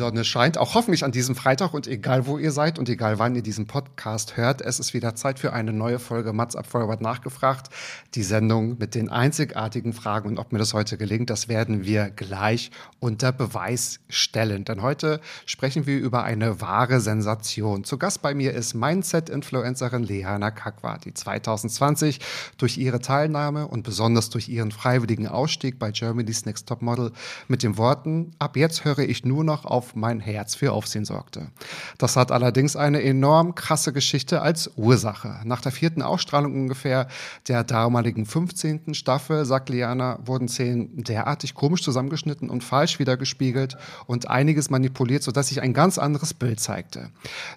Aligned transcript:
Sonne 0.00 0.24
scheint 0.24 0.56
auch 0.56 0.74
hoffentlich 0.74 1.04
an 1.04 1.12
diesem 1.12 1.34
Freitag 1.34 1.74
und 1.74 1.86
egal 1.86 2.26
wo 2.26 2.38
ihr 2.38 2.52
seid 2.52 2.78
und 2.78 2.88
egal 2.88 3.18
wann 3.18 3.36
ihr 3.36 3.42
diesen 3.42 3.66
Podcast 3.66 4.38
hört, 4.38 4.62
es 4.62 4.80
ist 4.80 4.94
wieder 4.94 5.14
Zeit 5.14 5.38
für 5.38 5.52
eine 5.52 5.74
neue 5.74 5.98
Folge 5.98 6.32
Mats 6.32 6.56
ab 6.56 6.66
Forward 6.66 7.02
nachgefragt. 7.02 7.68
Die 8.14 8.22
Sendung 8.22 8.78
mit 8.78 8.94
den 8.94 9.10
einzigartigen 9.10 9.92
Fragen 9.92 10.30
und 10.30 10.38
ob 10.38 10.52
mir 10.52 10.58
das 10.58 10.72
heute 10.72 10.96
gelingt, 10.96 11.28
das 11.28 11.48
werden 11.48 11.84
wir 11.84 12.08
gleich 12.08 12.70
unter 12.98 13.30
Beweis 13.30 14.00
stellen. 14.08 14.64
Denn 14.64 14.80
heute 14.80 15.20
sprechen 15.44 15.86
wir 15.86 15.98
über 15.98 16.24
eine 16.24 16.62
wahre 16.62 17.00
Sensation. 17.00 17.84
Zu 17.84 17.98
Gast 17.98 18.22
bei 18.22 18.32
mir 18.32 18.54
ist 18.54 18.72
Mindset-Influencerin 18.72 20.02
Lehana 20.02 20.50
Kakwa, 20.50 20.96
die 20.96 21.12
2020 21.12 22.20
durch 22.56 22.78
ihre 22.78 23.00
Teilnahme 23.00 23.66
und 23.66 23.82
besonders 23.82 24.30
durch 24.30 24.48
ihren 24.48 24.72
freiwilligen 24.72 25.28
Ausstieg 25.28 25.78
bei 25.78 25.90
Germany's 25.90 26.46
Next 26.46 26.66
Top 26.66 26.80
Model 26.80 27.12
mit 27.48 27.62
den 27.62 27.76
Worten, 27.76 28.30
ab 28.38 28.56
jetzt 28.56 28.86
höre 28.86 29.00
ich 29.00 29.26
nur 29.26 29.44
noch 29.44 29.66
auf 29.66 29.89
mein 29.94 30.20
Herz 30.20 30.54
für 30.54 30.72
Aufsehen 30.72 31.04
sorgte. 31.04 31.48
Das 31.98 32.16
hat 32.16 32.32
allerdings 32.32 32.76
eine 32.76 33.02
enorm 33.02 33.54
krasse 33.54 33.92
Geschichte 33.92 34.42
als 34.42 34.70
Ursache. 34.76 35.40
Nach 35.44 35.60
der 35.60 35.72
vierten 35.72 36.02
Ausstrahlung 36.02 36.54
ungefähr 36.54 37.08
der 37.48 37.64
damaligen 37.64 38.26
15. 38.26 38.94
Staffel, 38.94 39.44
sagt 39.44 39.68
Liana, 39.68 40.18
wurden 40.24 40.48
Szenen 40.48 41.04
derartig 41.04 41.54
komisch 41.54 41.82
zusammengeschnitten 41.82 42.50
und 42.50 42.64
falsch 42.64 42.98
wiedergespiegelt 42.98 43.76
und 44.06 44.28
einiges 44.28 44.70
manipuliert, 44.70 45.22
sodass 45.22 45.48
sich 45.48 45.60
ein 45.60 45.74
ganz 45.74 45.98
anderes 45.98 46.34
Bild 46.34 46.60
zeigte. 46.60 47.10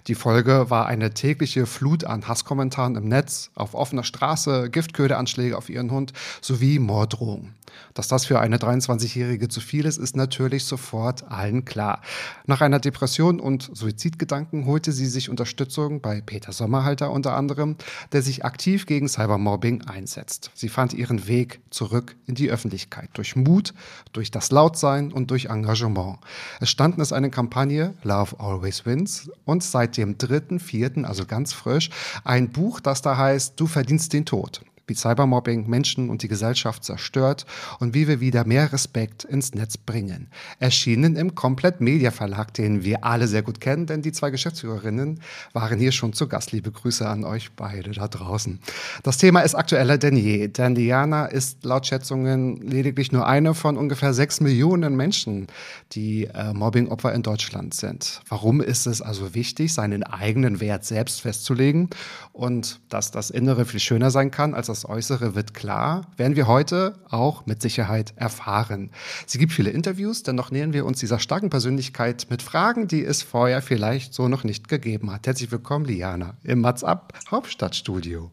Die 0.06 0.14
Folge 0.14 0.70
war 0.70 0.86
eine 0.86 1.14
tägliche 1.14 1.66
Flut 1.66 2.04
an 2.04 2.26
Hasskommentaren 2.28 2.96
im 2.96 3.08
Netz, 3.08 3.50
auf 3.54 3.74
offener 3.74 4.04
Straße, 4.04 4.70
Giftköderanschläge 4.70 5.56
auf 5.56 5.68
ihren 5.68 5.90
Hund 5.90 6.12
sowie 6.40 6.78
Morddrohungen. 6.78 7.54
Dass 7.94 8.08
das 8.08 8.26
für 8.26 8.40
eine 8.40 8.56
23-Jährige 8.56 9.48
zu 9.48 9.60
viel 9.60 9.86
ist, 9.86 9.98
ist 9.98 10.16
natürlich 10.16 10.64
sofort 10.64 11.30
allen 11.30 11.64
klar. 11.64 12.00
Nach 12.46 12.60
einer 12.60 12.80
Depression 12.80 13.40
und 13.40 13.70
Suizidgedanken 13.72 14.66
holte 14.66 14.92
sie 14.92 15.06
sich 15.06 15.30
Unterstützung 15.30 16.00
bei 16.00 16.20
Peter 16.20 16.52
Sommerhalter 16.52 17.10
unter 17.10 17.36
anderem, 17.36 17.76
der 18.12 18.22
sich 18.22 18.44
aktiv 18.44 18.86
gegen 18.86 19.08
Cybermobbing 19.08 19.82
einsetzt. 19.82 20.50
Sie 20.54 20.68
fand 20.68 20.92
ihren 20.94 21.26
Weg 21.28 21.60
zurück 21.70 22.16
in 22.26 22.34
die 22.34 22.50
Öffentlichkeit 22.50 23.10
durch 23.14 23.36
Mut, 23.36 23.74
durch 24.12 24.30
das 24.30 24.50
Lautsein 24.50 25.12
und 25.12 25.30
durch 25.30 25.46
Engagement. 25.46 26.18
Es 26.60 26.70
standen 26.70 27.00
es 27.00 27.12
eine 27.12 27.30
Kampagne 27.30 27.94
Love 28.02 28.38
Always 28.38 28.86
Wins 28.86 29.30
und 29.44 29.62
seit 29.62 29.96
dem 29.96 30.16
3.4., 30.16 31.04
also 31.04 31.26
ganz 31.26 31.52
frisch, 31.52 31.90
ein 32.24 32.50
Buch, 32.50 32.80
das 32.80 33.02
da 33.02 33.16
heißt 33.16 33.58
Du 33.58 33.66
verdienst 33.66 34.12
den 34.12 34.24
Tod 34.24 34.62
wie 34.86 34.94
Cybermobbing 34.94 35.68
Menschen 35.68 36.10
und 36.10 36.22
die 36.22 36.28
Gesellschaft 36.28 36.84
zerstört 36.84 37.46
und 37.80 37.94
wie 37.94 38.08
wir 38.08 38.20
wieder 38.20 38.44
mehr 38.46 38.72
Respekt 38.72 39.24
ins 39.24 39.54
Netz 39.54 39.76
bringen. 39.76 40.28
Erschienen 40.58 41.16
im 41.16 41.34
Komplett 41.34 41.80
Media 41.80 42.10
Verlag, 42.10 42.52
den 42.54 42.84
wir 42.84 43.04
alle 43.04 43.28
sehr 43.28 43.42
gut 43.42 43.60
kennen, 43.60 43.86
denn 43.86 44.02
die 44.02 44.12
zwei 44.12 44.30
Geschäftsführerinnen 44.30 45.20
waren 45.52 45.78
hier 45.78 45.92
schon 45.92 46.12
zu 46.12 46.28
Gast. 46.28 46.52
Liebe 46.52 46.70
Grüße 46.70 47.08
an 47.08 47.24
euch 47.24 47.52
beide 47.52 47.92
da 47.92 48.08
draußen. 48.08 48.60
Das 49.02 49.18
Thema 49.18 49.40
ist 49.40 49.54
aktueller 49.54 49.98
denn 49.98 50.16
je, 50.16 50.48
denn 50.48 50.74
Diana 50.74 51.26
ist 51.26 51.64
laut 51.64 51.86
Schätzungen 51.86 52.56
lediglich 52.56 53.12
nur 53.12 53.26
eine 53.26 53.54
von 53.54 53.76
ungefähr 53.76 54.14
sechs 54.14 54.40
Millionen 54.40 54.96
Menschen, 54.96 55.46
die 55.92 56.24
äh, 56.26 56.52
Mobbingopfer 56.52 57.12
in 57.12 57.22
Deutschland 57.22 57.74
sind. 57.74 58.20
Warum 58.28 58.60
ist 58.60 58.86
es 58.86 59.00
also 59.00 59.34
wichtig, 59.34 59.72
seinen 59.72 60.02
eigenen 60.02 60.60
Wert 60.60 60.84
selbst 60.84 61.22
festzulegen 61.22 61.88
und 62.32 62.80
dass 62.88 63.10
das 63.10 63.30
Innere 63.30 63.64
viel 63.64 63.80
schöner 63.80 64.10
sein 64.10 64.30
kann 64.30 64.54
als 64.54 64.66
das 64.66 64.73
Äußere 64.84 65.34
wird 65.34 65.54
klar, 65.54 66.02
werden 66.16 66.34
wir 66.34 66.48
heute 66.48 66.94
auch 67.08 67.46
mit 67.46 67.62
Sicherheit 67.62 68.12
erfahren. 68.16 68.90
Sie 69.26 69.38
gibt 69.38 69.52
viele 69.52 69.70
Interviews, 69.70 70.24
dennoch 70.24 70.50
nähern 70.50 70.72
wir 70.72 70.84
uns 70.84 70.98
dieser 70.98 71.20
starken 71.20 71.50
Persönlichkeit 71.50 72.26
mit 72.30 72.42
Fragen, 72.42 72.88
die 72.88 73.04
es 73.04 73.22
vorher 73.22 73.62
vielleicht 73.62 74.14
so 74.14 74.26
noch 74.26 74.42
nicht 74.42 74.68
gegeben 74.68 75.12
hat. 75.12 75.26
Herzlich 75.26 75.52
willkommen, 75.52 75.84
Liana, 75.84 76.34
im 76.42 76.60
Mats 76.60 76.82
Up 76.82 77.12
Hauptstadtstudio. 77.30 78.30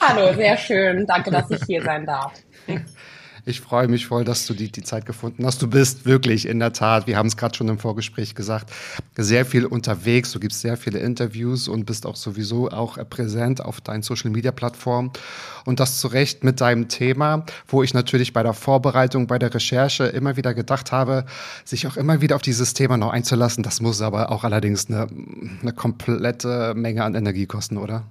Hallo, 0.00 0.32
sehr 0.34 0.56
schön. 0.56 1.06
Danke, 1.06 1.30
dass 1.30 1.50
ich 1.50 1.62
hier 1.64 1.82
sein 1.82 2.06
darf. 2.06 2.32
Ich 3.44 3.60
freue 3.60 3.88
mich 3.88 4.06
voll, 4.06 4.24
dass 4.24 4.46
du 4.46 4.54
die, 4.54 4.70
die 4.70 4.84
Zeit 4.84 5.04
gefunden 5.04 5.44
hast. 5.44 5.60
Du 5.60 5.66
bist 5.66 6.06
wirklich 6.06 6.46
in 6.46 6.60
der 6.60 6.72
Tat, 6.72 7.08
wir 7.08 7.16
haben 7.16 7.26
es 7.26 7.36
gerade 7.36 7.56
schon 7.56 7.68
im 7.68 7.80
Vorgespräch 7.80 8.36
gesagt, 8.36 8.72
sehr 9.16 9.44
viel 9.44 9.66
unterwegs. 9.66 10.30
Du 10.30 10.38
gibst 10.38 10.60
sehr 10.60 10.76
viele 10.76 11.00
Interviews 11.00 11.66
und 11.66 11.84
bist 11.84 12.06
auch 12.06 12.14
sowieso 12.14 12.70
auch 12.70 12.98
präsent 13.10 13.60
auf 13.60 13.80
deinen 13.80 14.02
Social 14.02 14.30
Media 14.30 14.52
Plattformen. 14.52 15.10
Und 15.64 15.80
das 15.80 15.98
zu 15.98 16.06
Recht 16.06 16.44
mit 16.44 16.60
deinem 16.60 16.86
Thema, 16.86 17.44
wo 17.66 17.82
ich 17.82 17.94
natürlich 17.94 18.32
bei 18.32 18.44
der 18.44 18.52
Vorbereitung, 18.52 19.26
bei 19.26 19.40
der 19.40 19.52
Recherche 19.52 20.04
immer 20.04 20.36
wieder 20.36 20.54
gedacht 20.54 20.92
habe, 20.92 21.24
sich 21.64 21.88
auch 21.88 21.96
immer 21.96 22.20
wieder 22.20 22.36
auf 22.36 22.42
dieses 22.42 22.74
Thema 22.74 22.96
noch 22.96 23.10
einzulassen. 23.10 23.64
Das 23.64 23.80
muss 23.80 24.02
aber 24.02 24.30
auch 24.30 24.44
allerdings 24.44 24.88
eine, 24.88 25.08
eine 25.60 25.72
komplette 25.72 26.74
Menge 26.76 27.02
an 27.02 27.16
Energie 27.16 27.46
kosten, 27.46 27.76
oder? 27.76 28.04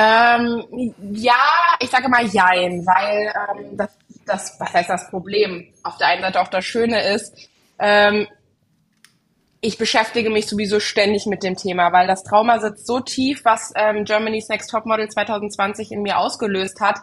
Ähm, 0.00 0.94
ja, 1.12 1.34
ich 1.80 1.90
sage 1.90 2.08
mal 2.08 2.24
jein, 2.24 2.86
weil 2.86 3.32
ähm, 3.34 3.76
das, 3.76 3.98
das, 4.24 4.60
was 4.60 4.72
heißt 4.72 4.90
das 4.90 5.10
Problem? 5.10 5.66
Auf 5.82 5.96
der 5.96 6.06
einen 6.06 6.22
Seite 6.22 6.40
auch 6.40 6.46
das 6.46 6.64
Schöne 6.64 7.02
ist, 7.02 7.34
ähm, 7.80 8.28
ich 9.60 9.76
beschäftige 9.76 10.30
mich 10.30 10.46
sowieso 10.46 10.78
ständig 10.78 11.26
mit 11.26 11.42
dem 11.42 11.56
Thema, 11.56 11.92
weil 11.92 12.06
das 12.06 12.22
Trauma 12.22 12.60
sitzt 12.60 12.86
so 12.86 13.00
tief, 13.00 13.44
was 13.44 13.72
ähm, 13.74 14.04
Germany's 14.04 14.48
Next 14.48 14.70
Topmodel 14.70 15.08
2020 15.08 15.90
in 15.90 16.02
mir 16.02 16.18
ausgelöst 16.18 16.80
hat. 16.80 17.00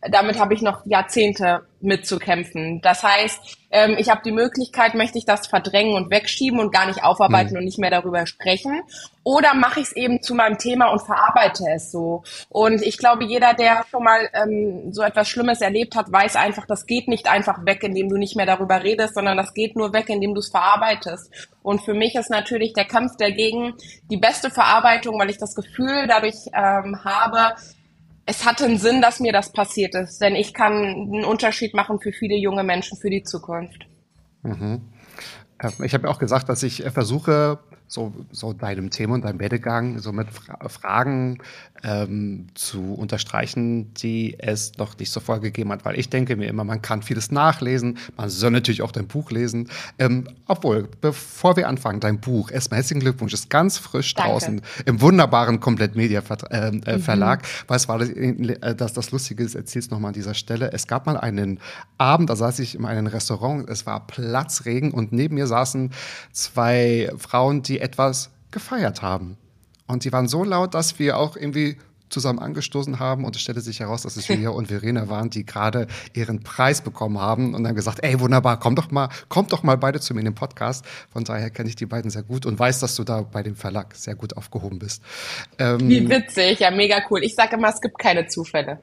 Damit 0.00 0.38
habe 0.38 0.54
ich 0.54 0.62
noch 0.62 0.86
Jahrzehnte 0.86 1.66
mitzukämpfen. 1.82 2.80
Das 2.80 3.02
heißt, 3.02 3.57
ähm, 3.70 3.96
ich 3.98 4.08
habe 4.08 4.22
die 4.24 4.32
Möglichkeit, 4.32 4.94
möchte 4.94 5.18
ich 5.18 5.24
das 5.24 5.46
verdrängen 5.46 5.94
und 5.94 6.10
wegschieben 6.10 6.58
und 6.58 6.72
gar 6.72 6.86
nicht 6.86 7.04
aufarbeiten 7.04 7.52
Mhm. 7.52 7.58
und 7.58 7.64
nicht 7.64 7.78
mehr 7.78 7.90
darüber 7.90 8.26
sprechen. 8.26 8.82
Oder 9.24 9.52
mache 9.54 9.80
ich 9.80 9.86
es 9.88 9.92
eben 9.92 10.22
zu 10.22 10.34
meinem 10.34 10.56
Thema 10.56 10.86
und 10.86 11.00
verarbeite 11.00 11.64
es 11.74 11.92
so. 11.92 12.22
Und 12.48 12.80
ich 12.80 12.96
glaube, 12.96 13.24
jeder, 13.24 13.52
der 13.52 13.84
schon 13.90 14.02
mal 14.02 14.28
ähm, 14.32 14.90
so 14.92 15.02
etwas 15.02 15.28
Schlimmes 15.28 15.60
erlebt 15.60 15.96
hat, 15.96 16.10
weiß 16.10 16.36
einfach, 16.36 16.64
das 16.66 16.86
geht 16.86 17.08
nicht 17.08 17.28
einfach 17.28 17.66
weg, 17.66 17.82
indem 17.82 18.08
du 18.08 18.16
nicht 18.16 18.36
mehr 18.36 18.46
darüber 18.46 18.82
redest, 18.82 19.14
sondern 19.14 19.36
das 19.36 19.52
geht 19.52 19.76
nur 19.76 19.92
weg, 19.92 20.08
indem 20.08 20.32
du 20.32 20.40
es 20.40 20.48
verarbeitest. 20.48 21.30
Und 21.62 21.82
für 21.82 21.92
mich 21.92 22.14
ist 22.14 22.30
natürlich 22.30 22.72
der 22.72 22.86
Kampf 22.86 23.16
dagegen 23.18 23.74
die 24.10 24.16
beste 24.16 24.50
Verarbeitung, 24.50 25.18
weil 25.18 25.28
ich 25.28 25.36
das 25.36 25.54
Gefühl 25.54 26.06
dadurch 26.08 26.46
ähm, 26.54 27.04
habe, 27.04 27.54
es 28.28 28.44
hatte 28.44 28.66
einen 28.66 28.78
Sinn, 28.78 29.00
dass 29.00 29.20
mir 29.20 29.32
das 29.32 29.52
passiert 29.52 29.94
ist, 29.94 30.20
denn 30.20 30.36
ich 30.36 30.52
kann 30.52 30.72
einen 30.74 31.24
Unterschied 31.24 31.72
machen 31.72 31.98
für 31.98 32.12
viele 32.12 32.36
junge 32.36 32.62
Menschen 32.62 32.98
für 32.98 33.08
die 33.08 33.22
Zukunft. 33.22 33.86
Mhm. 34.42 34.82
Äh, 35.58 35.70
Ich 35.82 35.94
habe 35.94 36.06
ja 36.06 36.10
auch 36.12 36.18
gesagt, 36.18 36.50
dass 36.50 36.62
ich 36.62 36.84
äh, 36.84 36.90
versuche, 36.90 37.58
so, 37.86 38.12
so 38.30 38.52
deinem 38.52 38.90
Thema 38.90 39.14
und 39.14 39.24
deinem 39.24 39.40
Werdegang 39.40 39.98
so 39.98 40.12
mit 40.12 40.28
Fra 40.28 40.68
Fragen 40.68 41.38
ähm, 41.82 42.48
zu 42.54 42.94
unterstreichen, 42.94 43.94
die 43.94 44.36
es 44.38 44.76
noch 44.78 44.98
nicht 44.98 45.10
so 45.10 45.20
vorgegeben 45.20 45.72
hat, 45.72 45.84
weil 45.84 45.98
ich 45.98 46.10
denke 46.10 46.36
mir 46.36 46.48
immer, 46.48 46.64
man 46.64 46.82
kann 46.82 47.02
vieles 47.02 47.30
nachlesen, 47.30 47.98
man 48.16 48.28
soll 48.30 48.50
natürlich 48.50 48.82
auch 48.82 48.92
dein 48.92 49.06
Buch 49.06 49.30
lesen. 49.30 49.68
Ähm, 49.98 50.28
obwohl, 50.46 50.88
bevor 51.00 51.56
wir 51.56 51.68
anfangen, 51.68 52.00
dein 52.00 52.20
Buch, 52.20 52.50
erstmal 52.50 52.78
herzlichen 52.78 53.00
Glückwunsch, 53.00 53.32
ist 53.32 53.50
ganz 53.50 53.78
frisch 53.78 54.14
Danke. 54.14 54.30
draußen 54.32 54.60
im 54.86 55.00
wunderbaren 55.00 55.60
Komplett 55.60 55.96
Media 55.96 56.22
ähm, 56.50 56.82
äh, 56.84 56.98
Mhm. 56.98 57.02
Verlag. 57.02 57.42
Was 57.66 57.88
war 57.88 57.98
das, 57.98 58.10
äh, 58.10 58.74
das, 58.74 58.92
das 58.92 59.10
Lustige 59.10 59.42
ist, 59.42 59.54
erzähl's 59.54 59.90
nochmal 59.90 60.10
an 60.10 60.14
dieser 60.14 60.34
Stelle. 60.34 60.72
Es 60.72 60.86
gab 60.86 61.06
mal 61.06 61.16
einen 61.16 61.60
Abend, 61.96 62.30
da 62.30 62.36
saß 62.36 62.58
ich 62.58 62.74
in 62.74 62.84
einem 62.84 63.06
Restaurant, 63.06 63.68
es 63.68 63.86
war 63.86 64.06
Platzregen 64.06 64.92
und 64.92 65.12
neben 65.12 65.36
mir 65.36 65.46
saßen 65.46 65.90
zwei 66.32 67.10
Frauen, 67.16 67.62
die 67.62 67.80
etwas 67.80 68.30
gefeiert 68.50 69.02
haben. 69.02 69.36
Und 69.88 70.04
die 70.04 70.12
waren 70.12 70.28
so 70.28 70.44
laut, 70.44 70.74
dass 70.74 70.98
wir 70.98 71.18
auch 71.18 71.36
irgendwie 71.36 71.76
zusammen 72.08 72.38
angestoßen 72.38 72.98
haben 72.98 73.24
und 73.24 73.36
es 73.36 73.42
stellte 73.42 73.60
sich 73.60 73.80
heraus, 73.80 74.02
dass 74.02 74.16
es 74.16 74.28
Julia 74.28 74.50
und 74.58 74.68
Verena 74.68 75.08
waren, 75.08 75.30
die 75.30 75.44
gerade 75.44 75.86
ihren 76.14 76.42
Preis 76.42 76.80
bekommen 76.80 77.18
haben 77.18 77.54
und 77.54 77.64
dann 77.64 77.74
gesagt, 77.74 78.00
ey, 78.02 78.18
wunderbar, 78.20 78.58
komm 78.58 78.74
doch 78.74 78.90
mal, 78.90 79.08
kommt 79.28 79.52
doch 79.52 79.62
mal 79.62 79.76
beide 79.76 80.00
zu 80.00 80.14
mir 80.14 80.20
in 80.20 80.26
den 80.26 80.34
Podcast. 80.34 80.84
Von 81.12 81.24
daher 81.24 81.50
kenne 81.50 81.68
ich 81.68 81.76
die 81.76 81.86
beiden 81.86 82.10
sehr 82.10 82.22
gut 82.22 82.46
und 82.46 82.58
weiß, 82.58 82.80
dass 82.80 82.96
du 82.96 83.04
da 83.04 83.22
bei 83.22 83.42
dem 83.42 83.56
Verlag 83.56 83.94
sehr 83.94 84.14
gut 84.14 84.36
aufgehoben 84.36 84.78
bist. 84.78 85.02
Ähm, 85.58 85.88
Wie 85.88 86.08
witzig, 86.08 86.60
ja, 86.60 86.70
mega 86.70 87.02
cool. 87.10 87.22
Ich 87.22 87.34
sage 87.34 87.56
immer, 87.56 87.68
es 87.68 87.80
gibt 87.80 87.98
keine 87.98 88.26
Zufälle. 88.26 88.80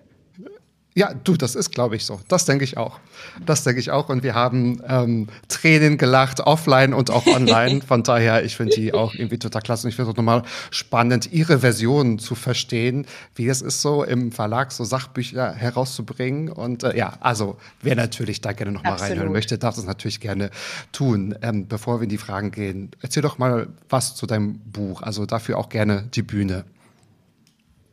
Ja, 0.97 1.13
du, 1.13 1.35
das 1.35 1.55
ist, 1.55 1.71
glaube 1.71 1.97
ich, 1.97 2.05
so. 2.05 2.21
Das 2.29 2.45
denke 2.45 2.63
ich 2.63 2.77
auch. 2.77 3.01
Das 3.45 3.65
denke 3.65 3.81
ich 3.81 3.91
auch. 3.91 4.07
Und 4.07 4.23
wir 4.23 4.33
haben 4.33 4.81
ähm, 4.87 5.27
Tränen 5.49 5.97
gelacht, 5.97 6.39
offline 6.39 6.93
und 6.93 7.11
auch 7.11 7.27
online. 7.27 7.81
Von 7.85 8.03
daher, 8.03 8.45
ich 8.45 8.55
finde 8.55 8.75
die 8.77 8.93
auch 8.93 9.13
irgendwie 9.13 9.37
total 9.37 9.61
klasse. 9.61 9.85
Und 9.85 9.89
ich 9.89 9.97
finde 9.97 10.09
es 10.09 10.13
auch 10.13 10.17
nochmal 10.17 10.43
spannend, 10.71 11.33
ihre 11.33 11.59
Version 11.59 12.17
zu 12.17 12.33
verstehen, 12.33 13.05
wie 13.35 13.49
es 13.49 13.61
ist, 13.61 13.81
so 13.81 14.05
im 14.05 14.31
Verlag 14.31 14.71
so 14.71 14.85
Sachbücher 14.85 15.51
herauszubringen. 15.51 16.47
Und 16.47 16.83
äh, 16.83 16.95
ja, 16.95 17.17
also 17.19 17.57
wer 17.81 17.97
natürlich 17.97 18.39
da 18.39 18.53
gerne 18.53 18.71
nochmal 18.71 18.93
reinhören 18.93 19.33
möchte, 19.33 19.57
darf 19.57 19.75
das 19.75 19.83
natürlich 19.83 20.21
gerne 20.21 20.49
tun. 20.93 21.35
Ähm, 21.41 21.67
bevor 21.67 21.99
wir 21.99 22.03
in 22.03 22.09
die 22.09 22.17
Fragen 22.17 22.51
gehen, 22.51 22.91
erzähl 23.01 23.21
doch 23.21 23.37
mal 23.37 23.67
was 23.89 24.15
zu 24.15 24.27
deinem 24.27 24.59
Buch. 24.59 25.01
Also 25.01 25.25
dafür 25.25 25.57
auch 25.57 25.67
gerne 25.67 26.07
die 26.13 26.23
Bühne. 26.23 26.63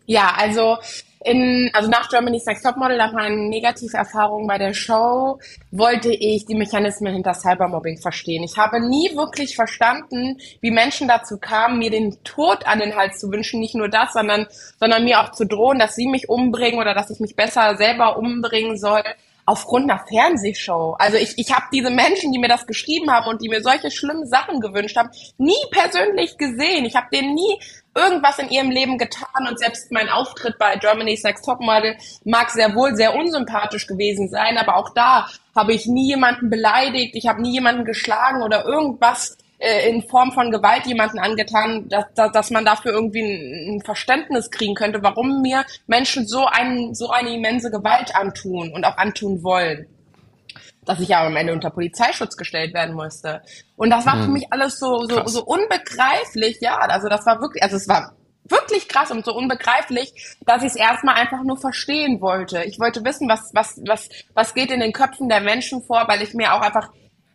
Ja, 0.06 0.34
also 0.36 0.78
in, 1.24 1.70
also 1.72 1.88
nach 1.88 2.08
Germany's 2.08 2.46
Next 2.46 2.64
Topmodel, 2.64 2.96
nach 2.96 3.12
meinen 3.12 3.48
negativen 3.48 3.94
Erfahrungen 3.94 4.46
bei 4.46 4.58
der 4.58 4.74
Show, 4.74 5.38
wollte 5.70 6.12
ich 6.12 6.46
die 6.46 6.54
Mechanismen 6.54 7.12
hinter 7.12 7.34
Cybermobbing 7.34 7.98
verstehen. 7.98 8.42
Ich 8.42 8.56
habe 8.56 8.80
nie 8.80 9.16
wirklich 9.16 9.54
verstanden, 9.56 10.38
wie 10.60 10.70
Menschen 10.70 11.08
dazu 11.08 11.38
kamen, 11.38 11.78
mir 11.78 11.90
den 11.90 12.22
Tod 12.24 12.66
an 12.66 12.80
den 12.80 12.96
Hals 12.96 13.18
zu 13.18 13.30
wünschen. 13.30 13.60
Nicht 13.60 13.74
nur 13.74 13.88
das, 13.88 14.12
sondern, 14.12 14.46
sondern 14.78 15.04
mir 15.04 15.20
auch 15.20 15.32
zu 15.32 15.46
drohen, 15.46 15.78
dass 15.78 15.94
sie 15.94 16.08
mich 16.08 16.28
umbringen 16.28 16.80
oder 16.80 16.94
dass 16.94 17.10
ich 17.10 17.20
mich 17.20 17.36
besser 17.36 17.76
selber 17.76 18.16
umbringen 18.16 18.76
soll 18.76 19.02
aufgrund 19.44 19.90
einer 19.90 20.04
Fernsehshow. 20.06 20.94
Also 20.98 21.16
ich, 21.16 21.34
ich 21.36 21.52
habe 21.52 21.66
diese 21.72 21.90
Menschen, 21.90 22.32
die 22.32 22.38
mir 22.38 22.48
das 22.48 22.66
geschrieben 22.66 23.10
haben 23.10 23.28
und 23.28 23.42
die 23.42 23.48
mir 23.48 23.60
solche 23.60 23.90
schlimmen 23.90 24.26
Sachen 24.26 24.60
gewünscht 24.60 24.96
haben, 24.96 25.10
nie 25.38 25.54
persönlich 25.70 26.38
gesehen. 26.38 26.84
Ich 26.84 26.94
habe 26.94 27.08
denen 27.12 27.34
nie 27.34 27.58
irgendwas 27.94 28.38
in 28.38 28.48
ihrem 28.48 28.70
Leben 28.70 28.98
getan 28.98 29.46
und 29.48 29.58
selbst 29.58 29.92
mein 29.92 30.08
Auftritt 30.08 30.58
bei 30.58 30.76
Germany's 30.76 31.22
Next 31.24 31.44
Topmodel 31.44 31.96
mag 32.24 32.50
sehr 32.50 32.74
wohl 32.74 32.96
sehr 32.96 33.14
unsympathisch 33.14 33.86
gewesen 33.86 34.28
sein, 34.28 34.56
aber 34.56 34.76
auch 34.76 34.90
da 34.94 35.28
habe 35.54 35.74
ich 35.74 35.86
nie 35.86 36.08
jemanden 36.08 36.48
beleidigt, 36.48 37.14
ich 37.14 37.26
habe 37.26 37.42
nie 37.42 37.52
jemanden 37.52 37.84
geschlagen 37.84 38.42
oder 38.42 38.64
irgendwas 38.64 39.36
äh, 39.58 39.88
in 39.88 40.02
Form 40.02 40.32
von 40.32 40.50
Gewalt 40.50 40.86
jemanden 40.86 41.18
angetan, 41.18 41.88
dass, 41.88 42.06
dass, 42.14 42.32
dass 42.32 42.50
man 42.50 42.64
dafür 42.64 42.92
irgendwie 42.92 43.22
ein, 43.22 43.76
ein 43.76 43.80
Verständnis 43.82 44.50
kriegen 44.50 44.74
könnte, 44.74 45.02
warum 45.02 45.42
mir 45.42 45.64
Menschen 45.86 46.26
so, 46.26 46.46
ein, 46.46 46.94
so 46.94 47.10
eine 47.10 47.34
immense 47.34 47.70
Gewalt 47.70 48.14
antun 48.16 48.72
und 48.72 48.84
auch 48.84 48.96
antun 48.96 49.42
wollen 49.42 49.86
dass 50.84 51.00
ich 51.00 51.08
ja 51.08 51.24
am 51.24 51.36
Ende 51.36 51.52
unter 51.52 51.70
Polizeischutz 51.70 52.36
gestellt 52.36 52.74
werden 52.74 52.94
musste. 52.94 53.42
Und 53.76 53.90
das 53.90 54.06
war 54.06 54.14
hm. 54.14 54.24
für 54.24 54.30
mich 54.30 54.52
alles 54.52 54.78
so, 54.78 55.06
so, 55.06 55.26
so 55.26 55.44
unbegreiflich, 55.44 56.58
ja. 56.60 56.78
Also 56.78 57.08
das 57.08 57.24
war 57.26 57.40
wirklich, 57.40 57.62
also 57.62 57.76
es 57.76 57.88
war 57.88 58.14
wirklich 58.44 58.88
krass 58.88 59.10
und 59.10 59.24
so 59.24 59.34
unbegreiflich, 59.34 60.36
dass 60.44 60.62
ich 60.62 60.70
es 60.70 60.76
erstmal 60.76 61.14
einfach 61.14 61.42
nur 61.44 61.56
verstehen 61.56 62.20
wollte. 62.20 62.64
Ich 62.64 62.80
wollte 62.80 63.04
wissen, 63.04 63.28
was, 63.28 63.50
was, 63.54 63.80
was, 63.86 64.08
was 64.34 64.54
geht 64.54 64.70
in 64.70 64.80
den 64.80 64.92
Köpfen 64.92 65.28
der 65.28 65.40
Menschen 65.40 65.82
vor, 65.82 66.06
weil 66.08 66.22
ich 66.22 66.34
mir 66.34 66.54
auch 66.54 66.60
einfach 66.60 66.90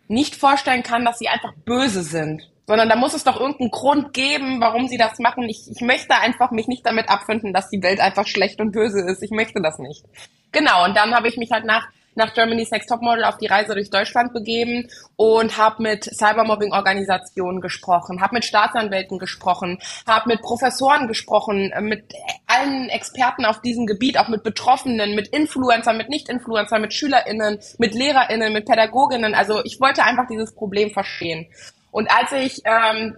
nicht 0.07 0.35
vorstellen 0.35 0.83
kann, 0.83 1.05
dass 1.05 1.19
sie 1.19 1.27
einfach 1.27 1.53
böse 1.65 2.03
sind. 2.03 2.49
Sondern 2.65 2.89
da 2.89 2.97
muss 2.97 3.13
es 3.13 3.23
doch 3.23 3.39
irgendeinen 3.39 3.71
Grund 3.71 4.13
geben, 4.13 4.59
warum 4.59 4.89
sie 4.89 4.97
das 4.97 5.19
machen. 5.19 5.43
Ich, 5.43 5.71
ich 5.71 5.79
möchte 5.79 6.15
einfach 6.15 6.51
mich 6.51 6.67
nicht 6.67 6.85
damit 6.85 7.07
abfinden, 7.07 7.53
dass 7.53 7.69
die 7.69 7.81
Welt 7.81 8.01
einfach 8.01 8.27
schlecht 8.27 8.59
und 8.59 8.73
böse 8.73 8.99
ist. 8.99 9.23
Ich 9.23 9.31
möchte 9.31 9.61
das 9.61 9.79
nicht. 9.79 10.03
Genau, 10.51 10.83
und 10.83 10.95
dann 10.97 11.15
habe 11.15 11.29
ich 11.29 11.37
mich 11.37 11.51
halt 11.51 11.63
nach 11.63 11.87
nach 12.17 12.33
Germany's 12.33 12.71
Next 12.71 12.89
Topmodel 12.89 13.23
auf 13.23 13.37
die 13.37 13.45
Reise 13.45 13.73
durch 13.73 13.89
Deutschland 13.89 14.33
begeben 14.33 14.89
und 15.15 15.57
habe 15.57 15.83
mit 15.83 16.03
Cybermobbing-Organisationen 16.03 17.61
gesprochen, 17.61 18.21
habe 18.21 18.35
mit 18.35 18.45
Staatsanwälten 18.45 19.19
gesprochen, 19.19 19.79
habe 20.05 20.29
mit 20.29 20.41
Professoren 20.41 21.07
gesprochen, 21.07 21.71
äh, 21.71 21.81
mit 21.81 22.13
allen 22.47 22.89
Experten 22.89 23.45
auf 23.45 23.61
diesem 23.61 23.85
Gebiet, 23.85 24.19
auch 24.19 24.27
mit 24.27 24.43
Betroffenen, 24.43 25.15
mit 25.15 25.27
Influencern, 25.29 25.97
mit 25.97 26.09
Nicht-Influencern, 26.09 26.81
mit 26.81 26.93
SchülerInnen, 26.93 27.59
mit 27.77 27.93
LehrerInnen, 27.93 28.51
mit 28.51 28.65
Pädagoginnen. 28.65 29.35
Also 29.35 29.63
ich 29.63 29.79
wollte 29.79 30.03
einfach 30.03 30.27
dieses 30.27 30.53
Problem 30.53 30.89
verstehen. 30.89 31.47
Und 31.91 32.09
als 32.11 32.31
ich 32.31 32.61
ähm, 32.65 33.15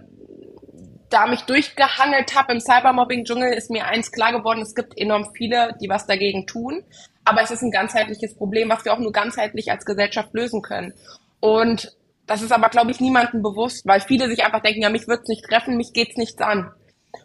da 1.10 1.26
mich 1.26 1.42
durchgehangelt 1.42 2.34
habe 2.34 2.52
im 2.52 2.60
Cybermobbing-Dschungel, 2.60 3.52
ist 3.52 3.70
mir 3.70 3.86
eins 3.86 4.12
klar 4.12 4.32
geworden, 4.32 4.62
es 4.62 4.74
gibt 4.74 4.96
enorm 4.96 5.30
viele, 5.34 5.76
die 5.80 5.88
was 5.88 6.06
dagegen 6.06 6.46
tun. 6.46 6.84
Aber 7.24 7.42
es 7.42 7.50
ist 7.50 7.62
ein 7.62 7.70
ganzheitliches 7.70 8.36
Problem, 8.36 8.70
was 8.70 8.84
wir 8.84 8.94
auch 8.94 8.98
nur 8.98 9.12
ganzheitlich 9.12 9.70
als 9.70 9.84
Gesellschaft 9.84 10.32
lösen 10.32 10.62
können. 10.62 10.94
Und 11.40 11.94
das 12.26 12.42
ist 12.42 12.52
aber, 12.52 12.68
glaube 12.68 12.92
ich, 12.92 13.00
niemandem 13.00 13.42
bewusst, 13.42 13.86
weil 13.86 14.00
viele 14.00 14.28
sich 14.28 14.44
einfach 14.44 14.62
denken, 14.62 14.82
ja, 14.82 14.88
mich 14.88 15.08
wird's 15.08 15.28
nicht 15.28 15.44
treffen, 15.44 15.76
mich 15.76 15.92
geht's 15.92 16.16
nichts 16.16 16.40
an. 16.40 16.72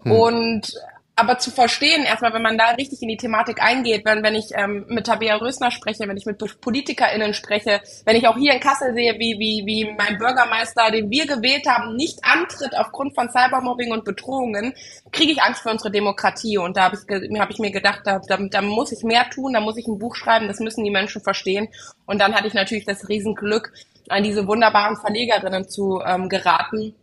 Hm. 0.04 0.12
Und 0.12 0.74
aber 1.18 1.38
zu 1.38 1.50
verstehen, 1.50 2.04
erstmal, 2.04 2.34
wenn 2.34 2.42
man 2.42 2.58
da 2.58 2.72
richtig 2.72 3.02
in 3.02 3.08
die 3.08 3.16
Thematik 3.16 3.64
eingeht, 3.64 4.04
wenn, 4.04 4.22
wenn 4.22 4.36
ich 4.36 4.50
ähm, 4.54 4.86
mit 4.90 5.06
Tabea 5.06 5.38
Rösner 5.38 5.72
spreche, 5.72 6.08
wenn 6.08 6.18
ich 6.18 6.26
mit 6.26 6.38
PolitikerInnen 6.60 7.34
spreche, 7.34 7.82
wenn 8.04 8.18
ich 8.18 8.28
auch 8.28 8.36
hier 8.36 8.54
in 8.54 8.60
Kassel 8.60 8.94
sehe, 8.94 9.14
wie, 9.18 9.40
wie, 9.40 9.66
wie 9.66 9.96
mein 9.98 10.18
Bürgermeister, 10.18 10.92
den 10.92 11.10
wir 11.10 11.26
gewählt 11.26 11.68
haben, 11.68 11.96
nicht 11.96 12.20
antritt 12.24 12.78
aufgrund 12.78 13.16
von 13.16 13.30
Cybermobbing 13.30 13.94
und 13.94 14.04
Bedrohungen, 14.04 14.74
kriege 15.14 15.32
ich 15.32 15.42
Angst 15.42 15.62
für 15.62 15.70
unsere 15.70 15.90
Demokratie. 15.90 16.58
Und 16.58 16.76
da 16.76 16.84
habe 16.84 16.98
ich, 16.98 17.40
hab 17.40 17.50
ich 17.50 17.60
mir 17.60 17.72
gedacht, 17.72 18.02
da, 18.04 18.20
da, 18.20 18.38
da 18.38 18.62
muss 18.62 18.92
ich 18.92 19.04
mehr 19.04 19.30
tun, 19.30 19.54
da 19.54 19.62
muss 19.62 19.78
ich 19.78 19.88
ein 19.88 20.00
Buch 20.00 20.16
schreiben, 20.16 20.50
das 20.50 20.60
müssen 20.60 20.84
die 20.84 20.92
Menschen 20.92 21.22
verstehen. 21.22 21.70
Und 22.06 22.20
dann 22.20 22.36
hatte 22.36 22.48
ich 22.48 22.54
natürlich 22.54 22.86
das 22.86 23.08
Riesenglück, 23.08 23.72
an 24.10 24.24
diese 24.24 24.48
wunderbaren 24.48 24.98
Verlegerinnen 24.98 25.68
zu 25.68 26.02
ähm, 26.06 26.30
geraten, 26.30 26.94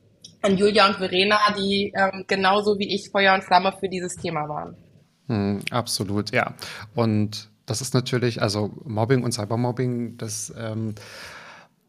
an 0.43 0.57
Julia 0.57 0.89
und 0.89 0.97
Verena, 0.97 1.39
die 1.57 1.93
ähm, 1.97 2.25
genauso 2.27 2.79
wie 2.79 2.95
ich 2.95 3.11
Feuer 3.11 3.35
und 3.35 3.45
Flamme 3.45 3.73
für 3.79 3.89
dieses 3.89 4.17
Thema 4.17 4.49
waren. 4.49 4.77
Hm, 5.29 5.61
absolut, 5.71 6.33
ja. 6.33 6.55
Und 6.95 7.51
das 7.67 7.81
ist 7.81 7.95
natürlich, 7.95 8.43
also 8.43 8.71
Mobbing 8.85 9.23
und 9.23 9.33
Cybermobbing, 9.33 10.17
das 10.17 10.53
ähm, 10.59 10.95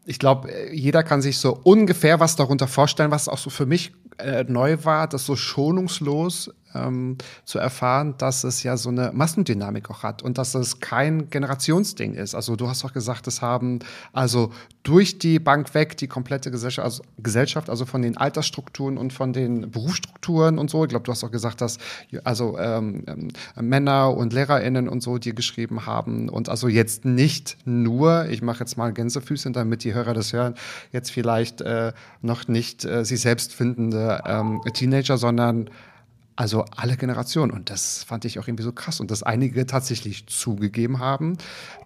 ich 0.06 0.18
glaube, 0.18 0.50
jeder 0.72 1.02
kann 1.02 1.22
sich 1.22 1.38
so 1.38 1.58
ungefähr 1.62 2.20
was 2.20 2.36
darunter 2.36 2.68
vorstellen, 2.68 3.10
was 3.10 3.28
auch 3.28 3.38
so 3.38 3.50
für 3.50 3.66
mich 3.66 3.92
äh, 4.18 4.44
neu 4.44 4.84
war, 4.84 5.08
das 5.08 5.24
so 5.24 5.34
schonungslos 5.34 6.52
ähm, 6.74 7.18
zu 7.44 7.58
erfahren, 7.58 8.14
dass 8.18 8.44
es 8.44 8.62
ja 8.62 8.76
so 8.76 8.88
eine 8.88 9.12
Massendynamik 9.12 9.90
auch 9.90 10.02
hat 10.02 10.22
und 10.22 10.38
dass 10.38 10.54
es 10.54 10.80
kein 10.80 11.30
Generationsding 11.30 12.14
ist. 12.14 12.34
Also 12.34 12.56
du 12.56 12.68
hast 12.68 12.84
auch 12.84 12.92
gesagt, 12.92 13.26
es 13.26 13.42
haben 13.42 13.80
also 14.12 14.50
durch 14.82 15.18
die 15.18 15.38
Bank 15.38 15.74
weg 15.74 15.96
die 15.96 16.08
komplette 16.08 16.50
Gesellschaft, 16.50 16.84
also, 16.84 17.02
Gesellschaft, 17.18 17.70
also 17.70 17.86
von 17.86 18.02
den 18.02 18.16
Altersstrukturen 18.16 18.98
und 18.98 19.12
von 19.12 19.32
den 19.32 19.70
Berufsstrukturen 19.70 20.58
und 20.58 20.70
so. 20.70 20.84
Ich 20.84 20.90
glaube, 20.90 21.04
du 21.04 21.12
hast 21.12 21.24
auch 21.24 21.30
gesagt, 21.30 21.60
dass 21.60 21.78
also 22.22 22.58
ähm, 22.58 23.02
ähm, 23.06 23.28
Männer 23.60 24.14
und 24.14 24.32
LehrerInnen 24.32 24.88
und 24.88 25.02
so 25.02 25.18
dir 25.18 25.32
geschrieben 25.32 25.86
haben 25.86 26.28
und 26.28 26.48
also 26.48 26.68
jetzt 26.68 27.04
nicht 27.04 27.56
nur, 27.64 28.26
ich 28.28 28.42
mache 28.42 28.60
jetzt 28.60 28.76
mal 28.76 28.92
Gänsefüßchen, 28.92 29.52
damit 29.52 29.84
die 29.84 29.94
Hörer 29.94 30.12
das 30.12 30.32
hören, 30.32 30.54
jetzt 30.92 31.10
vielleicht 31.10 31.62
äh, 31.62 31.92
noch 32.20 32.46
nicht 32.48 32.84
äh, 32.84 33.04
sie 33.04 33.16
selbst 33.16 33.54
findende 33.54 34.22
ähm, 34.26 34.60
Teenager, 34.74 35.16
sondern 35.16 35.70
also 36.36 36.64
alle 36.76 36.96
Generationen. 36.96 37.52
Und 37.52 37.70
das 37.70 38.04
fand 38.04 38.24
ich 38.24 38.38
auch 38.38 38.48
irgendwie 38.48 38.64
so 38.64 38.72
krass. 38.72 39.00
Und 39.00 39.10
dass 39.10 39.22
einige 39.22 39.66
tatsächlich 39.66 40.26
zugegeben 40.26 40.98
haben, 40.98 41.38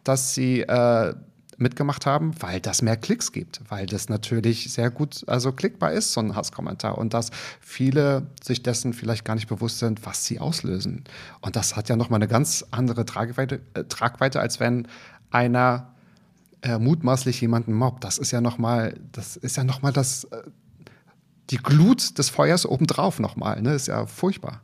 dass 0.05 0.35
sie 0.35 0.63
äh, 0.63 1.15
mitgemacht 1.59 2.07
haben, 2.07 2.41
weil 2.41 2.61
das 2.61 2.83
mehr 2.83 2.97
Klicks 2.97 3.33
gibt, 3.33 3.61
weil 3.69 3.87
das 3.87 4.09
natürlich 4.09 4.73
sehr 4.73 4.91
gut 4.91 5.25
also 5.27 5.53
klickbar 5.53 5.93
ist, 5.93 6.13
so 6.13 6.21
ein 6.21 6.35
Hasskommentar. 6.35 6.97
Und 6.97 7.15
dass 7.15 7.31
viele 7.61 8.29
sich 8.43 8.63
dessen 8.63 8.95
vielleicht 8.95 9.25
gar 9.25 9.35
nicht 9.35 9.49
bewusst 9.49 9.81
sind, 9.81 10.07
was 10.07 10.25
sie 10.25 10.39
auslösen. 10.39 11.05
Und 11.41 11.57
das 11.57 11.77
hat 11.77 11.89
ja 11.89 11.97
nochmal 11.97 12.19
eine 12.19 12.29
ganz 12.29 12.65
andere 12.71 13.05
Tragweite, 13.05 13.61
äh, 13.75 13.85
Tragweite 13.85 14.41
als 14.41 14.61
wenn 14.61 14.87
einer 15.31 15.93
äh, 16.63 16.79
mutmaßlich 16.79 17.41
jemanden 17.41 17.73
mobbt. 17.73 18.05
Das 18.05 18.19
ist 18.19 18.31
ja 18.31 18.41
nochmal, 18.41 18.95
das 19.13 19.37
ist 19.37 19.57
ja 19.57 19.65
nochmal 19.65 19.93
das. 19.93 20.25
Äh, 20.25 20.43
die 21.51 21.57
Glut 21.57 22.19
des 22.19 22.31
Feuers 22.31 22.67
obendrauf 22.67 23.19
nochmal. 23.19 23.61
Ne? 23.63 23.75
Ist 23.75 23.89
ja 23.89 24.07
furchtbar. 24.07 24.63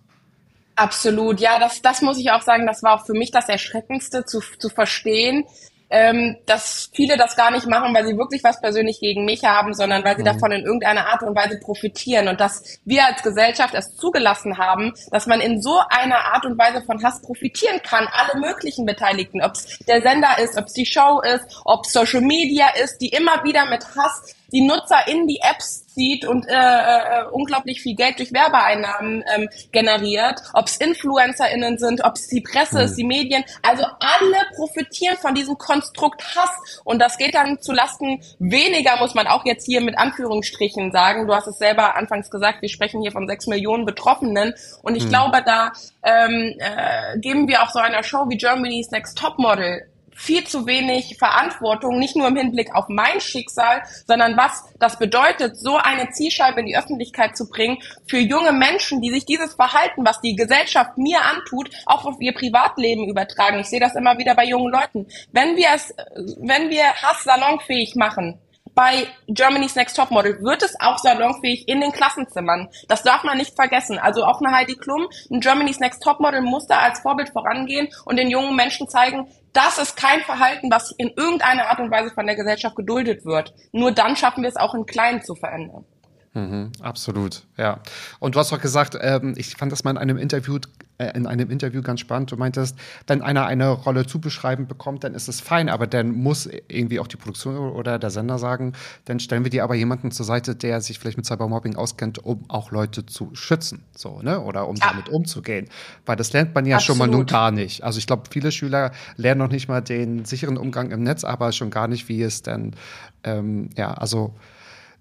Absolut, 0.77 1.41
ja, 1.41 1.61
das, 1.61 1.83
das 1.83 2.03
muss 2.03 2.19
ich 2.19 2.33
auch 2.33 2.43
sagen, 2.43 2.67
das 2.67 2.83
war 2.83 2.95
auch 2.95 3.07
für 3.07 3.13
mich 3.13 3.31
das 3.31 3.49
Erschreckendste 3.49 4.25
zu, 4.25 4.41
zu 4.59 4.69
verstehen, 4.69 5.45
ähm, 5.91 6.37
dass 6.47 6.91
viele 6.93 7.17
das 7.17 7.37
gar 7.37 7.53
nicht 7.53 7.67
machen, 7.67 7.95
weil 7.95 8.05
sie 8.05 8.19
wirklich 8.19 8.43
was 8.43 8.61
persönlich 8.61 8.99
gegen 8.99 9.25
mich 9.25 9.45
haben, 9.45 9.75
sondern 9.75 10.03
weil 10.05 10.17
sie 10.17 10.23
mhm. 10.23 10.27
davon 10.27 10.51
in 10.51 10.65
irgendeiner 10.65 11.07
Art 11.07 11.23
und 11.23 11.37
Weise 11.37 11.61
profitieren 11.61 12.27
und 12.27 12.41
dass 12.41 12.81
wir 12.85 13.07
als 13.07 13.23
Gesellschaft 13.23 13.75
es 13.75 13.95
zugelassen 13.95 14.59
haben, 14.59 14.93
dass 15.13 15.27
man 15.27 15.41
in 15.41 15.63
so 15.63 15.79
einer 15.91 16.19
Art 16.33 16.47
und 16.47 16.59
Weise 16.59 16.83
von 16.85 17.03
Hass 17.05 17.23
profitieren 17.23 17.81
kann. 17.83 18.09
Alle 18.11 18.41
möglichen 18.41 18.87
Beteiligten, 18.87 19.41
ob 19.43 19.53
es 19.53 19.79
der 19.87 20.03
Sender 20.03 20.39
ist, 20.43 20.57
ob 20.57 20.67
es 20.67 20.73
die 20.73 20.87
Show 20.87 21.21
ist, 21.21 21.45
ob 21.65 21.87
Social 21.87 22.23
Media 22.23 22.67
ist, 22.83 22.99
die 22.99 23.09
immer 23.09 23.45
wieder 23.45 23.71
mit 23.71 23.85
Hass 23.95 24.35
die 24.53 24.63
Nutzer 24.63 25.07
in 25.09 25.27
die 25.27 25.41
Apps 25.41 25.87
zieht 25.95 26.25
und 26.27 26.47
äh, 26.49 26.53
äh, 26.53 27.25
unglaublich 27.31 27.81
viel 27.81 27.95
Geld 27.95 28.19
durch 28.19 28.33
Werbeeinnahmen 28.33 29.25
ähm, 29.35 29.49
generiert, 29.73 30.41
ob 30.53 30.67
es 30.67 30.77
InfluencerInnen 30.77 31.79
sind, 31.79 32.05
ob 32.05 32.15
es 32.15 32.29
die 32.29 32.41
Presse 32.41 32.83
ist, 32.83 32.97
die 32.97 33.05
Medien, 33.05 33.45
also 33.63 33.85
alle 34.01 34.37
profitieren 34.57 35.17
von 35.17 35.35
diesem 35.35 35.57
Konstrukt 35.57 36.23
Hass. 36.37 36.81
Und 36.85 36.99
das 37.01 37.17
geht 37.17 37.35
dann 37.35 37.61
zu 37.61 37.73
Lasten 37.73 38.21
weniger, 38.39 38.97
muss 38.99 39.15
man 39.15 39.27
auch 39.27 39.45
jetzt 39.45 39.67
hier 39.67 39.81
mit 39.81 39.97
Anführungsstrichen 39.97 40.93
sagen. 40.93 41.27
Du 41.27 41.35
hast 41.35 41.47
es 41.47 41.59
selber 41.59 41.97
anfangs 41.97 42.31
gesagt, 42.31 42.63
wir 42.63 42.69
sprechen 42.69 43.03
hier 43.03 43.13
von 43.13 43.29
sechs 43.29 43.47
Millionen 43.47 43.85
Betroffenen. 43.85 44.55
Und 44.83 44.97
ich 44.97 45.05
mhm. 45.05 45.09
glaube, 45.11 45.43
da 45.45 45.73
ähm, 46.03 46.55
äh, 46.59 47.19
geben 47.19 47.49
wir 47.49 47.63
auch 47.63 47.71
so 47.71 47.79
einer 47.79 48.03
Show 48.03 48.27
wie 48.29 48.37
Germany's 48.37 48.91
Next 48.91 49.17
Topmodel 49.19 49.89
viel 50.15 50.45
zu 50.45 50.67
wenig 50.67 51.17
Verantwortung, 51.19 51.99
nicht 51.99 52.17
nur 52.17 52.29
im 52.29 52.37
Hinblick 52.37 52.75
auf 52.75 52.87
mein 52.89 53.21
Schicksal, 53.21 53.83
sondern 54.07 54.37
was 54.37 54.65
das 54.79 54.99
bedeutet, 54.99 55.57
so 55.57 55.77
eine 55.77 56.11
Zielscheibe 56.11 56.61
in 56.61 56.67
die 56.67 56.77
Öffentlichkeit 56.77 57.37
zu 57.37 57.49
bringen 57.49 57.79
für 58.07 58.19
junge 58.19 58.53
Menschen, 58.53 59.01
die 59.01 59.11
sich 59.11 59.25
dieses 59.25 59.55
Verhalten, 59.55 60.05
was 60.05 60.21
die 60.21 60.37
Gesellschaft 60.37 60.97
mir 60.97 61.21
antut, 61.23 61.71
auch 61.87 62.05
auf 62.05 62.21
ihr 62.21 62.33
Privatleben 62.33 63.09
übertragen. 63.09 63.61
Ich 63.61 63.67
sehe 63.67 63.81
das 63.81 63.95
immer 63.95 64.19
wieder 64.19 64.35
bei 64.35 64.45
jungen 64.45 64.73
Leuten. 64.73 65.07
Wenn 65.33 65.57
wir 65.57 65.69
es, 65.75 65.95
wenn 66.39 66.71
wir 66.71 66.85
Hass 66.95 67.25
salonfähig 67.25 67.95
machen, 67.97 68.41
bei 68.75 69.07
Germany's 69.29 69.77
Next 69.77 69.97
Topmodel 69.97 70.43
wird 70.43 70.63
es 70.63 70.79
auch 70.81 70.99
salonfähig 70.99 71.69
in 71.69 71.81
den 71.81 71.93
Klassenzimmern. 71.93 72.69
Das 72.89 73.03
darf 73.03 73.23
man 73.23 73.39
nicht 73.39 73.55
vergessen. 73.55 73.99
Also 73.99 74.25
auch 74.25 74.41
eine 74.41 74.55
Heidi 74.55 74.75
Klum, 74.75 75.07
ein 75.31 75.41
Germany's 75.41 75.79
Next 75.79 76.03
Topmodel 76.03 76.41
muss 76.41 76.67
da 76.67 76.79
als 76.79 77.01
Vorbild 77.01 77.31
vorangehen 77.31 77.89
und 78.05 78.17
den 78.17 78.31
jungen 78.31 78.57
Menschen 78.57 78.89
zeigen, 78.89 79.29
das 79.55 79.79
ist 79.79 79.97
kein 79.97 80.21
Verhalten, 80.23 80.71
was 80.71 80.91
in 80.99 81.13
irgendeiner 81.17 81.71
Art 81.71 81.79
und 81.79 81.91
Weise 81.91 82.11
von 82.11 82.27
der 82.27 82.37
Gesellschaft 82.37 82.77
geduldet 82.77 83.25
wird. 83.25 83.55
Nur 83.73 83.93
dann 83.93 84.17
schaffen 84.17 84.43
wir 84.43 84.49
es 84.51 84.57
auch 84.57 84.75
in 84.75 84.85
Kleinen 84.85 85.23
zu 85.23 85.35
verändern. 85.35 85.87
Mhm, 86.35 86.73
absolut, 86.81 87.45
ja. 87.57 87.79
Und 88.19 88.35
du 88.35 88.41
hast 88.41 88.53
auch 88.53 88.61
gesagt, 88.61 88.99
ähm, 89.01 89.35
ich 89.37 89.55
fand 89.57 89.71
das 89.71 89.85
mal 89.85 89.93
in 89.93 89.99
einem 89.99 90.19
Interview, 90.19 90.59
äh, 90.99 91.17
in 91.17 91.29
einem 91.29 91.49
Interview 91.49 91.81
ganz 91.81 92.01
spannend. 92.01 92.33
Du 92.33 92.37
meintest, 92.37 92.77
wenn 93.07 93.23
einer 93.23 93.47
eine 93.47 93.71
Rolle 93.71 94.05
zubeschreiben 94.05 94.67
bekommt, 94.67 95.05
dann 95.05 95.15
ist 95.15 95.29
es 95.29 95.41
fein, 95.41 95.69
aber 95.69 95.87
dann 95.87 96.11
muss 96.11 96.49
irgendwie 96.67 96.99
auch 96.99 97.07
die 97.07 97.17
Produktion 97.17 97.57
oder 97.57 98.01
der 98.01 98.11
Sender 98.11 98.39
sagen, 98.39 98.73
dann 99.05 99.21
stellen 99.21 99.45
wir 99.45 99.51
dir 99.51 99.63
aber 99.63 99.77
jemanden 99.77 100.11
zur 100.11 100.27
Seite, 100.27 100.57
der 100.57 100.81
sich 100.81 100.99
vielleicht 100.99 101.19
mit 101.19 101.25
Cybermobbing 101.25 101.77
auskennt, 101.77 102.19
um 102.25 102.45
auch 102.49 102.73
Leute 102.73 103.07
zu 103.07 103.31
schützen, 103.35 103.85
so, 103.97 104.21
ne? 104.21 104.41
Oder 104.41 104.67
um 104.67 104.75
ja. 104.75 104.89
damit 104.91 105.09
umzugehen. 105.11 105.69
Weil 106.05 106.17
das 106.17 106.33
lernt 106.33 106.53
man 106.53 106.67
ja 106.67 106.79
Absolut. 106.79 106.99
schon 106.99 107.11
mal 107.11 107.17
nun 107.17 107.27
gar 107.27 107.53
nicht. 107.53 107.85
Also 107.85 108.01
ich 108.01 108.09
glaube, 108.09 108.25
viele 108.29 108.51
Schüler 108.51 108.91
lernen 109.17 109.39
noch 109.39 109.51
nicht 109.51 109.69
mal 109.69 109.83
den 109.83 110.25
sicheren 110.25 110.57
Umgang 110.57 110.91
im 110.91 111.05
Netz, 111.05 111.23
aber 111.23 111.53
schon 111.53 111.71
gar 111.71 111.87
nicht, 111.87 112.09
wie 112.09 112.23
es 112.23 112.43
denn, 112.43 112.75
ähm, 113.23 113.71
ja, 113.77 113.95
also 113.95 114.35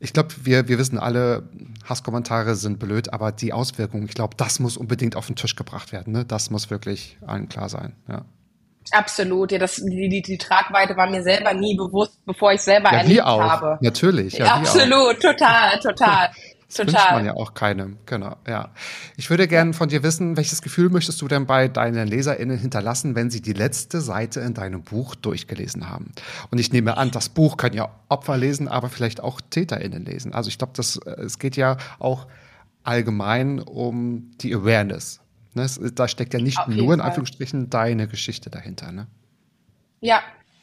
ich 0.04 0.12
glaube, 0.12 0.30
wir, 0.44 0.68
wir 0.68 0.78
wissen 0.78 1.00
alle, 1.00 1.44
Hasskommentare 1.88 2.56
sind 2.56 2.78
blöd, 2.78 3.14
aber 3.14 3.32
die 3.32 3.54
Auswirkungen, 3.54 4.06
ich 4.06 4.14
glaube, 4.14 4.36
das 4.36 4.60
muss 4.60 4.76
unbedingt 4.76 5.16
auf 5.16 5.28
den 5.28 5.38
Tisch 5.38 5.56
gebracht 5.56 5.94
werden. 5.94 6.12
Ne? 6.12 6.26
Das 6.26 6.50
muss 6.50 6.70
wirklich 6.70 7.18
allen 7.26 7.48
klar 7.48 7.70
sein. 7.70 7.96
Ja. 8.10 8.26
Absolut, 8.92 9.54
ja, 9.54 9.60
das, 9.60 9.78
die, 9.78 10.10
die, 10.10 10.22
die 10.22 10.38
Tragweite 10.38 10.98
war 10.98 11.10
mir 11.10 11.24
selber 11.24 11.54
nie 11.54 11.78
bewusst, 11.78 12.20
bevor 12.26 12.52
ich 12.52 12.60
selber 12.62 12.92
ja, 12.92 12.98
erlebt 12.98 13.24
auch. 13.24 13.42
habe. 13.42 13.78
Natürlich, 13.80 14.34
ja, 14.34 14.56
Absolut, 14.56 15.22
total, 15.22 15.80
total. 15.80 16.32
Total. 16.74 16.94
wünscht 16.94 17.12
man 17.12 17.26
ja 17.26 17.34
auch 17.36 17.54
keinem. 17.54 17.98
Genau, 18.06 18.36
ja. 18.48 18.70
Ich 19.16 19.30
würde 19.30 19.48
gerne 19.48 19.74
von 19.74 19.90
dir 19.90 20.04
wissen, 20.04 20.38
welches 20.38 20.62
Gefühl 20.62 20.90
möchtest 20.90 21.22
du 21.22 21.28
denn 21.28 21.46
bei 21.46 21.68
deinen 21.68 22.08
LeserInnen 22.08 22.58
hinterlassen, 22.58 23.16
wenn 23.16 23.30
sie 23.30 23.42
die 23.42 23.54
letzte 23.54 24.02
Seite 24.02 24.40
in 24.42 24.54
deinem 24.54 24.84
Buch 24.84 25.16
durchgelesen 25.16 25.90
haben? 25.90 26.12
Und 26.52 26.60
ich 26.60 26.72
nehme 26.72 26.98
an, 26.98 27.12
das 27.12 27.30
Buch 27.30 27.58
können 27.58 27.76
ja 27.76 27.90
Opfer 28.10 28.38
lesen, 28.38 28.68
aber 28.68 28.90
vielleicht 28.90 29.22
auch 29.22 29.42
TäterInnen 29.42 30.06
lesen. 30.06 30.34
Also 30.34 30.50
ich 30.50 30.58
glaube, 30.58 30.74
äh, 30.78 31.10
es 31.22 31.40
geht 31.40 31.56
ja 31.56 31.78
auch 32.00 32.28
allgemein 32.84 33.60
um 33.60 34.32
die 34.42 34.54
Awareness. 34.54 35.22
Ne? 35.54 35.68
Da 35.94 36.08
steckt 36.08 36.34
ja 36.34 36.40
nicht 36.40 36.60
Auf 36.60 36.68
nur 36.68 36.94
in 36.94 37.02
Anführungsstrichen 37.02 37.70
deine 37.70 38.08
Geschichte 38.08 38.50
dahinter. 38.50 38.92
Ne? 38.92 39.08
Ja, 40.02 40.22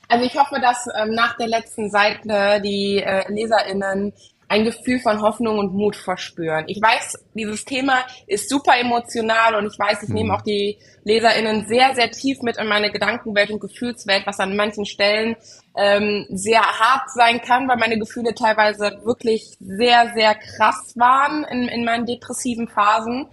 also 0.08 0.24
ich 0.24 0.36
hoffe, 0.36 0.60
dass 0.60 0.86
ähm, 0.98 1.14
nach 1.14 1.36
der 1.36 1.46
letzten 1.46 1.88
Seite 1.88 2.60
die 2.62 2.98
äh, 2.98 3.32
LeserInnen 3.32 4.12
ein 4.50 4.64
Gefühl 4.64 4.99
von 4.99 5.23
Hoffnung 5.23 5.61
und 5.61 5.75
Mut 5.75 5.95
verspüren. 5.95 6.64
Ich 6.66 6.83
weiß, 6.83 7.25
dieses 7.35 7.64
Thema 7.64 7.99
ist 8.26 8.50
super 8.50 8.76
emotional 8.76 9.54
und 9.54 9.73
ich 9.73 9.78
weiß, 9.78 10.02
ich 10.02 10.09
mhm. 10.09 10.14
nehme 10.16 10.35
auch 10.35 10.42
die 10.42 10.76
LeserInnen 11.04 11.69
sehr, 11.69 11.95
sehr 11.95 12.11
tief 12.11 12.42
mit 12.42 12.57
in 12.57 12.66
meine 12.66 12.90
Gedankenwelt 12.90 13.50
und 13.50 13.61
Gefühlswelt, 13.61 14.26
was 14.26 14.40
an 14.40 14.57
manchen 14.57 14.87
Stellen 14.87 15.37
ähm, 15.76 16.26
sehr 16.30 16.62
hart 16.62 17.11
sein 17.14 17.40
kann, 17.40 17.69
weil 17.69 17.76
meine 17.76 17.97
Gefühle 17.97 18.35
teilweise 18.35 19.00
wirklich 19.04 19.57
sehr, 19.61 20.12
sehr 20.16 20.35
krass 20.35 20.95
waren 20.97 21.45
in, 21.45 21.69
in 21.69 21.85
meinen 21.85 22.07
depressiven 22.07 22.66
Phasen. 22.66 23.28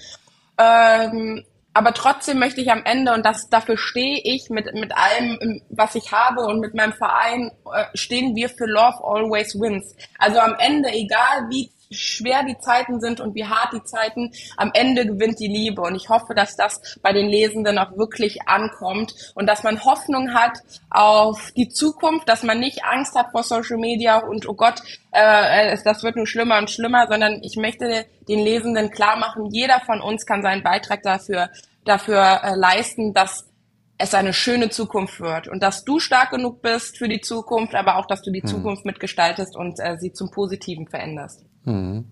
Ähm, 0.59 1.43
aber 1.77 1.93
trotzdem 1.93 2.39
möchte 2.39 2.59
ich 2.59 2.71
am 2.71 2.83
Ende, 2.85 3.13
und 3.13 3.23
das, 3.23 3.49
dafür 3.49 3.77
stehe 3.77 4.19
ich 4.23 4.49
mit, 4.49 4.73
mit 4.73 4.91
allem, 4.97 5.61
was 5.69 5.93
ich 5.93 6.11
habe 6.11 6.41
und 6.41 6.59
mit 6.59 6.73
meinem 6.73 6.93
Verein, 6.93 7.51
äh, 7.71 7.85
stehen 7.93 8.35
wir 8.35 8.49
für 8.49 8.65
Love 8.65 8.97
Always 9.03 9.53
Wins. 9.53 9.95
Also 10.17 10.39
am 10.39 10.55
Ende, 10.57 10.89
egal 10.89 11.47
wie 11.49 11.69
schwer 11.91 12.43
die 12.43 12.57
Zeiten 12.57 12.99
sind 12.99 13.19
und 13.19 13.35
wie 13.35 13.45
hart 13.45 13.73
die 13.73 13.83
Zeiten, 13.83 14.31
am 14.57 14.71
Ende 14.73 15.05
gewinnt 15.05 15.39
die 15.39 15.47
Liebe. 15.47 15.81
Und 15.81 15.95
ich 15.95 16.09
hoffe, 16.09 16.33
dass 16.33 16.55
das 16.55 16.97
bei 17.01 17.13
den 17.13 17.27
Lesenden 17.27 17.77
auch 17.77 17.97
wirklich 17.97 18.47
ankommt 18.47 19.13
und 19.35 19.47
dass 19.47 19.63
man 19.63 19.83
Hoffnung 19.83 20.33
hat 20.33 20.57
auf 20.89 21.51
die 21.55 21.69
Zukunft, 21.69 22.27
dass 22.29 22.43
man 22.43 22.59
nicht 22.59 22.83
Angst 22.83 23.15
hat 23.15 23.31
vor 23.31 23.43
Social 23.43 23.77
Media 23.77 24.17
und 24.17 24.47
oh 24.47 24.53
Gott, 24.53 24.81
äh, 25.11 25.77
das 25.83 26.03
wird 26.03 26.15
nur 26.15 26.27
schlimmer 26.27 26.57
und 26.57 26.69
schlimmer, 26.69 27.07
sondern 27.07 27.41
ich 27.43 27.55
möchte 27.55 28.05
den 28.27 28.39
Lesenden 28.39 28.91
klar 28.91 29.17
machen, 29.17 29.51
jeder 29.51 29.79
von 29.81 30.01
uns 30.01 30.25
kann 30.25 30.41
seinen 30.41 30.63
Beitrag 30.63 31.03
dafür, 31.03 31.49
dafür 31.85 32.41
äh, 32.43 32.55
leisten, 32.55 33.13
dass 33.13 33.45
es 33.97 34.13
eine 34.13 34.33
schöne 34.33 34.69
Zukunft 34.69 35.19
wird 35.19 35.47
und 35.47 35.63
dass 35.63 35.83
du 35.83 35.99
stark 35.99 36.31
genug 36.31 36.61
bist 36.61 36.97
für 36.97 37.07
die 37.07 37.21
Zukunft, 37.21 37.73
aber 37.73 37.97
auch, 37.97 38.05
dass 38.05 38.21
du 38.21 38.31
die 38.31 38.41
hm. 38.41 38.47
Zukunft 38.47 38.85
mitgestaltest 38.85 39.55
und 39.55 39.79
äh, 39.79 39.97
sie 39.97 40.13
zum 40.13 40.29
Positiven 40.29 40.87
veränderst. 40.87 41.46
Mhm. 41.67 42.05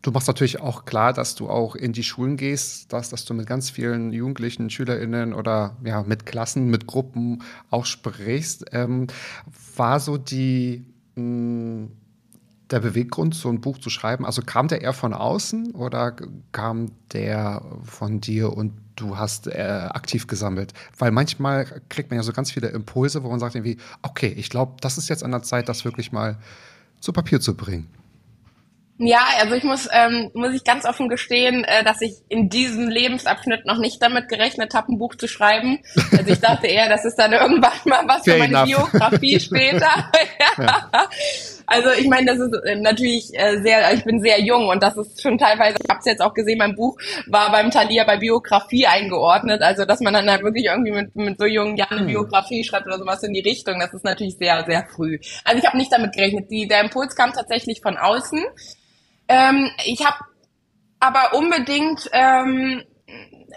Du 0.00 0.10
machst 0.10 0.26
natürlich 0.26 0.60
auch 0.60 0.84
klar, 0.84 1.12
dass 1.12 1.36
du 1.36 1.48
auch 1.48 1.76
in 1.76 1.92
die 1.92 2.02
Schulen 2.02 2.36
gehst, 2.36 2.92
dass, 2.92 3.10
dass 3.10 3.24
du 3.24 3.34
mit 3.34 3.46
ganz 3.46 3.70
vielen 3.70 4.12
Jugendlichen, 4.12 4.68
SchülerInnen 4.68 5.32
oder 5.32 5.76
ja, 5.84 6.02
mit 6.02 6.26
Klassen, 6.26 6.70
mit 6.70 6.88
Gruppen 6.88 7.42
auch 7.70 7.86
sprichst. 7.86 8.64
Ähm, 8.72 9.06
war 9.76 10.00
so 10.00 10.18
die, 10.18 10.84
mh, 11.14 11.22
hm, 11.22 11.92
der 12.72 12.80
Beweggrund, 12.80 13.34
so 13.34 13.48
ein 13.48 13.60
Buch 13.60 13.78
zu 13.78 13.90
schreiben? 13.90 14.26
Also 14.26 14.42
kam 14.42 14.66
der 14.66 14.80
eher 14.80 14.94
von 14.94 15.12
außen 15.12 15.72
oder 15.72 16.16
kam 16.50 16.90
der 17.12 17.62
von 17.84 18.20
dir 18.20 18.52
und 18.56 18.72
du 18.96 19.18
hast 19.18 19.46
äh, 19.46 19.88
aktiv 19.90 20.26
gesammelt? 20.26 20.72
Weil 20.98 21.12
manchmal 21.12 21.82
kriegt 21.90 22.10
man 22.10 22.16
ja 22.16 22.22
so 22.22 22.32
ganz 22.32 22.50
viele 22.50 22.68
Impulse, 22.68 23.22
wo 23.22 23.30
man 23.30 23.38
sagt 23.38 23.54
irgendwie, 23.54 23.76
okay, 24.00 24.34
ich 24.36 24.50
glaube, 24.50 24.76
das 24.80 24.98
ist 24.98 25.08
jetzt 25.08 25.22
an 25.22 25.30
der 25.30 25.42
Zeit, 25.42 25.68
das 25.68 25.84
wirklich 25.84 26.10
mal 26.10 26.38
zu 26.98 27.12
Papier 27.12 27.40
zu 27.40 27.54
bringen. 27.54 27.88
Ja, 29.04 29.26
also 29.40 29.56
ich 29.56 29.64
muss, 29.64 29.88
ähm, 29.90 30.30
muss 30.32 30.54
ich 30.54 30.62
ganz 30.62 30.84
offen 30.84 31.08
gestehen, 31.08 31.64
äh, 31.64 31.82
dass 31.82 32.00
ich 32.02 32.14
in 32.28 32.48
diesem 32.48 32.88
Lebensabschnitt 32.88 33.66
noch 33.66 33.78
nicht 33.78 34.00
damit 34.00 34.28
gerechnet 34.28 34.74
habe, 34.74 34.92
ein 34.92 34.98
Buch 34.98 35.16
zu 35.16 35.26
schreiben. 35.26 35.80
Also 36.12 36.30
ich 36.30 36.38
dachte 36.38 36.68
eher, 36.68 36.88
das 36.88 37.04
ist 37.04 37.16
dann 37.16 37.32
irgendwann 37.32 37.72
mal 37.84 38.04
was 38.06 38.22
Fair 38.22 38.34
für 38.34 38.38
meine 38.38 38.58
enough. 38.58 38.90
Biografie 38.92 39.40
später. 39.40 39.90
ja. 40.56 41.08
Also 41.66 41.90
ich 41.98 42.06
meine, 42.06 42.26
das 42.26 42.38
ist 42.38 42.54
äh, 42.64 42.76
natürlich 42.76 43.30
äh, 43.32 43.60
sehr, 43.62 43.92
ich 43.92 44.04
bin 44.04 44.20
sehr 44.20 44.40
jung 44.40 44.68
und 44.68 44.80
das 44.80 44.96
ist 44.96 45.20
schon 45.20 45.36
teilweise, 45.36 45.78
ich 45.82 45.90
habe 45.90 45.98
es 45.98 46.06
jetzt 46.06 46.22
auch 46.22 46.34
gesehen, 46.34 46.58
mein 46.58 46.76
Buch 46.76 46.96
war 47.26 47.50
beim 47.50 47.72
Thalia 47.72 48.04
bei 48.04 48.18
Biografie 48.18 48.86
eingeordnet. 48.86 49.62
Also 49.62 49.84
dass 49.84 49.98
man 49.98 50.14
dann 50.14 50.30
halt 50.30 50.44
wirklich 50.44 50.66
irgendwie 50.66 50.92
mit, 50.92 51.16
mit 51.16 51.40
so 51.40 51.46
jungen 51.46 51.76
Jahren 51.76 51.98
eine 51.98 52.00
hm. 52.02 52.06
Biografie 52.06 52.62
schreibt 52.62 52.86
oder 52.86 52.98
sowas 52.98 53.24
in 53.24 53.32
die 53.32 53.40
Richtung, 53.40 53.80
das 53.80 53.92
ist 53.92 54.04
natürlich 54.04 54.36
sehr, 54.36 54.64
sehr 54.64 54.86
früh. 54.94 55.18
Also 55.42 55.58
ich 55.58 55.66
habe 55.66 55.76
nicht 55.76 55.92
damit 55.92 56.12
gerechnet. 56.12 56.52
Die, 56.52 56.68
der 56.68 56.82
Impuls 56.82 57.16
kam 57.16 57.32
tatsächlich 57.32 57.80
von 57.80 57.96
außen. 57.96 58.44
Ähm, 59.32 59.70
ich 59.86 60.04
habe 60.04 60.18
aber 61.00 61.34
unbedingt 61.34 62.08
ähm, 62.12 62.82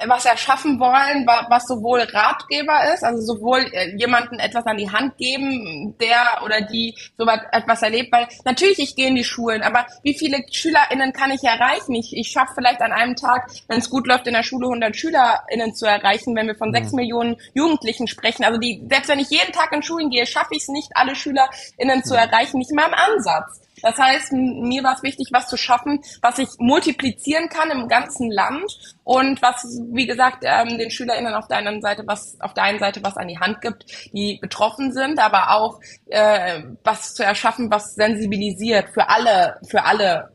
was 0.08 0.26
erschaffen 0.26 0.80
wollen, 0.80 1.26
was 1.26 1.68
sowohl 1.68 2.02
Ratgeber 2.02 2.94
ist, 2.94 3.04
also 3.04 3.22
sowohl 3.22 3.60
äh, 3.72 3.96
jemanden 3.98 4.40
etwas 4.40 4.66
an 4.66 4.78
die 4.78 4.90
Hand 4.90 5.18
geben, 5.18 5.96
der 6.00 6.42
oder 6.44 6.62
die 6.62 6.96
so 7.18 7.26
etwas 7.26 7.82
erlebt, 7.82 8.12
weil 8.12 8.28
natürlich 8.46 8.80
ich 8.80 8.96
gehe 8.96 9.08
in 9.08 9.16
die 9.16 9.24
Schulen, 9.24 9.64
aber 9.64 9.86
wie 10.04 10.18
viele 10.18 10.44
SchülerInnen 10.52 11.14
kann 11.14 11.32
ich 11.32 11.44
erreichen? 11.44 11.94
Ich, 11.96 12.16
ich 12.16 12.30
schaffe 12.30 12.54
vielleicht 12.56 12.82
an 12.82 12.92
einem 12.92 13.16
Tag, 13.16 13.50
wenn 13.68 13.80
es 13.80 13.90
gut 13.90 14.08
läuft, 14.08 14.28
in 14.28 14.34
der 14.34 14.44
Schule 14.44 14.68
100 14.68 14.96
SchülerInnen 14.96 15.76
zu 15.76 15.86
erreichen, 15.86 16.36
wenn 16.36 16.48
wir 16.48 16.56
von 16.56 16.74
sechs 16.74 16.92
mhm. 16.92 16.98
Millionen 16.98 17.38
Jugendlichen 17.54 18.08
sprechen. 18.08 18.44
Also 18.44 18.60
die, 18.60 18.82
selbst 18.90 19.10
wenn 19.10 19.20
ich 19.20 19.30
jeden 19.30 19.52
Tag 19.52 19.72
in 19.74 19.84
Schulen 19.84 20.10
gehe, 20.10 20.26
schaffe 20.26 20.52
ich 20.52 20.64
es 20.64 20.70
nicht, 20.70 20.92
alle 20.96 21.16
SchülerInnen 21.16 22.04
zu 22.04 22.16
erreichen, 22.16 22.58
nicht 22.60 22.74
mal 22.74 22.88
im 22.88 22.94
Ansatz. 22.94 23.65
Das 23.82 23.98
heißt, 23.98 24.32
mir 24.34 24.84
war 24.84 24.94
es 24.96 25.04
wichtig, 25.04 25.30
was 25.32 25.48
zu 25.48 25.58
schaffen, 25.58 26.02
was 26.22 26.38
ich 26.40 26.50
multiplizieren 26.60 27.50
kann 27.50 27.72
im 27.72 27.88
ganzen 27.88 28.32
Land 28.32 28.96
und 29.04 29.42
was, 29.42 29.64
wie 29.92 30.06
gesagt, 30.06 30.44
ähm, 30.44 30.78
den 30.78 30.92
SchülerInnen 30.92 31.34
auf 31.34 31.48
der 31.48 31.58
einen 31.58 31.82
Seite 31.82 32.04
was, 32.06 32.38
auf 32.40 32.54
der 32.54 32.64
einen 32.64 32.80
Seite 32.80 33.04
was 33.04 33.18
an 33.18 33.28
die 33.28 33.40
Hand 33.40 33.62
gibt, 33.62 33.86
die 34.14 34.40
betroffen 34.42 34.94
sind, 34.94 35.20
aber 35.20 35.52
auch 35.52 35.80
äh, 36.08 36.64
was 36.84 37.14
zu 37.14 37.24
erschaffen, 37.24 37.72
was 37.72 37.96
sensibilisiert 37.96 38.90
für 38.90 39.10
alle, 39.10 39.60
für 39.68 39.84
alle 39.84 40.35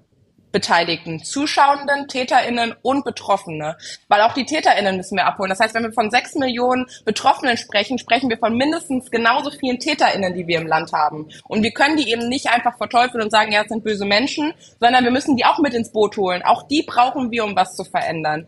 Beteiligten, 0.52 1.22
Zuschauenden, 1.22 2.08
TäterInnen 2.08 2.74
und 2.82 3.04
Betroffene. 3.04 3.76
Weil 4.08 4.22
auch 4.22 4.34
die 4.34 4.44
TäterInnen 4.44 4.96
müssen 4.96 5.16
wir 5.16 5.26
abholen. 5.26 5.50
Das 5.50 5.60
heißt, 5.60 5.74
wenn 5.74 5.84
wir 5.84 5.92
von 5.92 6.10
sechs 6.10 6.34
Millionen 6.34 6.86
Betroffenen 7.04 7.56
sprechen, 7.56 7.98
sprechen 7.98 8.30
wir 8.30 8.38
von 8.38 8.56
mindestens 8.56 9.10
genauso 9.10 9.50
vielen 9.50 9.78
TäterInnen, 9.78 10.34
die 10.34 10.46
wir 10.46 10.60
im 10.60 10.66
Land 10.66 10.92
haben. 10.92 11.28
Und 11.48 11.62
wir 11.62 11.72
können 11.72 11.96
die 11.96 12.10
eben 12.10 12.28
nicht 12.28 12.50
einfach 12.50 12.76
verteufeln 12.76 13.22
und 13.22 13.30
sagen, 13.30 13.52
ja, 13.52 13.62
es 13.62 13.68
sind 13.68 13.84
böse 13.84 14.04
Menschen, 14.04 14.52
sondern 14.80 15.04
wir 15.04 15.10
müssen 15.10 15.36
die 15.36 15.44
auch 15.44 15.58
mit 15.58 15.74
ins 15.74 15.92
Boot 15.92 16.16
holen. 16.16 16.42
Auch 16.42 16.64
die 16.64 16.82
brauchen 16.82 17.30
wir, 17.30 17.44
um 17.44 17.56
was 17.56 17.76
zu 17.76 17.84
verändern. 17.84 18.46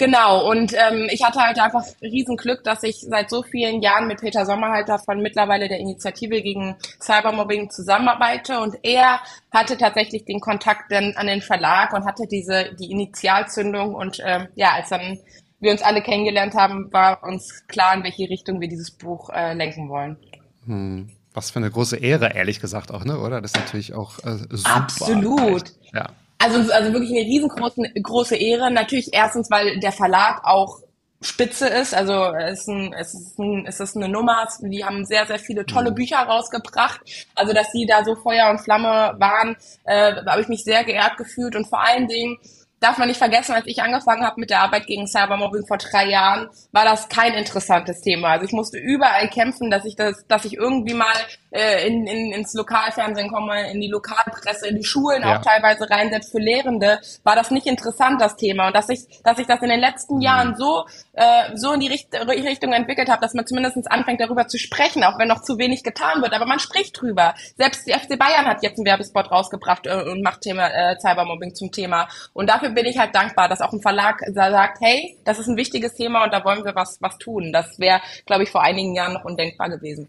Genau, 0.00 0.50
und 0.50 0.72
ähm, 0.72 1.08
ich 1.10 1.22
hatte 1.22 1.40
halt 1.40 1.58
einfach 1.60 1.84
Riesenglück, 2.00 2.64
dass 2.64 2.82
ich 2.84 3.00
seit 3.00 3.28
so 3.28 3.42
vielen 3.42 3.82
Jahren 3.82 4.06
mit 4.08 4.22
Peter 4.22 4.46
Sommerhalter 4.46 4.98
von 4.98 5.20
mittlerweile 5.20 5.68
der 5.68 5.78
Initiative 5.78 6.40
gegen 6.40 6.74
Cybermobbing 7.02 7.68
zusammenarbeite 7.68 8.60
und 8.60 8.78
er 8.82 9.20
hatte 9.52 9.76
tatsächlich 9.76 10.24
den 10.24 10.40
Kontakt 10.40 10.90
dann 10.90 11.12
an 11.16 11.26
den 11.26 11.42
Verlag 11.42 11.92
und 11.92 12.06
hatte 12.06 12.26
diese 12.26 12.74
die 12.76 12.90
Initialzündung 12.90 13.94
und 13.94 14.22
ähm, 14.24 14.48
ja, 14.54 14.70
als 14.72 14.88
dann 14.88 15.18
wir 15.60 15.70
uns 15.70 15.82
alle 15.82 16.00
kennengelernt 16.00 16.54
haben, 16.54 16.90
war 16.94 17.22
uns 17.22 17.66
klar, 17.66 17.94
in 17.94 18.02
welche 18.02 18.30
Richtung 18.30 18.58
wir 18.58 18.68
dieses 18.68 18.92
Buch 18.92 19.28
äh, 19.28 19.52
lenken 19.52 19.90
wollen. 19.90 20.16
Hm. 20.64 21.10
Was 21.34 21.50
für 21.50 21.58
eine 21.58 21.70
große 21.70 21.98
Ehre, 21.98 22.32
ehrlich 22.34 22.60
gesagt 22.60 22.90
auch, 22.90 23.04
ne? 23.04 23.18
Oder? 23.18 23.42
Das 23.42 23.50
ist 23.50 23.58
natürlich 23.58 23.92
auch 23.92 24.18
äh, 24.24 24.38
super. 24.48 24.76
Absolut. 24.76 25.74
Ja. 25.92 26.08
Also, 26.42 26.72
also 26.72 26.92
wirklich 26.92 27.10
eine 27.10 27.20
riesengroße 27.20 27.82
große 28.02 28.36
Ehre. 28.36 28.70
Natürlich 28.70 29.10
erstens, 29.12 29.50
weil 29.50 29.78
der 29.78 29.92
Verlag 29.92 30.42
auch 30.44 30.80
spitze 31.22 31.68
ist. 31.68 31.94
Also 31.94 32.14
es 32.34 32.60
ist, 32.60 32.68
ein, 32.68 32.92
es, 32.94 33.14
ist 33.14 33.38
ein, 33.38 33.66
es 33.66 33.80
ist 33.80 33.96
eine 33.96 34.08
Nummer. 34.08 34.48
Die 34.62 34.84
haben 34.84 35.04
sehr, 35.04 35.26
sehr 35.26 35.38
viele 35.38 35.66
tolle 35.66 35.90
mhm. 35.90 35.96
Bücher 35.96 36.16
rausgebracht. 36.16 37.00
Also 37.34 37.52
dass 37.52 37.72
sie 37.72 37.86
da 37.86 38.04
so 38.04 38.16
Feuer 38.16 38.50
und 38.50 38.60
Flamme 38.60 39.14
waren, 39.18 39.56
äh, 39.84 40.14
habe 40.26 40.40
ich 40.40 40.48
mich 40.48 40.64
sehr 40.64 40.82
geehrt 40.84 41.18
gefühlt. 41.18 41.56
Und 41.56 41.66
vor 41.66 41.86
allen 41.86 42.08
Dingen 42.08 42.38
darf 42.80 42.98
man 42.98 43.08
nicht 43.08 43.18
vergessen, 43.18 43.54
als 43.54 43.66
ich 43.66 43.82
angefangen 43.82 44.24
habe 44.24 44.40
mit 44.40 44.50
der 44.50 44.60
Arbeit 44.60 44.86
gegen 44.86 45.06
Cybermobbing 45.06 45.66
vor 45.66 45.78
drei 45.78 46.06
Jahren, 46.06 46.48
war 46.72 46.84
das 46.84 47.08
kein 47.08 47.34
interessantes 47.34 48.00
Thema. 48.00 48.30
Also 48.30 48.46
ich 48.46 48.52
musste 48.52 48.78
überall 48.78 49.28
kämpfen, 49.28 49.70
dass 49.70 49.84
ich 49.84 49.96
das, 49.96 50.26
dass 50.26 50.46
ich 50.46 50.54
irgendwie 50.54 50.94
mal 50.94 51.14
äh, 51.50 51.86
in, 51.86 52.06
in, 52.06 52.32
ins 52.32 52.54
Lokalfernsehen 52.54 53.30
komme, 53.30 53.70
in 53.70 53.80
die 53.80 53.88
Lokalpresse, 53.88 54.68
in 54.68 54.76
die 54.76 54.84
Schulen 54.84 55.22
ja. 55.22 55.36
auch 55.36 55.42
teilweise 55.42 55.90
rein, 55.90 56.10
selbst 56.10 56.32
für 56.32 56.38
Lehrende, 56.38 57.00
war 57.22 57.36
das 57.36 57.50
nicht 57.50 57.66
interessant, 57.66 58.20
das 58.20 58.36
Thema. 58.36 58.68
Und 58.68 58.76
dass 58.76 58.88
ich, 58.88 59.00
dass 59.24 59.38
ich 59.38 59.46
das 59.46 59.60
in 59.60 59.68
den 59.68 59.80
letzten 59.80 60.16
mhm. 60.16 60.22
Jahren 60.22 60.56
so, 60.56 60.86
äh, 61.12 61.54
so 61.54 61.72
in 61.72 61.80
die 61.80 61.88
Richt 61.88 62.08
Richtung 62.14 62.72
entwickelt 62.72 63.10
habe, 63.10 63.20
dass 63.20 63.34
man 63.34 63.46
zumindest 63.46 63.90
anfängt, 63.90 64.20
darüber 64.20 64.48
zu 64.48 64.58
sprechen, 64.58 65.04
auch 65.04 65.18
wenn 65.18 65.28
noch 65.28 65.42
zu 65.42 65.58
wenig 65.58 65.82
getan 65.82 66.22
wird. 66.22 66.32
Aber 66.32 66.46
man 66.46 66.58
spricht 66.58 67.00
drüber. 67.00 67.34
Selbst 67.56 67.86
die 67.86 67.92
FC 67.92 68.18
Bayern 68.18 68.46
hat 68.46 68.62
jetzt 68.62 68.78
einen 68.78 68.86
Werbespot 68.86 69.30
rausgebracht 69.30 69.86
äh, 69.86 70.02
und 70.10 70.22
macht 70.22 70.40
Thema 70.42 70.68
äh, 70.68 70.96
Cybermobbing 70.98 71.54
zum 71.54 71.70
Thema. 71.72 72.08
Und 72.32 72.48
dafür 72.48 72.69
bin 72.74 72.86
ich 72.86 72.98
halt 72.98 73.14
dankbar, 73.14 73.48
dass 73.48 73.60
auch 73.60 73.72
ein 73.72 73.80
Verlag 73.80 74.22
sagt, 74.32 74.80
hey, 74.80 75.16
das 75.24 75.38
ist 75.38 75.48
ein 75.48 75.56
wichtiges 75.56 75.94
Thema 75.94 76.24
und 76.24 76.32
da 76.32 76.44
wollen 76.44 76.64
wir 76.64 76.74
was, 76.74 76.98
was 77.00 77.18
tun. 77.18 77.52
Das 77.52 77.78
wäre, 77.78 78.00
glaube 78.26 78.42
ich, 78.42 78.50
vor 78.50 78.62
einigen 78.62 78.94
Jahren 78.94 79.12
noch 79.12 79.24
undenkbar 79.24 79.68
gewesen. 79.68 80.08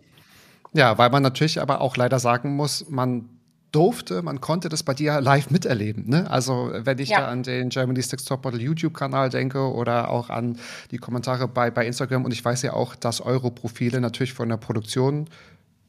Ja, 0.74 0.98
weil 0.98 1.10
man 1.10 1.24
natürlich 1.24 1.60
aber 1.62 1.82
auch 1.82 1.98
leider 1.98 2.20
sagen 2.20 2.56
muss, 2.56 2.90
man 2.90 3.30
durfte, 3.72 4.22
man 4.22 4.42
konnte 4.42 4.70
das 4.70 4.84
bei 4.84 4.94
dir 4.94 5.22
live 5.22 5.50
miterleben. 5.50 6.10
Ne? 6.10 6.30
Also 6.30 6.72
wenn 6.74 7.00
ich 7.00 7.10
ja. 7.10 7.22
da 7.22 7.28
an 7.28 7.44
den 7.44 7.70
Germany's 7.70 8.12
Next 8.12 8.28
Top 8.28 8.44
Model 8.44 8.62
YouTube-Kanal 8.62 9.30
denke 9.30 9.72
oder 9.72 10.10
auch 10.10 10.30
an 10.30 10.58
die 10.92 10.98
Kommentare 10.98 11.48
bei, 11.48 11.72
bei 11.72 11.86
Instagram 11.86 12.26
und 12.26 12.32
ich 12.32 12.44
weiß 12.44 12.62
ja 12.64 12.74
auch, 12.74 12.96
dass 12.96 13.22
eure 13.22 13.52
Profile 13.52 14.02
natürlich 14.02 14.34
von 14.34 14.50
der 14.50 14.58
Produktion 14.58 15.30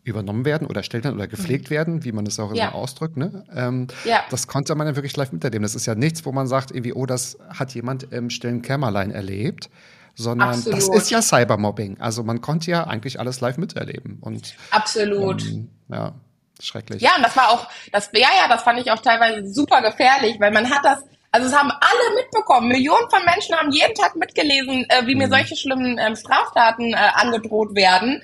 übernommen 0.04 0.44
werden 0.44 0.66
oder 0.66 0.78
erstellt 0.78 1.04
werden 1.04 1.16
oder 1.16 1.28
gepflegt 1.28 1.66
mhm. 1.66 1.74
werden, 1.74 2.04
wie 2.04 2.12
man 2.12 2.26
es 2.26 2.38
auch 2.40 2.52
ja. 2.54 2.68
immer 2.68 2.74
ausdrückt. 2.74 3.16
Ne? 3.16 3.44
Ähm, 3.54 3.86
ja. 4.04 4.24
Das 4.30 4.48
konnte 4.48 4.74
man 4.74 4.86
ja 4.86 4.96
wirklich 4.96 5.16
live 5.16 5.32
miterleben. 5.32 5.62
Das 5.62 5.74
ist 5.74 5.86
ja 5.86 5.94
nichts, 5.94 6.24
wo 6.26 6.32
man 6.32 6.46
sagt, 6.46 6.70
irgendwie, 6.72 6.92
oh, 6.92 7.06
das 7.06 7.38
hat 7.48 7.72
jemand 7.74 8.12
im 8.12 8.28
stillen 8.30 8.62
Kämmerlein 8.62 9.12
erlebt, 9.12 9.70
sondern 10.14 10.50
Absolut. 10.50 10.78
das 10.78 10.88
ist 10.88 11.10
ja 11.10 11.22
Cybermobbing. 11.22 12.00
Also 12.00 12.24
man 12.24 12.40
konnte 12.40 12.70
ja 12.70 12.84
eigentlich 12.84 13.20
alles 13.20 13.40
live 13.40 13.58
miterleben. 13.58 14.18
Und, 14.20 14.54
Absolut. 14.70 15.42
Ähm, 15.42 15.68
ja, 15.88 16.12
schrecklich. 16.60 17.00
Ja, 17.00 17.16
und 17.16 17.22
das 17.22 17.36
war 17.36 17.50
auch, 17.50 17.68
das, 17.92 18.10
ja, 18.12 18.28
ja, 18.42 18.48
das 18.48 18.62
fand 18.62 18.80
ich 18.80 18.90
auch 18.90 19.00
teilweise 19.00 19.46
super 19.52 19.82
gefährlich, 19.82 20.36
weil 20.40 20.50
man 20.50 20.68
hat 20.68 20.84
das, 20.84 20.98
also 21.30 21.46
es 21.46 21.56
haben 21.56 21.70
alle 21.70 22.16
mitbekommen. 22.16 22.68
Millionen 22.68 23.08
von 23.08 23.24
Menschen 23.24 23.54
haben 23.54 23.70
jeden 23.70 23.94
Tag 23.94 24.16
mitgelesen, 24.16 24.84
äh, 24.88 25.06
wie 25.06 25.14
mhm. 25.14 25.22
mir 25.22 25.28
solche 25.28 25.54
schlimmen 25.54 25.96
ähm, 25.98 26.16
Straftaten 26.16 26.92
äh, 26.92 26.96
angedroht 26.96 27.76
werden. 27.76 28.20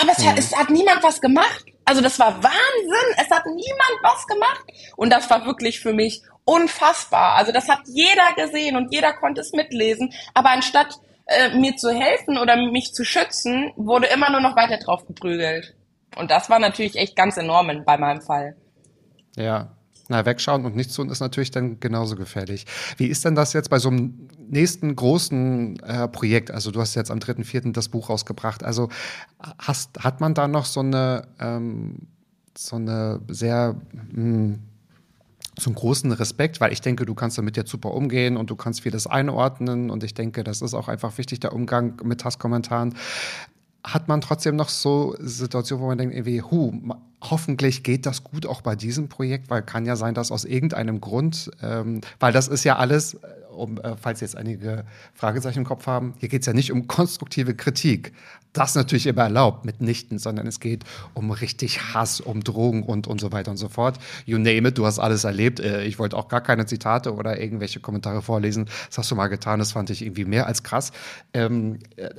Aber 0.00 0.12
es, 0.12 0.18
mhm. 0.18 0.28
hat, 0.28 0.38
es 0.38 0.56
hat 0.56 0.70
niemand 0.70 1.02
was 1.02 1.20
gemacht. 1.20 1.64
Also 1.84 2.00
das 2.00 2.18
war 2.18 2.42
Wahnsinn. 2.42 3.14
Es 3.16 3.30
hat 3.30 3.46
niemand 3.46 3.98
was 4.02 4.26
gemacht. 4.26 4.64
Und 4.96 5.10
das 5.10 5.28
war 5.30 5.44
wirklich 5.46 5.80
für 5.80 5.92
mich 5.92 6.22
unfassbar. 6.44 7.34
Also 7.36 7.52
das 7.52 7.68
hat 7.68 7.80
jeder 7.86 8.32
gesehen 8.36 8.76
und 8.76 8.92
jeder 8.92 9.12
konnte 9.12 9.40
es 9.40 9.52
mitlesen. 9.52 10.12
Aber 10.34 10.50
anstatt 10.50 10.98
äh, 11.26 11.50
mir 11.56 11.76
zu 11.76 11.90
helfen 11.90 12.38
oder 12.38 12.56
mich 12.56 12.92
zu 12.92 13.04
schützen, 13.04 13.72
wurde 13.76 14.06
immer 14.08 14.30
nur 14.30 14.40
noch 14.40 14.56
weiter 14.56 14.78
drauf 14.78 15.06
geprügelt. 15.06 15.74
Und 16.16 16.30
das 16.30 16.50
war 16.50 16.58
natürlich 16.58 16.96
echt 16.96 17.16
ganz 17.16 17.36
enorm 17.36 17.84
bei 17.84 17.96
meinem 17.96 18.20
Fall. 18.20 18.56
Ja, 19.36 19.76
na, 20.10 20.26
wegschauen 20.26 20.64
und 20.64 20.74
nichts 20.76 20.94
tun 20.94 21.08
ist 21.08 21.20
natürlich 21.20 21.52
dann 21.52 21.78
genauso 21.78 22.16
gefährlich. 22.16 22.66
Wie 22.96 23.06
ist 23.06 23.24
denn 23.24 23.36
das 23.36 23.52
jetzt 23.52 23.70
bei 23.70 23.78
so 23.78 23.88
einem 23.88 24.28
nächsten 24.48 24.94
großen 24.94 25.78
äh, 25.80 26.08
Projekt? 26.08 26.50
Also 26.50 26.72
du 26.72 26.80
hast 26.80 26.96
jetzt 26.96 27.12
am 27.12 27.20
3.4. 27.20 27.72
das 27.72 27.88
Buch 27.88 28.10
rausgebracht. 28.10 28.64
Also 28.64 28.88
hast, 29.58 30.00
hat 30.00 30.20
man 30.20 30.34
da 30.34 30.48
noch 30.48 30.64
so 30.66 30.80
eine, 30.80 31.28
ähm, 31.38 32.08
so 32.58 32.76
eine 32.76 33.20
sehr 33.28 33.76
mh, 34.12 34.58
einen 35.66 35.74
großen 35.74 36.10
Respekt, 36.12 36.60
weil 36.60 36.72
ich 36.72 36.80
denke, 36.80 37.06
du 37.06 37.14
kannst 37.14 37.38
damit 37.38 37.56
jetzt 37.56 37.70
super 37.70 37.92
umgehen 37.92 38.36
und 38.36 38.50
du 38.50 38.56
kannst 38.56 38.80
vieles 38.80 39.06
einordnen 39.06 39.90
und 39.90 40.02
ich 40.02 40.14
denke, 40.14 40.42
das 40.42 40.62
ist 40.62 40.74
auch 40.74 40.88
einfach 40.88 41.18
wichtig, 41.18 41.40
der 41.40 41.52
Umgang 41.52 42.00
mit 42.02 42.24
Hasskommentaren. 42.24 42.94
Hat 43.82 44.08
man 44.08 44.20
trotzdem 44.20 44.56
noch 44.56 44.68
so 44.68 45.16
Situationen, 45.18 45.82
wo 45.82 45.88
man 45.88 45.98
denkt, 45.98 46.14
irgendwie, 46.14 46.42
hu, 46.42 46.72
hoffentlich 47.22 47.82
geht 47.82 48.06
das 48.06 48.24
gut 48.24 48.46
auch 48.46 48.60
bei 48.60 48.76
diesem 48.76 49.08
Projekt, 49.08 49.50
weil 49.50 49.62
kann 49.62 49.86
ja 49.86 49.96
sein, 49.96 50.14
dass 50.14 50.30
aus 50.30 50.44
irgendeinem 50.44 51.00
Grund, 51.00 51.50
ähm, 51.62 52.00
weil 52.18 52.32
das 52.32 52.48
ist 52.48 52.64
ja 52.64 52.76
alles, 52.76 53.18
um, 53.50 53.78
äh, 53.78 53.96
falls 53.96 54.20
jetzt 54.20 54.36
einige 54.36 54.84
Fragezeichen 55.14 55.60
im 55.60 55.64
Kopf 55.64 55.86
haben, 55.86 56.14
hier 56.18 56.28
geht 56.28 56.42
es 56.42 56.46
ja 56.46 56.52
nicht 56.52 56.72
um 56.72 56.86
konstruktive 56.86 57.54
Kritik. 57.54 58.12
Das 58.52 58.74
natürlich 58.74 59.06
immer 59.06 59.22
erlaubt, 59.22 59.64
mitnichten, 59.64 60.18
sondern 60.18 60.46
es 60.46 60.60
geht 60.60 60.84
um 61.14 61.30
richtig 61.30 61.94
Hass, 61.94 62.20
um 62.20 62.42
Drogen 62.42 62.82
und, 62.82 63.06
und 63.06 63.20
so 63.20 63.30
weiter 63.32 63.50
und 63.50 63.58
so 63.58 63.68
fort. 63.68 63.98
You 64.24 64.38
name 64.38 64.68
it, 64.68 64.78
du 64.78 64.86
hast 64.86 64.98
alles 64.98 65.24
erlebt. 65.24 65.60
Äh, 65.60 65.84
ich 65.84 65.98
wollte 65.98 66.16
auch 66.16 66.28
gar 66.28 66.40
keine 66.40 66.66
Zitate 66.66 67.14
oder 67.14 67.40
irgendwelche 67.40 67.80
Kommentare 67.80 68.22
vorlesen. 68.22 68.66
Das 68.88 68.98
hast 68.98 69.10
du 69.10 69.14
mal 69.14 69.28
getan, 69.28 69.58
das 69.58 69.72
fand 69.72 69.90
ich 69.90 70.02
irgendwie 70.02 70.24
mehr 70.24 70.46
als 70.46 70.62
krass. 70.62 70.92
Ähm, 71.32 71.78
äh, 71.96 72.10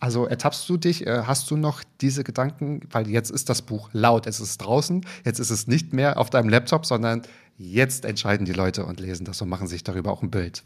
also 0.00 0.26
ertappst 0.26 0.68
du 0.68 0.78
dich, 0.78 1.06
äh, 1.06 1.22
hast 1.26 1.50
du 1.50 1.56
noch 1.56 1.82
diese 2.00 2.24
Gedanken, 2.24 2.80
weil 2.90 3.08
jetzt 3.08 3.30
ist 3.30 3.50
das 3.50 3.62
Buch 3.62 3.90
laut, 3.92 4.26
es 4.26 4.40
ist 4.40 4.58
draußen, 4.58 5.04
jetzt 5.24 5.38
ist 5.38 5.50
es 5.50 5.66
nicht 5.66 5.92
mehr 5.92 6.18
auf 6.18 6.30
deinem 6.30 6.48
Laptop, 6.48 6.86
sondern 6.86 7.22
jetzt 7.58 8.06
entscheiden 8.06 8.46
die 8.46 8.52
Leute 8.52 8.86
und 8.86 8.98
lesen 8.98 9.26
das 9.26 9.40
und 9.42 9.50
machen 9.50 9.66
sich 9.66 9.84
darüber 9.84 10.10
auch 10.10 10.22
ein 10.22 10.30
Bild. 10.30 10.64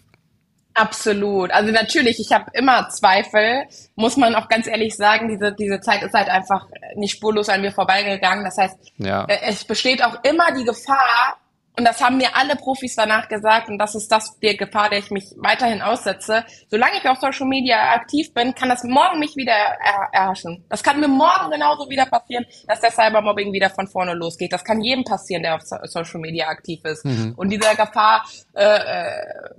Absolut. 0.74 1.52
Also 1.52 1.72
natürlich, 1.72 2.18
ich 2.18 2.32
habe 2.32 2.46
immer 2.52 2.88
Zweifel, 2.88 3.64
muss 3.94 4.16
man 4.16 4.34
auch 4.34 4.48
ganz 4.48 4.66
ehrlich 4.66 4.96
sagen, 4.96 5.28
diese, 5.28 5.54
diese 5.54 5.80
Zeit 5.80 6.02
ist 6.02 6.14
halt 6.14 6.28
einfach 6.28 6.66
nicht 6.96 7.12
spurlos 7.12 7.48
an 7.48 7.60
mir 7.60 7.70
vorbeigegangen. 7.70 8.44
Das 8.44 8.58
heißt, 8.58 8.76
ja. 8.98 9.24
Äh, 9.26 9.38
es 9.48 9.64
besteht 9.64 10.04
auch 10.04 10.22
immer 10.24 10.52
die 10.52 10.64
Gefahr, 10.64 11.38
und 11.76 11.84
das 11.84 12.00
haben 12.00 12.18
mir 12.18 12.36
alle 12.36 12.54
Profis 12.54 12.94
danach 12.94 13.28
gesagt, 13.28 13.68
und 13.68 13.78
das 13.78 13.94
ist 13.94 14.10
das 14.10 14.38
die 14.38 14.56
Gefahr, 14.56 14.90
der 14.90 15.00
ich 15.00 15.10
mich 15.10 15.24
weiterhin 15.36 15.82
aussetze. 15.82 16.44
Solange 16.70 16.98
ich 16.98 17.08
auf 17.08 17.18
Social 17.18 17.46
Media 17.46 17.94
aktiv 17.94 18.32
bin, 18.32 18.54
kann 18.54 18.68
das 18.68 18.84
morgen 18.84 19.18
mich 19.18 19.34
wieder 19.34 19.52
er 19.52 20.08
erhaschen. 20.12 20.64
Das 20.68 20.82
kann 20.84 21.00
mir 21.00 21.08
morgen 21.08 21.50
genauso 21.50 21.90
wieder 21.90 22.06
passieren, 22.06 22.46
dass 22.68 22.80
der 22.80 22.92
Cybermobbing 22.92 23.52
wieder 23.52 23.70
von 23.70 23.88
vorne 23.88 24.14
losgeht. 24.14 24.52
Das 24.52 24.62
kann 24.62 24.82
jedem 24.82 25.02
passieren, 25.02 25.42
der 25.42 25.56
auf 25.56 25.62
Social 25.64 26.20
Media 26.20 26.46
aktiv 26.46 26.80
ist. 26.84 27.04
Mhm. 27.04 27.34
Und 27.36 27.50
dieser 27.50 27.74
Gefahr 27.74 28.24
äh, 28.54 28.64
äh 28.64 29.54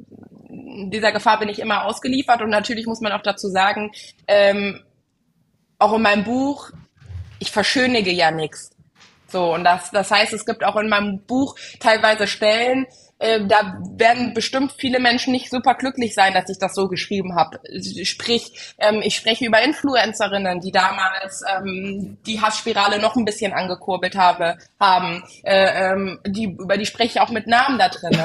dieser 0.88 1.12
Gefahr 1.12 1.40
bin 1.40 1.50
ich 1.50 1.60
immer 1.60 1.86
ausgeliefert 1.86 2.42
und 2.42 2.50
natürlich 2.50 2.86
muss 2.86 3.02
man 3.02 3.12
auch 3.12 3.22
dazu 3.22 3.50
sagen, 3.50 3.92
ähm, 4.28 4.84
auch 5.80 5.94
in 5.94 6.02
meinem 6.02 6.24
Buch, 6.24 6.72
ich 7.40 7.52
verschönige 7.52 8.12
ja 8.12 8.32
nichts. 8.32 8.75
So, 9.28 9.54
und 9.54 9.64
das, 9.64 9.92
das 9.92 10.12
heißt, 10.12 10.34
es 10.34 10.46
gibt 10.46 10.64
auch 10.64 10.76
in 10.76 10.90
meinem 10.90 11.20
Buch 11.20 11.56
teilweise 11.80 12.28
Stellen, 12.28 12.88
äh, 13.18 13.46
da 13.46 13.78
werden 13.92 14.34
bestimmt 14.34 14.74
viele 14.78 15.00
Menschen 15.00 15.32
nicht 15.32 15.50
super 15.50 15.76
glücklich 15.76 16.14
sein, 16.14 16.34
dass 16.34 16.50
ich 16.50 16.60
das 16.60 16.76
so 16.76 16.90
geschrieben 16.90 17.36
habe. 17.36 17.60
Sprich, 18.04 18.76
ähm, 18.78 19.02
ich 19.02 19.16
spreche 19.16 19.46
über 19.46 19.62
Influencerinnen, 19.62 20.60
die 20.60 20.72
damals 20.72 21.42
ähm, 21.48 22.18
die 22.26 22.42
Hassspirale 22.42 23.00
noch 23.00 23.16
ein 23.16 23.24
bisschen 23.24 23.54
angekurbelt 23.54 24.16
habe, 24.16 24.58
haben. 24.80 25.24
Äh, 25.44 25.94
ähm, 25.94 26.20
die, 26.26 26.46
über 26.46 26.78
die 26.78 26.86
spreche 26.86 27.18
ich 27.18 27.22
auch 27.22 27.30
mit 27.30 27.48
Namen 27.48 27.80
da 27.80 27.88
drin. 27.88 28.20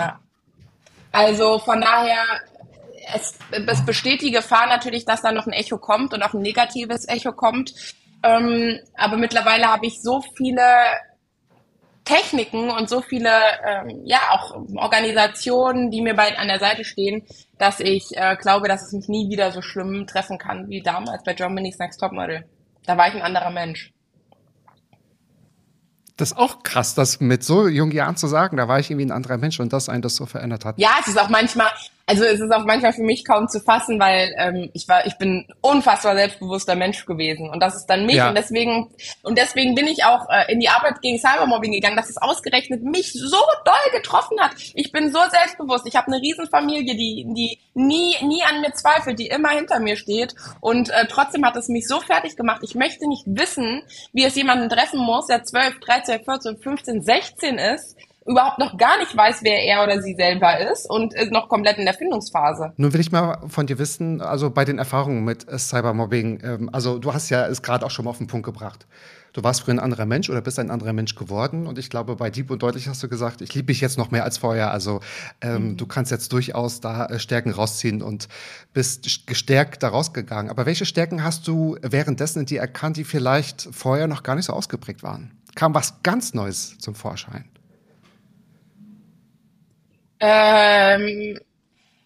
Also 1.12 1.60
von 1.60 1.80
daher, 1.80 2.24
es, 3.14 3.34
es 3.50 3.84
besteht 3.84 4.22
die 4.22 4.32
Gefahr 4.32 4.66
natürlich, 4.66 5.04
dass 5.04 5.22
da 5.22 5.30
noch 5.30 5.46
ein 5.46 5.52
Echo 5.52 5.78
kommt 5.78 6.14
und 6.14 6.22
auch 6.22 6.34
ein 6.34 6.42
negatives 6.42 7.08
Echo 7.08 7.32
kommt. 7.32 7.74
Ähm, 8.22 8.78
aber 8.96 9.16
mittlerweile 9.16 9.66
habe 9.66 9.86
ich 9.86 10.02
so 10.02 10.22
viele 10.36 10.62
Techniken 12.04 12.70
und 12.70 12.88
so 12.88 13.02
viele, 13.02 13.30
ähm, 13.66 14.02
ja, 14.04 14.18
auch 14.32 14.54
Organisationen, 14.74 15.90
die 15.90 16.02
mir 16.02 16.14
bald 16.14 16.38
an 16.38 16.48
der 16.48 16.58
Seite 16.58 16.84
stehen, 16.84 17.22
dass 17.58 17.80
ich 17.80 18.16
äh, 18.16 18.36
glaube, 18.36 18.68
dass 18.68 18.82
es 18.82 18.92
mich 18.92 19.08
nie 19.08 19.30
wieder 19.30 19.52
so 19.52 19.62
schlimm 19.62 20.06
treffen 20.06 20.38
kann 20.38 20.68
wie 20.68 20.82
damals 20.82 21.22
bei 21.22 21.34
Germany's 21.34 21.78
Next 21.78 22.00
Topmodel. 22.00 22.44
Da 22.84 22.96
war 22.96 23.08
ich 23.08 23.14
ein 23.14 23.22
anderer 23.22 23.50
Mensch. 23.50 23.92
Das 26.16 26.32
ist 26.32 26.38
auch 26.38 26.62
krass, 26.62 26.94
das 26.94 27.20
mit 27.20 27.44
so 27.44 27.66
jungen 27.66 27.92
Jahren 27.92 28.16
zu 28.16 28.26
sagen, 28.26 28.58
da 28.58 28.68
war 28.68 28.78
ich 28.78 28.90
irgendwie 28.90 29.06
ein 29.06 29.12
anderer 29.12 29.38
Mensch 29.38 29.58
und 29.58 29.72
das 29.72 29.88
einen 29.88 30.02
das 30.02 30.16
so 30.16 30.26
verändert 30.26 30.66
hat. 30.66 30.78
Ja, 30.78 30.96
es 31.00 31.08
ist 31.08 31.18
auch 31.18 31.30
manchmal, 31.30 31.68
also 32.10 32.24
es 32.24 32.40
ist 32.40 32.50
auch 32.50 32.64
manchmal 32.64 32.92
für 32.92 33.04
mich 33.04 33.24
kaum 33.24 33.46
zu 33.46 33.60
fassen, 33.60 34.00
weil 34.00 34.34
ähm, 34.36 34.68
ich 34.74 34.88
war, 34.88 35.06
ich 35.06 35.16
bin 35.16 35.46
unfassbar 35.60 36.16
selbstbewusster 36.16 36.74
Mensch 36.74 37.06
gewesen 37.06 37.48
und 37.48 37.60
das 37.60 37.76
ist 37.76 37.86
dann 37.86 38.04
mich 38.04 38.16
ja. 38.16 38.28
und 38.28 38.34
deswegen 38.34 38.90
und 39.22 39.38
deswegen 39.38 39.76
bin 39.76 39.86
ich 39.86 40.04
auch 40.04 40.28
äh, 40.28 40.52
in 40.52 40.58
die 40.58 40.68
Arbeit 40.68 41.00
gegen 41.02 41.20
Cybermobbing 41.20 41.70
gegangen, 41.70 41.96
dass 41.96 42.10
es 42.10 42.16
ausgerechnet 42.16 42.82
mich 42.82 43.12
so 43.12 43.38
doll 43.64 43.92
getroffen 43.92 44.40
hat. 44.40 44.56
Ich 44.74 44.90
bin 44.90 45.12
so 45.12 45.20
selbstbewusst, 45.30 45.86
ich 45.86 45.94
habe 45.94 46.08
eine 46.08 46.20
Riesenfamilie, 46.20 46.96
die 46.96 47.26
die 47.28 47.58
nie 47.74 48.16
nie 48.22 48.42
an 48.42 48.60
mir 48.60 48.72
zweifelt, 48.72 49.20
die 49.20 49.28
immer 49.28 49.50
hinter 49.50 49.78
mir 49.78 49.96
steht 49.96 50.34
und 50.60 50.90
äh, 50.90 51.06
trotzdem 51.08 51.46
hat 51.46 51.54
es 51.56 51.68
mich 51.68 51.86
so 51.86 52.00
fertig 52.00 52.36
gemacht. 52.36 52.62
Ich 52.64 52.74
möchte 52.74 53.06
nicht 53.08 53.22
wissen, 53.26 53.84
wie 54.12 54.24
es 54.24 54.34
jemanden 54.34 54.68
treffen 54.68 54.98
muss, 54.98 55.28
der 55.28 55.44
12, 55.44 55.78
13, 55.78 56.24
14, 56.24 56.58
15, 56.58 57.02
16 57.02 57.58
ist 57.58 57.96
überhaupt 58.30 58.58
noch 58.58 58.76
gar 58.78 58.98
nicht 58.98 59.16
weiß, 59.16 59.40
wer 59.42 59.62
er 59.64 59.82
oder 59.82 60.00
sie 60.00 60.14
selber 60.14 60.60
ist 60.70 60.88
und 60.88 61.14
ist 61.14 61.32
noch 61.32 61.48
komplett 61.48 61.78
in 61.78 61.84
der 61.84 61.94
Findungsphase. 61.94 62.72
Nun 62.76 62.92
will 62.92 63.00
ich 63.00 63.12
mal 63.12 63.38
von 63.48 63.66
dir 63.66 63.78
wissen, 63.78 64.20
also 64.20 64.50
bei 64.50 64.64
den 64.64 64.78
Erfahrungen 64.78 65.24
mit 65.24 65.48
äh, 65.48 65.58
Cybermobbing, 65.58 66.40
ähm, 66.42 66.70
also 66.72 66.98
du 66.98 67.12
hast 67.12 67.28
ja 67.30 67.46
es 67.46 67.62
gerade 67.62 67.84
auch 67.84 67.90
schon 67.90 68.04
mal 68.04 68.10
auf 68.10 68.18
den 68.18 68.26
Punkt 68.26 68.46
gebracht. 68.46 68.86
Du 69.32 69.44
warst 69.44 69.60
früher 69.60 69.74
ein 69.74 69.80
anderer 69.80 70.06
Mensch 70.06 70.28
oder 70.28 70.40
bist 70.40 70.58
ein 70.58 70.70
anderer 70.70 70.92
Mensch 70.92 71.14
geworden. 71.14 71.66
Und 71.66 71.78
ich 71.78 71.88
glaube, 71.88 72.16
bei 72.16 72.30
Dieb 72.30 72.50
und 72.50 72.62
Deutlich 72.62 72.88
hast 72.88 73.02
du 73.02 73.08
gesagt, 73.08 73.42
ich 73.42 73.54
liebe 73.54 73.72
dich 73.72 73.80
jetzt 73.80 73.96
noch 73.96 74.10
mehr 74.10 74.24
als 74.24 74.38
vorher. 74.38 74.72
Also 74.72 75.00
ähm, 75.40 75.70
mhm. 75.70 75.76
du 75.76 75.86
kannst 75.86 76.10
jetzt 76.10 76.32
durchaus 76.32 76.80
da 76.80 77.06
äh, 77.06 77.18
Stärken 77.18 77.50
rausziehen 77.50 78.02
und 78.02 78.28
bist 78.72 79.26
gestärkt 79.26 79.82
da 79.82 79.88
rausgegangen. 79.88 80.50
Aber 80.50 80.66
welche 80.66 80.84
Stärken 80.84 81.22
hast 81.22 81.46
du 81.46 81.76
währenddessen 81.82 82.40
in 82.40 82.46
dir 82.46 82.60
erkannt, 82.60 82.96
die 82.96 83.04
vielleicht 83.04 83.68
vorher 83.70 84.08
noch 84.08 84.22
gar 84.22 84.34
nicht 84.34 84.46
so 84.46 84.52
ausgeprägt 84.52 85.02
waren? 85.02 85.30
Kam 85.54 85.74
was 85.74 86.02
ganz 86.02 86.34
Neues 86.34 86.78
zum 86.78 86.94
Vorschein? 86.94 87.44
Ähm, 90.20 91.38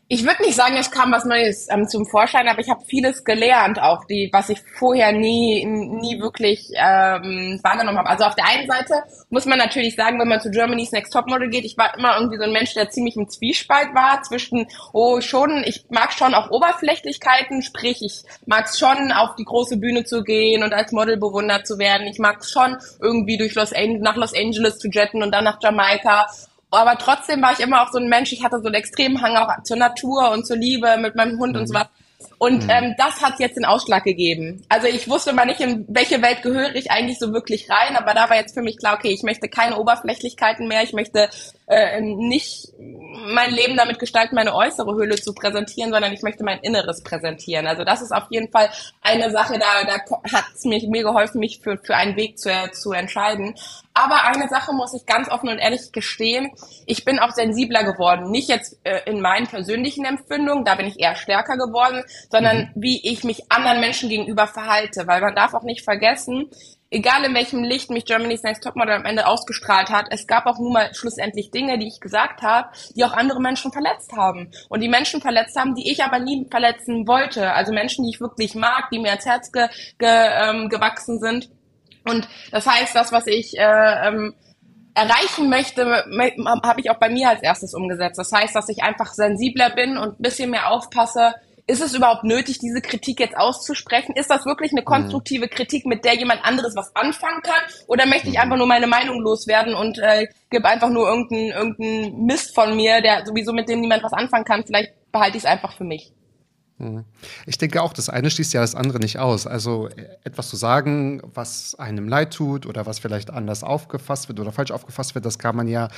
ich 0.07 0.23
würde 0.25 0.43
nicht 0.43 0.55
sagen, 0.55 0.77
es 0.77 0.91
kam 0.91 1.11
was 1.13 1.25
Neues 1.25 1.67
ähm, 1.71 1.89
zum 1.89 2.05
Vorschein, 2.05 2.47
aber 2.47 2.61
ich 2.61 2.69
habe 2.69 2.85
vieles 2.85 3.25
gelernt, 3.25 3.81
auch 3.81 4.05
die, 4.05 4.29
was 4.33 4.51
ich 4.51 4.61
vorher 4.79 5.13
nie, 5.13 5.65
nie 5.65 6.21
wirklich 6.21 6.69
ähm, 6.75 7.59
wahrgenommen 7.63 7.99
habe. 7.99 8.11
Also 8.11 8.25
auf 8.25 8.35
der 8.35 8.47
einen 8.47 8.69
Seite 8.69 9.03
muss 9.31 9.47
man 9.47 9.59
natürlich 9.59 9.97
sagen, 9.97 10.21
wenn 10.21 10.29
man 10.29 10.43
zu 10.43 10.51
Germany's 10.51 10.93
Next 10.93 11.13
Topmodel 11.13 11.49
geht, 11.49 11.65
ich 11.65 11.79
war 11.79 11.97
immer 11.97 12.17
irgendwie 12.17 12.37
so 12.37 12.45
ein 12.45 12.53
Mensch, 12.53 12.75
der 12.75 12.91
ziemlich 12.91 13.17
im 13.17 13.31
Zwiespalt 13.31 13.95
war 13.95 14.23
zwischen, 14.23 14.67
oh 14.93 15.23
schon, 15.23 15.65
ich 15.65 15.87
mag 15.89 16.13
schon 16.13 16.35
auch 16.35 16.51
Oberflächlichkeiten, 16.51 17.63
sprich, 17.63 18.03
ich 18.03 18.23
mag 18.45 18.69
schon, 18.69 19.11
auf 19.11 19.37
die 19.37 19.45
große 19.45 19.79
Bühne 19.79 20.05
zu 20.05 20.23
gehen 20.23 20.63
und 20.63 20.75
als 20.75 20.93
Model 20.93 21.17
bewundert 21.17 21.67
zu 21.67 21.79
werden. 21.79 22.07
Ich 22.07 22.19
mag 22.19 22.41
es 22.41 22.51
schon, 22.51 22.77
irgendwie 23.01 23.39
durch 23.39 23.55
Los 23.55 23.73
Angeles, 23.73 24.03
nach 24.03 24.17
Los 24.17 24.35
Angeles 24.35 24.79
zu 24.79 24.89
jetten 24.89 25.23
und 25.23 25.33
dann 25.33 25.45
nach 25.45 25.59
Jamaika 25.63 26.27
aber 26.77 26.97
trotzdem 26.97 27.43
war 27.43 27.53
ich 27.53 27.61
immer 27.61 27.83
auch 27.83 27.93
so 27.93 27.99
ein 27.99 28.09
Mensch, 28.09 28.33
ich 28.33 28.45
hatte 28.45 28.61
so 28.61 28.67
einen 28.67 28.75
extremen 28.75 29.21
Hang 29.21 29.37
auch 29.37 29.51
zur 29.63 29.77
Natur 29.77 30.31
und 30.31 30.47
zur 30.47 30.57
Liebe 30.57 30.97
mit 30.99 31.15
meinem 31.15 31.39
Hund 31.39 31.55
mhm. 31.55 31.61
und 31.61 31.67
so 31.69 31.75
was. 31.75 31.87
Und 32.39 32.65
mhm. 32.65 32.71
ähm, 32.71 32.95
das 32.99 33.23
hat 33.23 33.39
jetzt 33.39 33.57
den 33.57 33.65
Ausschlag 33.65 34.05
gegeben. 34.05 34.65
Also 34.69 34.87
ich 34.87 35.09
wusste 35.09 35.33
mal 35.33 35.47
nicht, 35.47 35.61
in 35.61 35.85
welche 35.89 36.23
Welt 36.23 36.43
gehöre 36.43 36.75
ich 36.75 36.91
eigentlich 36.91 37.19
so 37.19 37.33
wirklich 37.33 37.71
rein, 37.71 37.97
aber 37.97 38.15
da 38.15 38.29
war 38.29 38.37
jetzt 38.37 38.55
für 38.55 38.63
mich 38.63 38.79
klar, 38.79 38.95
okay, 38.95 39.11
ich 39.11 39.23
möchte 39.23 39.49
keine 39.49 39.79
Oberflächlichkeiten 39.79 40.69
mehr, 40.69 40.83
ich 40.83 40.93
möchte 40.93 41.29
äh, 41.67 42.01
nicht 42.01 42.69
mein 42.79 43.53
Leben 43.53 43.77
damit 43.77 43.99
gestalten, 43.99 44.35
meine 44.35 44.55
äußere 44.55 44.95
Hülle 44.95 45.17
zu 45.17 45.33
präsentieren, 45.33 45.91
sondern 45.91 46.13
ich 46.13 46.23
möchte 46.23 46.45
mein 46.45 46.59
Inneres 46.59 47.03
präsentieren. 47.03 47.67
Also 47.67 47.85
das 47.85 48.03
ist 48.03 48.13
auf 48.13 48.25
jeden 48.31 48.51
Fall 48.51 48.71
eine 49.01 49.31
Sache, 49.31 49.59
da, 49.59 49.85
da 49.85 49.95
hat 50.33 50.45
es 50.55 50.65
mir, 50.65 50.81
mir 50.89 51.03
geholfen, 51.03 51.39
mich 51.39 51.61
für, 51.63 51.79
für 51.79 51.97
einen 51.97 52.17
Weg 52.17 52.39
zu, 52.39 52.51
zu 52.73 52.93
entscheiden. 52.93 53.55
Aber 53.95 54.25
eine 54.25 54.49
Sache 54.49 54.73
muss 54.73 54.93
ich 54.93 55.07
ganz 55.07 55.31
offen 55.31 55.49
und 55.49 55.59
ehrlich 55.59 55.93
gestehen, 55.93 56.51
ich 56.85 57.05
bin 57.05 57.21
auch 57.21 57.31
sensibler 57.31 57.85
geworden. 57.85 58.31
Nicht 58.31 58.49
jetzt 58.49 58.77
äh, 58.83 59.01
in 59.07 59.21
meinen 59.21 59.47
persönlichen 59.47 60.05
Empfindungen, 60.05 60.65
da 60.65 60.75
bin 60.75 60.87
ich 60.87 60.99
eher 60.99 61.15
stärker 61.15 61.57
geworden, 61.57 62.03
sondern 62.31 62.71
mhm. 62.75 62.83
wie 62.83 63.01
ich 63.09 63.25
mich 63.25 63.51
anderen 63.51 63.81
Menschen 63.81 64.09
gegenüber 64.09 64.47
verhalte. 64.47 65.07
Weil 65.07 65.21
man 65.21 65.35
darf 65.35 65.55
auch 65.55 65.63
nicht 65.63 65.85
vergessen, 65.85 66.51
egal 66.91 67.25
in 67.25 67.35
welchem 67.35 67.63
Licht 67.63 67.91
mich 67.91 68.05
Germany's 68.05 68.43
Next 68.43 68.63
Topmodel 68.63 68.95
am 68.95 69.05
Ende 69.05 69.27
ausgestrahlt 69.27 69.91
hat, 69.91 70.07
es 70.11 70.27
gab 70.27 70.47
auch 70.47 70.59
nun 70.59 70.73
mal 70.73 70.95
schlussendlich 70.95 71.51
Dinge, 71.51 71.79
die 71.79 71.89
ich 71.89 72.01
gesagt 72.01 72.43
habe, 72.43 72.69
die 72.95 73.05
auch 73.05 73.13
andere 73.13 73.41
Menschen 73.41 73.73
verletzt 73.73 74.13
haben. 74.13 74.51
Und 74.69 74.81
die 74.81 74.89
Menschen 74.89 75.21
verletzt 75.21 75.57
haben, 75.57 75.75
die 75.75 75.91
ich 75.91 76.03
aber 76.05 76.21
nie 76.21 76.47
verletzen 76.51 77.07
wollte. 77.07 77.53
Also 77.53 77.73
Menschen, 77.73 78.05
die 78.05 78.11
ich 78.11 78.21
wirklich 78.21 78.55
mag, 78.55 78.91
die 78.91 78.99
mir 78.99 79.11
ans 79.11 79.27
Herz 79.27 79.51
ge, 79.53 79.69
ge, 79.99 80.09
ähm, 80.09 80.69
gewachsen 80.69 81.19
sind. 81.19 81.51
Und 82.05 82.29
das 82.51 82.67
heißt, 82.67 82.95
das, 82.95 83.13
was 83.13 83.27
ich 83.27 83.59
äh, 83.59 84.09
ähm, 84.09 84.35
erreichen 84.95 85.49
möchte, 85.49 85.85
habe 86.63 86.81
ich 86.81 86.91
auch 86.91 86.99
bei 86.99 87.09
mir 87.09 87.31
als 87.31 87.43
erstes 87.43 87.75
umgesetzt. 87.75 88.19
Das 88.19 88.31
heißt, 88.31 88.55
dass 88.55 88.69
ich 88.69 88.83
einfach 88.83 89.13
sensibler 89.13 89.71
bin 89.71 89.99
und 89.99 90.21
ein 90.21 90.23
bisschen 90.23 90.51
mehr 90.51 90.71
aufpasse, 90.71 91.35
ist 91.67 91.81
es 91.81 91.95
überhaupt 91.95 92.25
nötig, 92.25 92.59
diese 92.59 92.83
Kritik 92.83 93.21
jetzt 93.21 93.37
auszusprechen? 93.37 94.15
Ist 94.17 94.31
das 94.31 94.45
wirklich 94.45 94.73
eine 94.73 94.83
mhm. 94.83 94.87
konstruktive 94.87 95.49
Kritik, 95.49 95.87
mit 95.87 96.05
der 96.05 96.15
jemand 96.15 96.45
anderes 96.45 96.77
was 96.77 96.95
anfangen 96.95 97.41
kann? 97.43 97.63
Oder 97.87 98.07
möchte 98.07 98.29
ich 98.29 98.35
mhm. 98.35 98.41
einfach 98.41 98.57
nur 98.57 98.67
meine 98.67 98.87
Meinung 98.87 99.21
loswerden 99.21 99.75
und 99.75 99.99
äh, 99.99 100.27
gebe 100.51 100.69
einfach 100.69 100.91
nur 100.91 101.09
irgendeinen 101.09 101.53
irgendein 101.53 102.27
Mist 102.27 102.55
von 102.55 102.77
mir, 102.77 103.01
der 103.01 103.25
sowieso 103.25 103.53
mit 103.53 103.69
dem 103.69 103.81
niemand 103.81 104.03
was 104.03 104.13
anfangen 104.13 104.45
kann? 104.45 104.65
Vielleicht 104.65 104.93
behalte 105.11 105.39
ich 105.39 105.45
es 105.45 105.51
einfach 105.51 105.77
für 105.77 105.85
mich. 105.85 106.13
Mhm. 106.79 107.05
Ich 107.47 107.57
denke 107.57 107.83
auch, 107.83 107.93
das 107.93 108.09
eine 108.09 108.31
schließt 108.31 108.53
ja 108.53 108.61
das 108.61 108.75
andere 108.75 108.99
nicht 108.99 109.19
aus. 109.21 109.47
Also 109.47 109.89
äh, 109.89 110.09
etwas 110.25 110.49
zu 110.49 110.57
sagen, 110.57 111.23
was 111.33 111.77
einem 111.77 112.09
leid 112.09 112.35
tut 112.35 112.67
oder 112.67 112.85
was 112.85 112.99
vielleicht 112.99 113.31
anders 113.31 113.63
aufgefasst 113.63 114.29
wird 114.29 114.41
oder 114.41 114.51
falsch 114.51 114.73
aufgefasst 114.73 115.15
wird, 115.15 115.25
das 115.25 115.39
kann 115.39 115.55
man 115.55 115.69
ja 115.69 115.89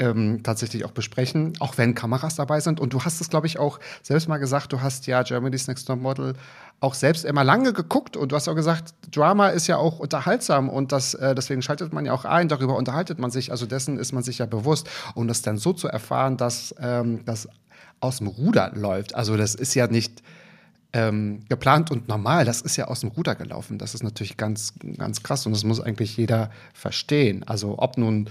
ähm, 0.00 0.42
tatsächlich 0.42 0.84
auch 0.84 0.90
besprechen, 0.90 1.52
auch 1.60 1.78
wenn 1.78 1.94
Kameras 1.94 2.34
dabei 2.34 2.58
sind. 2.58 2.80
Und 2.80 2.92
du 2.92 3.04
hast 3.04 3.20
es, 3.20 3.30
glaube 3.30 3.46
ich, 3.46 3.60
auch 3.60 3.78
selbst 4.02 4.28
mal 4.28 4.38
gesagt, 4.38 4.72
du 4.72 4.80
hast 4.80 5.06
ja 5.06 5.22
Germany's 5.22 5.68
Next 5.68 5.86
Top 5.86 6.00
Model 6.00 6.34
auch 6.80 6.94
selbst 6.94 7.24
immer 7.24 7.44
lange 7.44 7.72
geguckt 7.72 8.16
und 8.16 8.32
du 8.32 8.36
hast 8.36 8.48
auch 8.48 8.56
gesagt, 8.56 8.94
Drama 9.12 9.48
ist 9.48 9.68
ja 9.68 9.76
auch 9.76 10.00
unterhaltsam 10.00 10.68
und 10.68 10.90
das, 10.90 11.14
äh, 11.14 11.34
deswegen 11.34 11.62
schaltet 11.62 11.92
man 11.92 12.04
ja 12.04 12.12
auch 12.12 12.24
ein, 12.24 12.48
darüber 12.48 12.76
unterhaltet 12.76 13.20
man 13.20 13.30
sich, 13.30 13.52
also 13.52 13.66
dessen 13.66 13.98
ist 13.98 14.12
man 14.12 14.24
sich 14.24 14.38
ja 14.38 14.46
bewusst. 14.46 14.90
Und 15.14 15.28
das 15.28 15.42
dann 15.42 15.58
so 15.58 15.72
zu 15.72 15.86
erfahren, 15.86 16.36
dass 16.36 16.74
ähm, 16.80 17.24
das 17.24 17.48
aus 18.04 18.18
dem 18.18 18.28
Ruder 18.28 18.72
läuft. 18.74 19.14
Also 19.14 19.36
das 19.36 19.54
ist 19.54 19.74
ja 19.74 19.86
nicht 19.86 20.22
ähm, 20.92 21.40
geplant 21.48 21.90
und 21.90 22.06
normal, 22.06 22.44
das 22.44 22.60
ist 22.60 22.76
ja 22.76 22.86
aus 22.86 23.00
dem 23.00 23.10
Ruder 23.10 23.34
gelaufen. 23.34 23.78
Das 23.78 23.94
ist 23.94 24.04
natürlich 24.04 24.36
ganz, 24.36 24.74
ganz 24.96 25.22
krass 25.22 25.44
und 25.46 25.52
das 25.52 25.64
muss 25.64 25.80
eigentlich 25.80 26.16
jeder 26.16 26.50
verstehen. 26.72 27.42
Also 27.42 27.78
ob 27.78 27.98
nun 27.98 28.30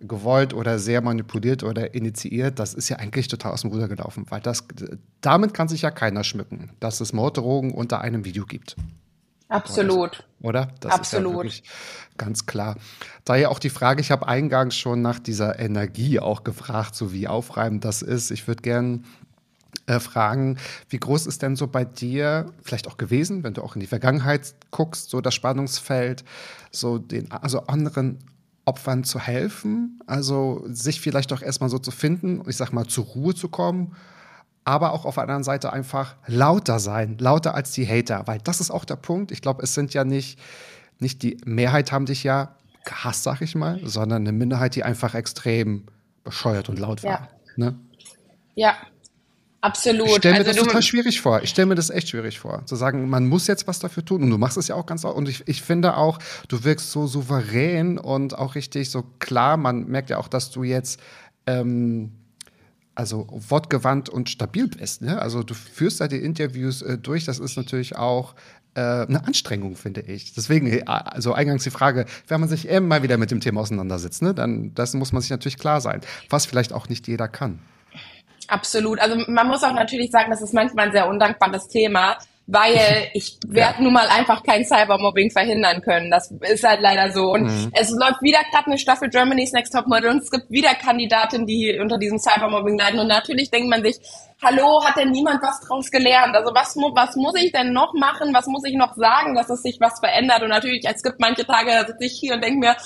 gewollt 0.00 0.54
oder 0.54 0.78
sehr 0.78 1.02
manipuliert 1.02 1.62
oder 1.62 1.94
initiiert, 1.94 2.58
das 2.58 2.74
ist 2.74 2.88
ja 2.88 2.96
eigentlich 2.96 3.28
total 3.28 3.52
aus 3.52 3.60
dem 3.60 3.70
Ruder 3.70 3.86
gelaufen, 3.86 4.24
weil 4.30 4.40
das, 4.40 4.64
damit 5.20 5.54
kann 5.54 5.68
sich 5.68 5.82
ja 5.82 5.90
keiner 5.90 6.24
schmücken, 6.24 6.70
dass 6.80 7.00
es 7.00 7.12
Morddrohungen 7.12 7.72
unter 7.72 8.00
einem 8.00 8.24
Video 8.24 8.46
gibt. 8.46 8.76
Absolut. 9.50 10.24
Oder? 10.40 10.68
Das 10.80 10.92
Absolut. 10.92 11.46
ist 11.46 11.58
ja 11.58 11.72
ganz 12.16 12.46
klar. 12.46 12.76
Daher 13.24 13.50
auch 13.50 13.58
die 13.58 13.68
Frage, 13.68 14.00
ich 14.00 14.10
habe 14.10 14.26
eingangs 14.26 14.76
schon 14.76 15.02
nach 15.02 15.18
dieser 15.18 15.58
Energie 15.58 16.20
auch 16.20 16.44
gefragt, 16.44 16.94
so 16.94 17.12
wie 17.12 17.28
aufreibend 17.28 17.84
das 17.84 18.00
ist. 18.00 18.30
Ich 18.30 18.46
würde 18.46 18.62
gerne 18.62 19.02
äh, 19.86 19.98
fragen, 19.98 20.56
wie 20.88 20.98
groß 20.98 21.26
ist 21.26 21.42
denn 21.42 21.56
so 21.56 21.66
bei 21.66 21.84
dir, 21.84 22.52
vielleicht 22.62 22.86
auch 22.86 22.96
gewesen, 22.96 23.42
wenn 23.42 23.54
du 23.54 23.62
auch 23.62 23.74
in 23.74 23.80
die 23.80 23.86
Vergangenheit 23.86 24.54
guckst, 24.70 25.10
so 25.10 25.20
das 25.20 25.34
Spannungsfeld, 25.34 26.24
so 26.70 26.98
den, 26.98 27.30
also 27.32 27.66
anderen 27.66 28.18
Opfern 28.64 29.02
zu 29.02 29.18
helfen, 29.18 30.00
also 30.06 30.64
sich 30.68 31.00
vielleicht 31.00 31.32
auch 31.32 31.42
erstmal 31.42 31.70
so 31.70 31.78
zu 31.78 31.90
finden, 31.90 32.42
ich 32.46 32.56
sag 32.56 32.72
mal, 32.72 32.86
zur 32.86 33.04
Ruhe 33.04 33.34
zu 33.34 33.48
kommen 33.48 33.96
aber 34.70 34.92
auch 34.92 35.04
auf 35.04 35.16
der 35.16 35.24
anderen 35.24 35.42
Seite 35.42 35.72
einfach 35.72 36.14
lauter 36.26 36.78
sein, 36.78 37.18
lauter 37.18 37.54
als 37.56 37.72
die 37.72 37.86
Hater, 37.86 38.22
weil 38.26 38.38
das 38.38 38.60
ist 38.60 38.70
auch 38.70 38.84
der 38.84 38.94
Punkt. 38.94 39.32
Ich 39.32 39.42
glaube, 39.42 39.64
es 39.64 39.74
sind 39.74 39.92
ja 39.94 40.04
nicht, 40.04 40.38
nicht 41.00 41.24
die 41.24 41.38
Mehrheit 41.44 41.90
haben 41.90 42.06
dich 42.06 42.22
ja 42.22 42.54
gehasst, 42.84 43.24
sag 43.24 43.42
ich 43.42 43.56
mal, 43.56 43.80
sondern 43.82 44.22
eine 44.22 44.32
Minderheit, 44.32 44.76
die 44.76 44.84
einfach 44.84 45.14
extrem 45.14 45.86
bescheuert 46.22 46.68
und 46.68 46.78
laut 46.78 47.02
war. 47.02 47.10
Ja. 47.10 47.28
Ne? 47.56 47.78
Ja, 48.54 48.76
absolut. 49.60 50.06
Ich 50.06 50.16
stelle 50.16 50.34
mir 50.34 50.46
Also 50.46 50.52
das 50.52 50.64
total 50.64 50.82
schwierig 50.82 51.20
vor. 51.20 51.42
Ich 51.42 51.50
stelle 51.50 51.66
mir 51.66 51.74
das 51.74 51.90
echt 51.90 52.08
schwierig 52.08 52.38
vor. 52.38 52.64
Zu 52.66 52.76
sagen, 52.76 53.10
man 53.10 53.26
muss 53.26 53.48
jetzt 53.48 53.66
was 53.66 53.80
dafür 53.80 54.04
tun. 54.04 54.22
Und 54.22 54.30
du 54.30 54.38
machst 54.38 54.56
es 54.56 54.68
ja 54.68 54.76
auch 54.76 54.86
ganz. 54.86 55.04
Und 55.04 55.28
ich, 55.28 55.42
ich 55.48 55.62
finde 55.62 55.96
auch, 55.96 56.20
du 56.48 56.62
wirkst 56.62 56.92
so 56.92 57.08
souverän 57.08 57.98
und 57.98 58.38
auch 58.38 58.54
richtig 58.54 58.90
so 58.90 59.02
klar. 59.18 59.56
Man 59.56 59.86
merkt 59.88 60.10
ja 60.10 60.18
auch, 60.18 60.28
dass 60.28 60.50
du 60.52 60.62
jetzt 60.62 61.00
ähm, 61.46 62.19
also 62.94 63.26
wortgewandt 63.30 64.08
und 64.08 64.28
stabil 64.28 64.68
bist. 64.68 65.02
Ne? 65.02 65.20
Also 65.20 65.42
du 65.42 65.54
führst 65.54 66.00
da 66.00 66.08
die 66.08 66.18
Interviews 66.18 66.82
äh, 66.82 66.98
durch. 66.98 67.24
Das 67.24 67.38
ist 67.38 67.56
natürlich 67.56 67.96
auch 67.96 68.34
äh, 68.74 68.80
eine 68.80 69.24
Anstrengung, 69.26 69.76
finde 69.76 70.02
ich. 70.02 70.34
Deswegen, 70.34 70.66
äh, 70.66 70.82
also 70.86 71.32
eingangs 71.32 71.64
die 71.64 71.70
Frage, 71.70 72.06
wenn 72.28 72.40
man 72.40 72.48
sich 72.48 72.68
immer 72.68 73.02
wieder 73.02 73.16
mit 73.16 73.30
dem 73.30 73.40
Thema 73.40 73.60
auseinandersetzt, 73.60 74.22
ne, 74.22 74.34
dann 74.34 74.74
das 74.74 74.94
muss 74.94 75.12
man 75.12 75.22
sich 75.22 75.30
natürlich 75.30 75.58
klar 75.58 75.80
sein, 75.80 76.00
was 76.28 76.46
vielleicht 76.46 76.72
auch 76.72 76.88
nicht 76.88 77.08
jeder 77.08 77.28
kann. 77.28 77.60
Absolut. 78.48 78.98
Also 79.00 79.16
man 79.28 79.46
muss 79.46 79.62
auch 79.62 79.72
natürlich 79.72 80.10
sagen, 80.10 80.30
das 80.30 80.42
ist 80.42 80.52
manchmal 80.52 80.86
ein 80.86 80.92
sehr 80.92 81.08
undankbares 81.08 81.68
Thema, 81.68 82.18
weil 82.52 83.08
ich 83.14 83.38
werde 83.46 83.82
nun 83.82 83.92
mal 83.92 84.08
einfach 84.08 84.42
kein 84.42 84.64
Cybermobbing 84.64 85.30
verhindern 85.30 85.80
können. 85.82 86.10
Das 86.10 86.30
ist 86.30 86.64
halt 86.64 86.80
leider 86.80 87.12
so. 87.12 87.32
Und 87.32 87.44
Mhm. 87.44 87.72
es 87.74 87.90
läuft 87.90 88.22
wieder 88.22 88.40
gerade 88.50 88.66
eine 88.66 88.78
Staffel 88.78 89.08
Germany's 89.08 89.52
Next 89.52 89.72
Top 89.72 89.86
Model 89.86 90.10
und 90.10 90.22
es 90.22 90.30
gibt 90.30 90.50
wieder 90.50 90.74
Kandidatinnen, 90.74 91.46
die 91.46 91.78
unter 91.80 91.96
diesem 91.98 92.18
Cybermobbing 92.18 92.78
leiden. 92.78 92.98
Und 93.00 93.06
natürlich 93.06 93.50
denkt 93.50 93.68
man 93.70 93.82
sich, 93.84 93.96
hallo, 94.42 94.84
hat 94.84 94.96
denn 94.96 95.10
niemand 95.10 95.42
was 95.42 95.60
draus 95.60 95.90
gelernt? 95.90 96.34
Also 96.34 96.52
was, 96.54 96.74
was 96.76 97.14
muss 97.16 97.34
ich 97.36 97.52
denn 97.52 97.72
noch 97.72 97.94
machen? 97.94 98.34
Was 98.34 98.46
muss 98.46 98.64
ich 98.64 98.74
noch 98.74 98.94
sagen, 98.96 99.34
dass 99.34 99.48
es 99.50 99.62
sich 99.62 99.78
was 99.80 100.00
verändert? 100.00 100.42
Und 100.42 100.48
natürlich, 100.48 100.84
es 100.88 101.02
gibt 101.02 101.20
manche 101.20 101.46
Tage, 101.46 101.70
da 101.70 101.86
sitze 101.86 102.04
ich 102.04 102.18
hier 102.18 102.34
und 102.34 102.42
denke 102.44 102.58
mir, 102.58 102.76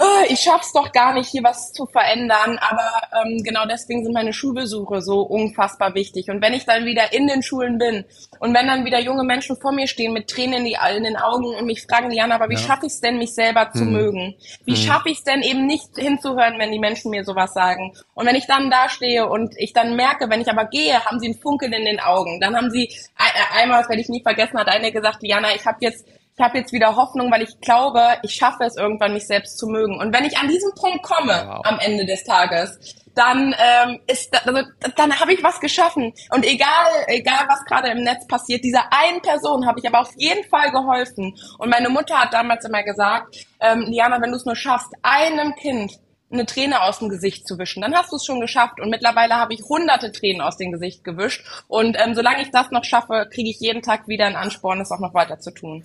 "Ah, 0.00 0.24
ich 0.28 0.40
schaff's 0.40 0.72
doch 0.72 0.92
gar 0.92 1.12
nicht, 1.12 1.28
hier 1.28 1.42
was 1.44 1.72
zu 1.72 1.84
verändern. 1.86 2.58
Aber 2.58 2.90
ähm, 3.22 3.42
genau 3.44 3.66
deswegen 3.66 4.02
sind 4.02 4.14
meine 4.14 4.32
Schulbesuche 4.32 5.02
so 5.02 5.20
unfassbar 5.20 5.94
wichtig. 5.94 6.30
Und 6.30 6.40
wenn 6.42 6.54
ich 6.54 6.64
dann 6.64 6.84
wieder 6.86 7.12
in 7.12 7.26
den 7.26 7.42
Schulen 7.42 7.76
bin 7.78 8.04
und 8.38 8.54
wenn 8.54 8.66
dann 8.66 8.84
wieder 8.86 8.98
junge 8.98 9.24
Menschen 9.24 9.56
vor 9.56 9.72
mir 9.72 9.86
stehen 9.86 10.12
mit 10.14 10.28
Tränen 10.28 10.60
in, 10.60 10.64
die, 10.64 10.76
in 10.96 11.04
den 11.04 11.16
Augen 11.16 11.44
und 11.54 11.66
mich 11.66 11.82
fragen, 11.82 12.10
Jana, 12.10 12.36
aber 12.36 12.48
wie 12.48 12.54
schaffe 12.66 12.86
ich 12.86 12.92
es 12.94 13.00
denn, 13.00 13.18
mich 13.18 13.34
selber 13.34 13.70
zu 13.72 13.84
mögen? 13.84 14.34
Wie 14.64 14.72
schaffe 14.76 15.10
ich 15.10 15.18
es 15.18 15.24
denn 15.24 15.42
eben 15.42 15.66
nicht 15.66 15.88
hinzuhören, 15.96 16.58
wenn 16.58 16.72
die 16.72 16.78
Menschen 16.78 17.10
mir 17.10 17.24
sowas 17.24 17.52
sagen? 17.52 17.92
Und 18.14 18.26
wenn 18.26 18.36
ich 18.36 18.46
dann 18.46 18.70
da 18.70 18.88
stehe 18.88 19.28
und 19.28 19.54
ich 19.58 19.72
dann 19.74 19.96
merke, 19.96 20.30
wenn 20.30 20.40
ich 20.40 20.48
aber 20.48 20.64
gehe, 20.64 21.04
haben 21.04 21.20
sie 21.20 21.26
einen 21.26 21.38
Funkeln 21.38 21.72
in 21.74 21.84
den 21.84 22.00
Augen. 22.00 22.40
Dann 22.40 22.56
haben 22.56 22.70
sie, 22.70 22.88
ein- 23.16 23.60
einmal, 23.62 23.80
das 23.80 23.88
werde 23.90 24.00
ich 24.02 24.08
nie 24.08 24.22
vergessen, 24.22 24.58
hat 24.58 24.68
eine 24.68 24.92
gesagt, 24.92 25.18
Jana, 25.22 25.54
ich 25.54 25.66
habe 25.66 25.76
jetzt 25.80 26.06
ich 26.40 26.44
habe 26.44 26.56
jetzt 26.56 26.72
wieder 26.72 26.96
Hoffnung, 26.96 27.30
weil 27.30 27.42
ich 27.42 27.60
glaube, 27.60 28.02
ich 28.22 28.32
schaffe 28.32 28.64
es 28.64 28.76
irgendwann, 28.76 29.12
mich 29.12 29.26
selbst 29.26 29.58
zu 29.58 29.66
mögen. 29.66 29.98
Und 30.00 30.14
wenn 30.14 30.24
ich 30.24 30.38
an 30.38 30.48
diesen 30.48 30.72
Punkt 30.74 31.02
komme 31.02 31.44
Wow. 31.46 31.60
am 31.64 31.78
Ende 31.80 32.06
des 32.06 32.24
Tages, 32.24 32.78
dann 33.14 33.54
ähm, 33.58 34.00
ist 34.06 34.34
also, 34.46 34.62
dann 34.96 35.20
habe 35.20 35.34
ich 35.34 35.42
was 35.42 35.60
geschaffen. 35.60 36.14
Und 36.30 36.46
egal, 36.46 36.88
egal 37.08 37.44
was 37.46 37.62
gerade 37.66 37.88
im 37.88 38.04
Netz 38.04 38.26
passiert, 38.26 38.64
dieser 38.64 38.84
einen 38.90 39.20
Person 39.20 39.66
habe 39.66 39.80
ich 39.80 39.86
aber 39.86 40.00
auf 40.00 40.12
jeden 40.16 40.48
Fall 40.48 40.70
geholfen. 40.70 41.36
Und 41.58 41.68
meine 41.68 41.90
Mutter 41.90 42.18
hat 42.18 42.32
damals 42.32 42.64
immer 42.64 42.82
gesagt, 42.84 43.36
ähm, 43.60 43.82
Liana, 43.82 44.22
wenn 44.22 44.30
du 44.30 44.36
es 44.36 44.46
nur 44.46 44.56
schaffst, 44.56 44.88
einem 45.02 45.54
Kind 45.56 45.92
eine 46.32 46.46
Träne 46.46 46.80
aus 46.80 47.00
dem 47.00 47.10
Gesicht 47.10 47.46
zu 47.46 47.58
wischen, 47.58 47.82
dann 47.82 47.94
hast 47.94 48.12
du 48.12 48.16
es 48.16 48.24
schon 48.24 48.40
geschafft. 48.40 48.80
Und 48.80 48.88
mittlerweile 48.88 49.34
habe 49.34 49.52
ich 49.52 49.60
hunderte 49.68 50.10
Tränen 50.10 50.40
aus 50.40 50.56
dem 50.56 50.72
Gesicht 50.72 51.04
gewischt. 51.04 51.44
Und 51.68 51.98
ähm, 52.02 52.14
solange 52.14 52.40
ich 52.40 52.50
das 52.50 52.70
noch 52.70 52.84
schaffe, 52.84 53.28
kriege 53.30 53.50
ich 53.50 53.60
jeden 53.60 53.82
Tag 53.82 54.08
wieder 54.08 54.24
einen 54.24 54.36
Ansporn, 54.36 54.78
das 54.78 54.90
auch 54.90 55.00
noch 55.00 55.12
weiter 55.12 55.38
zu 55.38 55.50
tun. 55.50 55.84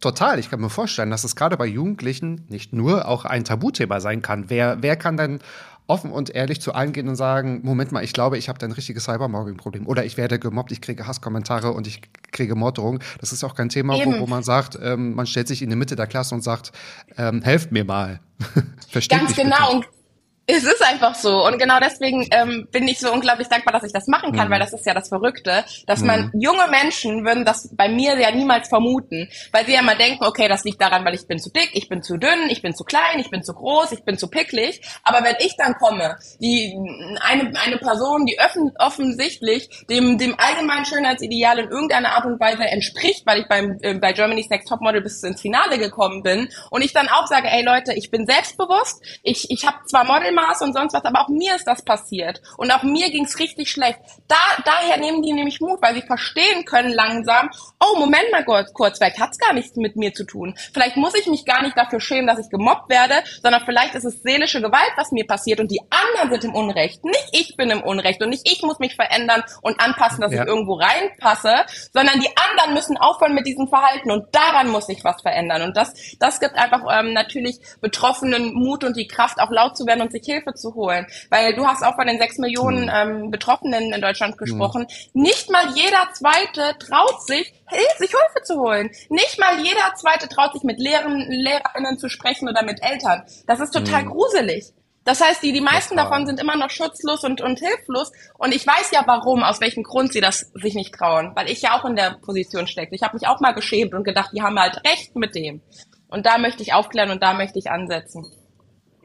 Total. 0.00 0.38
Ich 0.38 0.50
kann 0.50 0.60
mir 0.60 0.70
vorstellen, 0.70 1.10
dass 1.10 1.24
es 1.24 1.36
gerade 1.36 1.56
bei 1.56 1.66
Jugendlichen 1.66 2.46
nicht 2.48 2.72
nur 2.72 3.06
auch 3.06 3.24
ein 3.24 3.44
Tabuthema 3.44 4.00
sein 4.00 4.22
kann. 4.22 4.48
Wer, 4.48 4.82
wer 4.82 4.96
kann 4.96 5.16
denn 5.16 5.40
offen 5.86 6.12
und 6.12 6.30
ehrlich 6.30 6.60
zu 6.60 6.72
allen 6.72 6.92
gehen 6.92 7.08
und 7.08 7.16
sagen, 7.16 7.60
Moment 7.64 7.92
mal, 7.92 8.02
ich 8.02 8.12
glaube, 8.12 8.38
ich 8.38 8.48
habe 8.48 8.58
da 8.58 8.66
ein 8.66 8.72
richtiges 8.72 9.04
Cybermobbing-Problem. 9.04 9.86
Oder 9.86 10.04
ich 10.04 10.16
werde 10.16 10.38
gemobbt, 10.38 10.72
ich 10.72 10.80
kriege 10.80 11.06
Hasskommentare 11.06 11.72
und 11.72 11.86
ich 11.86 12.00
kriege 12.30 12.54
Morddrohungen. 12.54 13.02
Das 13.20 13.32
ist 13.32 13.44
auch 13.44 13.54
kein 13.54 13.68
Thema, 13.68 13.94
wo, 13.94 14.20
wo 14.20 14.26
man 14.26 14.42
sagt, 14.42 14.78
ähm, 14.80 15.14
man 15.14 15.26
stellt 15.26 15.48
sich 15.48 15.62
in 15.62 15.68
die 15.68 15.76
Mitte 15.76 15.96
der 15.96 16.06
Klasse 16.06 16.34
und 16.34 16.42
sagt, 16.42 16.72
ähm, 17.18 17.42
helft 17.42 17.72
mir 17.72 17.84
mal. 17.84 18.20
Versteht 18.88 19.18
Ganz 19.18 19.34
genau. 19.34 19.80
Bitte. 19.80 19.99
Es 20.46 20.64
ist 20.64 20.82
einfach 20.84 21.14
so. 21.14 21.46
Und 21.46 21.58
genau 21.58 21.78
deswegen 21.80 22.26
ähm, 22.32 22.66
bin 22.72 22.88
ich 22.88 22.98
so 22.98 23.12
unglaublich 23.12 23.48
dankbar, 23.48 23.72
dass 23.72 23.84
ich 23.84 23.92
das 23.92 24.08
machen 24.08 24.32
kann, 24.32 24.50
weil 24.50 24.58
das 24.58 24.72
ist 24.72 24.84
ja 24.84 24.94
das 24.94 25.08
Verrückte, 25.08 25.64
dass 25.86 26.00
man 26.02 26.32
junge 26.34 26.66
Menschen 26.68 27.24
würden 27.24 27.44
das 27.44 27.68
bei 27.76 27.88
mir 27.88 28.18
ja 28.18 28.32
niemals 28.32 28.68
vermuten, 28.68 29.28
weil 29.52 29.64
sie 29.66 29.74
ja 29.74 29.82
mal 29.82 29.96
denken, 29.96 30.24
okay, 30.24 30.48
das 30.48 30.64
liegt 30.64 30.80
daran, 30.80 31.04
weil 31.04 31.14
ich 31.14 31.26
bin 31.28 31.38
zu 31.38 31.50
dick, 31.50 31.70
ich 31.74 31.88
bin 31.88 32.02
zu 32.02 32.16
dünn, 32.16 32.48
ich 32.48 32.62
bin 32.62 32.74
zu 32.74 32.82
klein, 32.82 33.18
ich 33.18 33.30
bin 33.30 33.44
zu 33.44 33.54
groß, 33.54 33.92
ich 33.92 34.02
bin 34.02 34.18
zu 34.18 34.28
picklig. 34.28 34.80
Aber 35.04 35.24
wenn 35.24 35.36
ich 35.38 35.56
dann 35.56 35.74
komme, 35.74 36.16
die 36.40 36.74
eine 37.20 37.52
eine 37.60 37.76
Person, 37.78 38.26
die 38.26 38.38
offen, 38.40 38.72
offensichtlich 38.78 39.68
dem 39.88 40.18
dem 40.18 40.34
allgemeinen 40.38 40.84
Schönheitsideal 40.84 41.60
in 41.60 41.70
irgendeiner 41.70 42.16
Art 42.16 42.24
und 42.24 42.40
Weise 42.40 42.64
entspricht, 42.64 43.24
weil 43.24 43.42
ich 43.42 43.48
beim 43.48 43.78
äh, 43.82 43.94
bei 43.94 44.12
Germany's 44.12 44.48
Next 44.48 44.68
Topmodel 44.68 45.00
bis 45.00 45.22
ins 45.22 45.40
Finale 45.40 45.78
gekommen 45.78 46.22
bin 46.24 46.48
und 46.70 46.82
ich 46.82 46.92
dann 46.92 47.08
auch 47.08 47.26
sage, 47.28 47.48
ey 47.48 47.62
Leute, 47.62 47.92
ich 47.94 48.10
bin 48.10 48.26
selbstbewusst, 48.26 49.00
ich 49.22 49.48
ich 49.50 49.64
habe 49.64 49.78
zwar 49.86 50.04
Modelmaß 50.40 50.62
und 50.62 50.72
sonst 50.72 50.94
was, 50.94 51.04
aber 51.04 51.20
auch 51.20 51.28
mir 51.28 51.54
ist 51.54 51.66
das 51.66 51.82
passiert 51.82 52.40
und 52.56 52.70
auch 52.70 52.82
mir 52.82 53.10
ging's 53.10 53.38
richtig 53.38 53.70
schlecht. 53.70 53.98
Da 54.28 54.36
daher 54.64 54.98
nehmen 54.98 55.22
die 55.22 55.32
nämlich 55.32 55.60
Mut, 55.60 55.80
weil 55.82 55.94
sie 55.94 56.02
verstehen 56.02 56.64
können 56.64 56.92
langsam, 56.92 57.50
oh 57.80 57.98
Moment 57.98 58.30
mal 58.32 58.44
kurz, 58.44 58.72
kurz 58.72 58.98
vielleicht 58.98 59.18
hat's 59.18 59.38
gar 59.38 59.52
nichts 59.52 59.76
mit 59.76 59.96
mir 59.96 60.12
zu 60.12 60.24
tun. 60.24 60.54
Vielleicht 60.72 60.96
muss 60.96 61.14
ich 61.14 61.26
mich 61.26 61.44
gar 61.44 61.62
nicht 61.62 61.76
dafür 61.76 62.00
schämen, 62.00 62.26
dass 62.26 62.38
ich 62.38 62.50
gemobbt 62.50 62.88
werde, 62.90 63.14
sondern 63.42 63.62
vielleicht 63.64 63.94
ist 63.94 64.04
es 64.04 64.22
seelische 64.22 64.60
Gewalt, 64.60 64.92
was 64.96 65.12
mir 65.12 65.26
passiert 65.26 65.60
und 65.60 65.70
die 65.70 65.80
anderen 66.20 66.40
sind 66.40 66.50
im 66.50 66.54
Unrecht. 66.54 67.04
Nicht 67.04 67.28
ich 67.32 67.56
bin 67.56 67.70
im 67.70 67.82
Unrecht 67.82 68.22
und 68.22 68.30
nicht 68.30 68.50
ich 68.50 68.62
muss 68.62 68.78
mich 68.78 68.94
verändern 68.94 69.42
und 69.62 69.80
anpassen, 69.80 70.20
dass 70.20 70.32
Ja. 70.32 70.42
ich 70.42 70.48
irgendwo 70.48 70.74
reinpasse, 70.74 71.54
sondern 71.92 72.20
die 72.20 72.28
anderen 72.36 72.74
müssen 72.74 72.96
aufhören 72.96 73.34
mit 73.34 73.46
diesem 73.46 73.68
Verhalten 73.68 74.10
und 74.10 74.34
daran 74.34 74.68
muss 74.68 74.86
sich 74.86 75.04
was 75.04 75.20
verändern. 75.22 75.62
Und 75.62 75.76
das, 75.76 75.92
das 76.18 76.40
gibt 76.40 76.56
einfach 76.56 76.82
ähm, 76.90 77.12
natürlich 77.12 77.58
Betroffenen 77.80 78.54
Mut 78.54 78.84
und 78.84 78.96
die 78.96 79.06
Kraft, 79.06 79.40
auch 79.40 79.50
laut 79.50 79.76
zu 79.76 79.86
werden 79.86 80.02
und 80.02 80.12
sich 80.12 80.24
Hilfe 80.24 80.54
zu 80.54 80.74
holen. 80.74 81.06
Weil 81.30 81.54
du 81.54 81.66
hast 81.66 81.82
auch 81.82 81.94
von 81.96 82.06
den 82.06 82.18
sechs 82.18 82.38
Millionen 82.38 82.90
ähm, 82.92 83.30
Betroffenen 83.30 83.92
in 83.92 84.00
Deutschland 84.00 84.38
gesprochen. 84.38 84.86
Nicht 85.12 85.50
mal 85.50 85.64
jeder 85.74 86.08
Zweite 86.12 86.76
traut 86.78 87.22
sich, 87.26 87.52
sich 87.98 88.10
Hilfe 88.10 88.42
zu 88.44 88.56
holen. 88.60 88.90
Nicht 89.08 89.38
mal 89.38 89.58
jeder 89.60 89.94
Zweite 89.96 90.28
traut 90.28 90.52
sich 90.52 90.62
mit 90.62 90.78
Lehrern, 90.78 91.26
LehrerInnen 91.28 91.98
zu 91.98 92.08
sprechen 92.08 92.48
oder 92.48 92.62
mit 92.62 92.82
Eltern. 92.82 93.22
Das 93.46 93.60
ist 93.60 93.72
total 93.72 94.04
gruselig. 94.04 94.72
Das 95.04 95.20
heißt, 95.20 95.42
die, 95.42 95.52
die 95.52 95.62
meisten 95.62 95.96
davon 95.96 96.26
sind 96.26 96.40
immer 96.40 96.56
noch 96.56 96.70
schutzlos 96.70 97.24
und, 97.24 97.40
und 97.40 97.58
hilflos. 97.58 98.12
Und 98.38 98.54
ich 98.54 98.66
weiß 98.66 98.90
ja 98.92 99.02
warum, 99.06 99.42
aus 99.42 99.60
welchem 99.60 99.82
Grund 99.82 100.12
sie 100.12 100.20
das 100.20 100.50
sich 100.54 100.74
nicht 100.74 100.94
trauen. 100.94 101.32
Weil 101.34 101.50
ich 101.50 101.62
ja 101.62 101.78
auch 101.78 101.84
in 101.84 101.96
der 101.96 102.18
Position 102.20 102.66
stecke. 102.66 102.94
Ich 102.94 103.02
habe 103.02 103.16
mich 103.16 103.26
auch 103.26 103.40
mal 103.40 103.52
geschämt 103.52 103.94
und 103.94 104.04
gedacht, 104.04 104.30
die 104.34 104.42
haben 104.42 104.58
halt 104.58 104.76
recht 104.86 105.16
mit 105.16 105.34
dem. 105.34 105.62
Und 106.08 106.26
da 106.26 106.38
möchte 106.38 106.62
ich 106.62 106.74
aufklären 106.74 107.10
und 107.10 107.22
da 107.22 107.32
möchte 107.32 107.58
ich 107.58 107.70
ansetzen. 107.70 108.26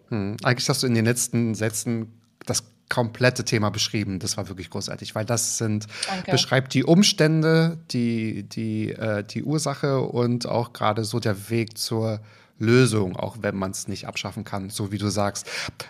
Hm. 0.10 0.38
Eigentlich 0.44 0.68
hast 0.68 0.84
du 0.84 0.88
in 0.88 0.96
den 0.96 1.06
letzten 1.06 1.56
Sätzen 1.56 2.22
das 2.46 2.64
komplette 2.90 3.46
Thema 3.46 3.70
beschrieben. 3.70 4.20
Das 4.20 4.38
war 4.38 4.48
wirklich 4.48 4.70
großartig, 4.70 5.16
weil 5.16 5.26
das 5.26 5.58
sind 5.58 5.88
Danke. 6.08 6.32
beschreibt 6.32 6.74
die 6.74 6.84
Umstände, 6.84 7.80
die 7.92 8.44
die 8.44 8.92
äh, 8.92 9.24
die 9.24 9.44
Ursache 9.44 10.02
und 10.02 10.48
auch 10.48 10.74
gerade 10.74 11.04
so 11.04 11.20
der 11.20 11.50
Weg 11.50 11.78
zur 11.78 12.22
Lösung, 12.58 13.18
auch 13.18 13.38
wenn 13.42 13.56
man 13.56 13.72
es 13.72 13.88
nicht 13.88 14.08
abschaffen 14.08 14.46
kann, 14.46 14.70
so 14.70 14.92
wie 14.92 14.98
du 14.98 15.10
sagst. 15.10 15.50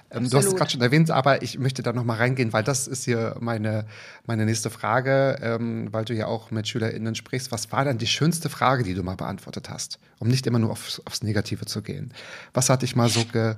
Ähm, 0.10 0.30
du 0.30 0.38
hast 0.38 0.45
es 0.45 0.56
gerade 0.56 0.71
schon 0.71 0.82
erwähnt, 0.82 1.12
aber 1.12 1.43
ich 1.43 1.60
möchte 1.60 1.84
da 1.84 1.93
noch 1.93 2.04
mal 2.04 2.17
reingehen, 2.17 2.54
weil 2.54 2.63
das 2.63 2.88
ist 2.88 3.06
hier 3.06 3.36
meine 3.39 3.86
meine 4.25 4.45
nächste 4.45 4.69
Frage, 4.69 5.38
ähm, 5.41 5.89
weil 5.91 6.06
du 6.06 6.13
ja 6.13 6.25
auch 6.25 6.49
mit 6.49 6.67
SchülerInnen 6.67 7.13
sprichst. 7.13 7.51
Was 7.51 7.71
war 7.71 7.86
denn 7.86 7.97
die 7.97 8.08
schönste 8.08 8.49
Frage, 8.49 8.84
die 8.84 8.95
du 8.95 9.04
mal 9.04 9.15
beantwortet 9.15 9.69
hast, 9.69 9.99
um 10.19 10.28
nicht 10.28 10.47
immer 10.47 10.60
nur 10.60 10.71
aufs, 10.71 11.01
aufs 11.06 11.21
Negative 11.21 11.65
zu 11.65 11.82
gehen? 11.84 12.13
Was 12.54 12.69
hat 12.69 12.82
dich 12.82 12.95
mal 12.95 13.10
so 13.10 13.23
ge 13.25 13.56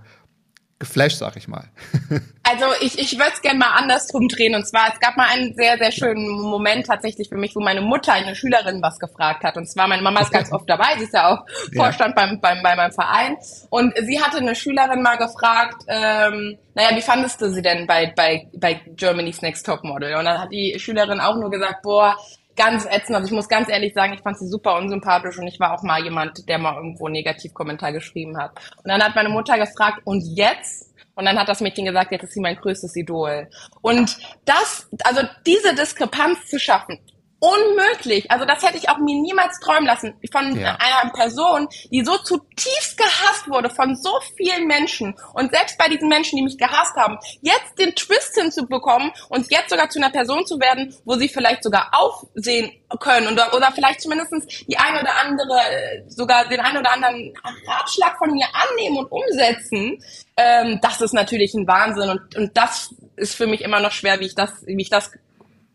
geflasht, 0.79 1.17
sag 1.17 1.35
ich 1.37 1.47
mal. 1.47 1.65
Also 2.49 2.63
ich, 2.79 2.97
ich 2.97 3.17
würde 3.19 3.31
es 3.33 3.41
gerne 3.41 3.59
mal 3.59 3.71
andersrum 3.75 4.29
drehen. 4.29 4.55
Und 4.55 4.65
zwar, 4.65 4.93
es 4.93 5.01
gab 5.01 5.17
mal 5.17 5.27
einen 5.27 5.53
sehr, 5.53 5.77
sehr 5.77 5.91
schönen 5.91 6.29
Moment 6.29 6.85
tatsächlich 6.85 7.27
für 7.27 7.35
mich, 7.35 7.53
wo 7.57 7.59
meine 7.59 7.81
Mutter 7.81 8.13
eine 8.13 8.35
Schülerin 8.35 8.81
was 8.81 8.99
gefragt 8.99 9.43
hat. 9.43 9.57
Und 9.57 9.69
zwar, 9.69 9.89
meine 9.89 10.01
Mama 10.01 10.21
ist 10.21 10.31
ganz 10.31 10.49
oft 10.53 10.63
dabei, 10.69 10.97
sie 10.97 11.03
ist 11.03 11.13
ja 11.13 11.27
auch 11.27 11.45
Ja. 11.73 11.83
Vorstand 11.83 12.15
beim, 12.15 12.39
beim, 12.39 12.63
bei 12.63 12.73
meinem 12.77 12.93
Verein. 12.93 13.35
Und 13.69 13.93
sie 14.01 14.21
hatte 14.21 14.37
eine 14.37 14.55
Schülerin 14.55 15.01
mal 15.01 15.17
gefragt, 15.17 15.83
ähm, 15.89 16.57
naja, 16.73 16.95
wie 16.95 17.01
fandest 17.01 17.41
du 17.41 17.51
sie 17.51 17.61
denn 17.61 17.85
bei, 17.85 18.13
bei, 18.15 18.47
bei 18.53 18.79
Germany's 18.95 19.41
Next 19.41 19.65
Top 19.65 19.83
Model? 19.83 20.15
Und 20.15 20.23
dann 20.23 20.39
hat 20.39 20.51
die 20.53 20.79
Schülerin 20.79 21.19
auch 21.19 21.35
nur 21.35 21.51
gesagt, 21.51 21.81
boah, 21.83 22.15
ganz 22.57 22.85
ätzend. 22.85 23.15
Also 23.15 23.27
ich 23.27 23.31
muss 23.31 23.47
ganz 23.47 23.69
ehrlich 23.69 23.93
sagen, 23.93 24.13
ich 24.13 24.21
fand 24.21 24.37
sie 24.37 24.47
super 24.47 24.75
unsympathisch 24.75 25.37
und 25.37 25.47
ich 25.47 25.59
war 25.59 25.73
auch 25.73 25.83
mal 25.83 26.03
jemand, 26.03 26.49
der 26.49 26.57
mal 26.57 26.75
irgendwo 26.75 27.05
einen 27.05 27.13
Negativkommentar 27.13 27.93
geschrieben 27.93 28.37
hat. 28.37 28.51
Und 28.77 28.89
dann 28.89 29.01
hat 29.01 29.15
meine 29.15 29.29
Mutter 29.29 29.57
gefragt, 29.57 30.01
und 30.03 30.21
jetzt? 30.35 30.93
Und 31.15 31.25
dann 31.25 31.39
hat 31.39 31.47
das 31.47 31.61
Mädchen 31.61 31.85
gesagt, 31.85 32.11
jetzt 32.11 32.23
ist 32.23 32.33
sie 32.33 32.41
mein 32.41 32.57
größtes 32.57 32.95
Idol. 32.95 33.47
Und 33.81 34.17
das, 34.45 34.89
also 35.03 35.21
diese 35.45 35.73
Diskrepanz 35.73 36.47
zu 36.47 36.59
schaffen, 36.59 36.99
unmöglich. 37.39 38.31
Also 38.31 38.45
das 38.45 38.63
hätte 38.63 38.77
ich 38.77 38.89
auch 38.89 38.97
mir 38.97 39.15
niemals 39.21 39.59
träumen 39.59 39.85
lassen 39.85 40.15
von 40.31 40.59
Ja. 40.59 40.77
einer 40.79 41.11
Person, 41.11 41.67
die 41.91 42.03
so 42.03 42.17
zutiefst 42.17 42.97
gehasst 42.97 43.47
wurde 43.47 43.69
von 43.69 43.95
so 43.95 44.09
vielen 44.35 44.65
Menschen 44.65 45.15
und 45.33 45.51
selbst 45.51 45.77
bei 45.77 45.87
diesen 45.87 46.09
Menschen, 46.09 46.37
die 46.37 46.43
mich 46.43 46.57
gehasst 46.57 46.95
haben, 46.95 47.17
jetzt 47.41 47.77
den 47.77 47.93
Twist 47.95 48.33
hinzubekommen 48.35 49.11
und 49.29 49.51
jetzt 49.51 49.69
sogar 49.69 49.89
zu 49.89 49.99
einer 49.99 50.09
Person 50.09 50.45
zu 50.47 50.59
werden, 50.59 50.95
wo 51.05 51.15
sie 51.15 51.29
vielleicht 51.29 51.63
sogar 51.63 51.91
aufsehen 51.91 52.71
können 52.99 53.27
oder, 53.33 53.53
oder 53.53 53.71
vielleicht 53.71 54.01
zumindest 54.01 54.33
die 54.67 54.77
eine 54.77 55.01
oder 55.01 55.15
andere, 55.17 55.59
äh, 55.59 56.03
sogar 56.09 56.47
den 56.47 56.59
einen 56.59 56.77
oder 56.77 56.91
anderen 56.91 57.33
Ratschlag 57.67 58.17
von 58.17 58.31
mir 58.31 58.47
annehmen 58.53 58.97
und 58.97 59.11
umsetzen, 59.11 60.03
ähm, 60.37 60.79
das 60.81 61.01
ist 61.01 61.13
natürlich 61.13 61.53
ein 61.53 61.67
Wahnsinn 61.67 62.09
und, 62.09 62.35
und 62.35 62.57
das 62.57 62.95
ist 63.15 63.35
für 63.35 63.47
mich 63.47 63.61
immer 63.61 63.79
noch 63.79 63.91
schwer, 63.91 64.19
wie 64.19 64.25
ich 64.25 64.35
das, 64.35 64.51
wie 64.65 64.81
ich 64.81 64.89
das 64.89 65.11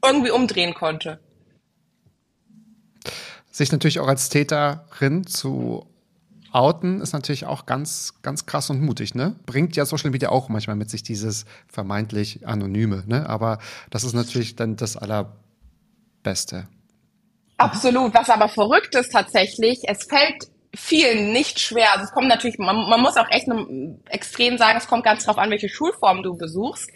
irgendwie 0.05 0.31
umdrehen 0.31 0.75
konnte. 0.75 1.21
Sich 3.53 3.71
natürlich 3.71 4.01
auch 4.01 4.09
als 4.09 4.31
Täterin 4.31 5.27
zu 5.27 5.87
outen, 6.53 7.01
ist 7.01 7.13
natürlich 7.13 7.47
auch 7.47 7.67
ganz, 7.67 8.15
ganz 8.23 8.47
krass 8.47 8.69
und 8.71 8.83
mutig, 8.83 9.15
ne? 9.15 9.37
Bringt 9.47 9.77
ja 9.77 9.87
Social 9.87 10.11
Media 10.11 10.31
auch 10.31 10.49
manchmal 10.49 10.77
mit 10.77 10.91
sich 10.91 11.03
dieses 11.03 11.45
vermeintlich 11.67 12.47
Anonyme, 12.47 13.05
ne? 13.07 13.29
Aber 13.29 13.59
das 13.91 14.05
ist 14.05 14.15
natürlich 14.15 14.57
dann 14.57 14.77
das 14.77 14.97
Allerbeste. 14.97 16.67
Absolut. 17.59 18.15
Was 18.15 18.29
aber 18.29 18.49
verrückt 18.49 18.95
ist 18.95 19.13
tatsächlich, 19.13 19.83
es 19.87 20.05
fällt 20.05 20.49
vielen 20.75 21.33
nicht 21.33 21.61
schwer. 21.61 21.93
Also 21.93 22.07
es 22.07 22.13
kommt 22.13 22.29
natürlich, 22.29 22.59
man, 22.59 22.89
man 22.89 23.01
muss 23.01 23.17
auch 23.17 23.31
echt 23.31 23.47
ne- 23.47 23.99
extrem 24.09 24.59
sagen, 24.59 24.79
es 24.79 24.87
kommt 24.87 25.05
ganz 25.05 25.25
drauf 25.25 25.39
an, 25.39 25.51
welche 25.51 25.69
Schulform 25.69 26.23
du 26.23 26.37
besuchst. 26.37 26.91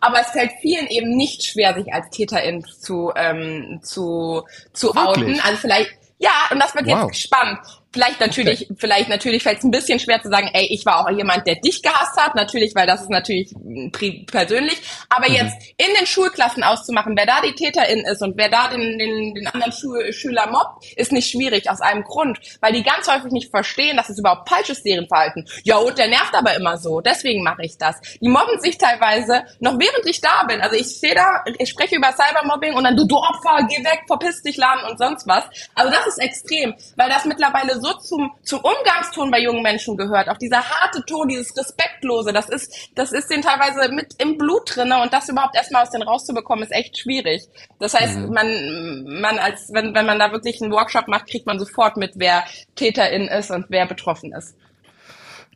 Aber 0.00 0.20
es 0.20 0.30
fällt 0.30 0.50
vielen 0.60 0.88
eben 0.88 1.16
nicht 1.16 1.44
schwer, 1.44 1.74
sich 1.74 1.92
als 1.92 2.10
Täterin 2.10 2.64
zu, 2.64 3.12
ähm, 3.14 3.80
zu, 3.82 4.42
zu 4.72 4.88
Wirklich? 4.88 5.06
outen. 5.06 5.40
Also 5.40 5.58
vielleicht, 5.58 5.90
ja, 6.22 6.30
und 6.50 6.58
das 6.60 6.74
wird 6.74 6.86
Wow. 6.86 7.10
jetzt 7.10 7.22
spannend. 7.22 7.81
Vielleicht 7.92 8.20
natürlich, 8.20 8.68
vielleicht 8.76 9.08
natürlich 9.08 9.42
fällt 9.42 9.58
es 9.58 9.64
ein 9.64 9.70
bisschen 9.70 9.98
schwer 9.98 10.22
zu 10.22 10.30
sagen, 10.30 10.48
ey, 10.54 10.66
ich 10.70 10.86
war 10.86 11.00
auch 11.00 11.10
jemand, 11.10 11.46
der 11.46 11.56
dich 11.56 11.82
gehasst 11.82 12.16
hat, 12.16 12.34
natürlich, 12.34 12.74
weil 12.74 12.86
das 12.86 13.02
ist 13.02 13.10
natürlich 13.10 13.52
pri 13.92 14.24
persönlich. 14.30 14.80
Aber 15.10 15.28
Mhm. 15.28 15.34
jetzt 15.34 15.56
in 15.76 15.94
den 15.98 16.06
Schulklassen 16.06 16.62
auszumachen, 16.62 17.14
wer 17.16 17.26
da 17.26 17.40
die 17.42 17.54
Täterin 17.54 18.04
ist 18.06 18.22
und 18.22 18.36
wer 18.38 18.48
da 18.48 18.68
den, 18.68 18.98
den, 18.98 19.34
den 19.34 19.46
anderen 19.46 19.72
Schu 19.72 19.92
Schüler 20.12 20.46
mobbt, 20.50 20.86
ist 20.96 21.12
nicht 21.12 21.30
schwierig 21.30 21.68
aus 21.68 21.80
einem 21.82 22.02
Grund, 22.02 22.38
weil 22.60 22.72
die 22.72 22.82
ganz 22.82 23.08
häufig 23.08 23.30
nicht 23.32 23.50
verstehen, 23.50 23.96
dass 23.96 24.08
es 24.08 24.18
überhaupt 24.18 24.48
falsch 24.48 24.70
ist, 24.70 24.84
deren 24.86 25.06
Verhalten. 25.06 25.44
Ja, 25.64 25.76
und 25.76 25.98
der 25.98 26.08
nervt 26.08 26.34
aber 26.34 26.54
immer 26.54 26.78
so, 26.78 27.00
deswegen 27.02 27.42
mache 27.42 27.62
ich 27.64 27.76
das. 27.76 27.96
Die 28.20 28.28
mobben 28.28 28.58
sich 28.60 28.78
teilweise, 28.78 29.44
noch 29.60 29.78
während 29.78 30.06
ich 30.06 30.20
da 30.20 30.44
bin. 30.44 30.60
Also 30.62 30.76
ich 30.76 30.86
stehe 30.86 31.14
da, 31.14 31.44
ich 31.58 31.68
spreche 31.68 31.96
über 31.96 32.12
Cybermobbing 32.12 32.74
und 32.74 32.84
dann 32.84 32.96
du, 32.96 33.04
du 33.06 33.16
Opfer, 33.16 33.66
geh 33.68 33.84
weg, 33.84 34.04
verpiss 34.06 34.42
dich, 34.42 34.56
Laden 34.56 34.90
und 34.90 34.98
sonst 34.98 35.26
was. 35.26 35.44
Also 35.74 35.92
das 35.92 36.06
ist 36.06 36.18
extrem, 36.18 36.74
weil 36.96 37.10
das 37.10 37.24
mittlerweile 37.26 37.81
so 37.82 37.92
zum, 37.94 38.32
zum 38.42 38.60
Umgangston 38.60 39.30
bei 39.30 39.40
jungen 39.40 39.62
Menschen 39.62 39.96
gehört. 39.96 40.28
Auch 40.28 40.38
dieser 40.38 40.62
harte 40.62 41.04
Ton, 41.04 41.28
dieses 41.28 41.56
Respektlose, 41.56 42.32
das 42.32 42.48
ist, 42.48 42.90
das 42.94 43.12
ist 43.12 43.30
denen 43.30 43.42
teilweise 43.42 43.92
mit 43.92 44.14
im 44.18 44.38
Blut 44.38 44.74
drinne 44.74 45.02
und 45.02 45.12
das 45.12 45.28
überhaupt 45.28 45.56
erstmal 45.56 45.82
aus 45.82 45.90
denen 45.90 46.04
rauszubekommen, 46.04 46.64
ist 46.64 46.72
echt 46.72 46.98
schwierig. 46.98 47.42
Das 47.78 47.94
heißt, 47.94 48.18
man, 48.30 49.20
man 49.20 49.38
als, 49.38 49.72
wenn, 49.72 49.94
wenn 49.94 50.06
man 50.06 50.18
da 50.18 50.32
wirklich 50.32 50.62
einen 50.62 50.72
Workshop 50.72 51.08
macht, 51.08 51.28
kriegt 51.28 51.46
man 51.46 51.58
sofort 51.58 51.96
mit, 51.96 52.12
wer 52.14 52.44
Täterin 52.76 53.28
ist 53.28 53.50
und 53.50 53.66
wer 53.68 53.86
betroffen 53.86 54.32
ist. 54.32 54.54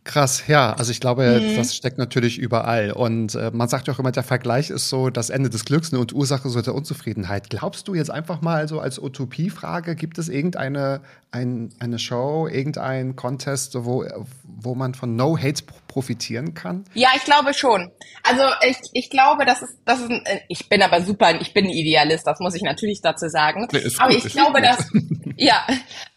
Krass, 0.07 0.45
ja. 0.47 0.73
Also 0.75 0.93
ich 0.93 1.01
glaube, 1.01 1.41
Mhm. 1.43 1.57
das 1.57 1.75
steckt 1.75 1.99
natürlich 1.99 2.39
überall. 2.39 2.93
Und 2.93 3.35
äh, 3.35 3.51
man 3.53 3.69
sagt 3.69 3.89
ja 3.89 3.93
auch 3.95 3.99
immer, 3.99 4.13
der 4.13 4.23
Vergleich 4.23 4.71
ist 4.71 4.89
so 4.89 5.11
das 5.11 5.31
Ende 5.31 5.51
des 5.51 5.65
Glücks 5.65 5.91
ne, 5.91 5.99
und 5.99 6.13
Ursache 6.15 6.49
so 6.49 6.63
der 6.63 6.75
Unzufriedenheit. 6.77 7.51
Glaubst 7.51 7.89
du 7.89 7.95
jetzt 7.95 8.11
einfach 8.11 8.41
mal 8.41 8.69
so 8.69 8.79
als 8.79 9.01
Utopiefrage, 9.01 9.97
gibt 9.97 10.19
es 10.19 10.29
irgendeine 10.29 11.01
ein, 11.33 11.71
eine 11.81 11.99
Show, 11.99 12.47
irgendein 12.51 13.17
Contest, 13.17 13.75
wo, 13.85 14.05
wo 14.45 14.75
man 14.77 14.95
von 14.95 15.17
No 15.17 15.37
Hate 15.37 15.65
pro- 15.65 15.77
profitieren 15.89 16.55
kann? 16.55 16.85
Ja, 16.95 17.09
ich 17.17 17.25
glaube 17.25 17.53
schon. 17.53 17.91
Also 18.23 18.43
ich, 18.67 18.77
ich 18.93 19.11
glaube, 19.11 19.45
das 19.45 19.61
ist, 19.63 19.75
das 19.85 20.01
ist 20.01 20.11
ein, 20.11 20.25
äh, 20.25 20.39
ich 20.49 20.69
bin 20.69 20.83
aber 20.83 21.03
super, 21.03 21.39
ich 21.41 21.53
bin 21.53 21.65
ein 21.65 21.71
Idealist, 21.71 22.27
das 22.27 22.39
muss 22.39 22.55
ich 22.55 22.63
natürlich 22.63 23.01
dazu 23.03 23.29
sagen. 23.29 23.67
Nee, 23.73 23.81
aber 23.99 24.15
gut, 24.15 24.25
ich 24.25 24.33
glaube, 24.33 24.63
dass, 24.63 24.89
ja, 25.37 25.67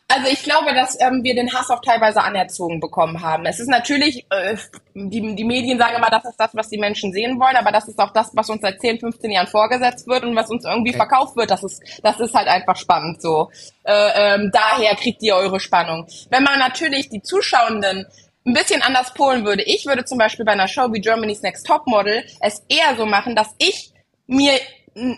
also 0.09 0.27
ich 0.29 0.43
glaube, 0.43 0.73
dass 0.73 0.99
ähm, 0.99 1.23
wir 1.23 1.35
den 1.35 1.53
Hass 1.53 1.69
auch 1.69 1.81
teilweise 1.81 2.23
anerzogen 2.23 2.79
bekommen 2.79 3.21
haben. 3.21 3.45
Es 3.45 3.59
ist 3.59 3.69
natürlich, 3.69 4.25
äh, 4.31 4.57
die, 4.95 5.35
die 5.35 5.43
Medien 5.43 5.77
sagen 5.77 5.95
immer, 5.95 6.09
das 6.09 6.25
ist 6.25 6.37
das, 6.37 6.49
was 6.53 6.67
die 6.69 6.79
Menschen 6.79 7.13
sehen 7.13 7.39
wollen, 7.39 7.55
aber 7.55 7.71
das 7.71 7.87
ist 7.87 7.99
auch 7.99 8.11
das, 8.11 8.31
was 8.33 8.49
uns 8.49 8.61
seit 8.61 8.81
10, 8.81 8.99
15 8.99 9.31
Jahren 9.31 9.47
vorgesetzt 9.47 10.07
wird 10.07 10.23
und 10.23 10.35
was 10.35 10.49
uns 10.49 10.65
irgendwie 10.65 10.89
Okay. 10.89 10.97
verkauft 10.97 11.35
wird. 11.37 11.51
Das 11.51 11.63
ist, 11.63 11.81
das 12.03 12.19
ist 12.19 12.33
halt 12.33 12.47
einfach 12.47 12.75
spannend 12.75 13.21
so. 13.21 13.49
Äh, 13.83 14.35
ähm, 14.35 14.49
daher 14.51 14.95
kriegt 14.95 15.21
ihr 15.21 15.35
eure 15.35 15.59
Spannung. 15.59 16.07
Wenn 16.29 16.43
man 16.43 16.57
natürlich 16.59 17.09
die 17.09 17.21
Zuschauenden 17.21 18.07
ein 18.45 18.53
bisschen 18.53 18.81
anders 18.81 19.13
polen 19.13 19.45
würde. 19.45 19.63
Ich 19.63 19.85
würde 19.85 20.05
zum 20.05 20.17
Beispiel 20.17 20.45
bei 20.45 20.53
einer 20.53 20.67
Show 20.67 20.91
wie 20.91 21.01
Germany's 21.01 21.41
Next 21.43 21.67
Topmodel 21.67 22.23
es 22.41 22.63
eher 22.67 22.95
so 22.97 23.05
machen, 23.05 23.35
dass 23.35 23.53
ich 23.59 23.91
mir 24.27 24.53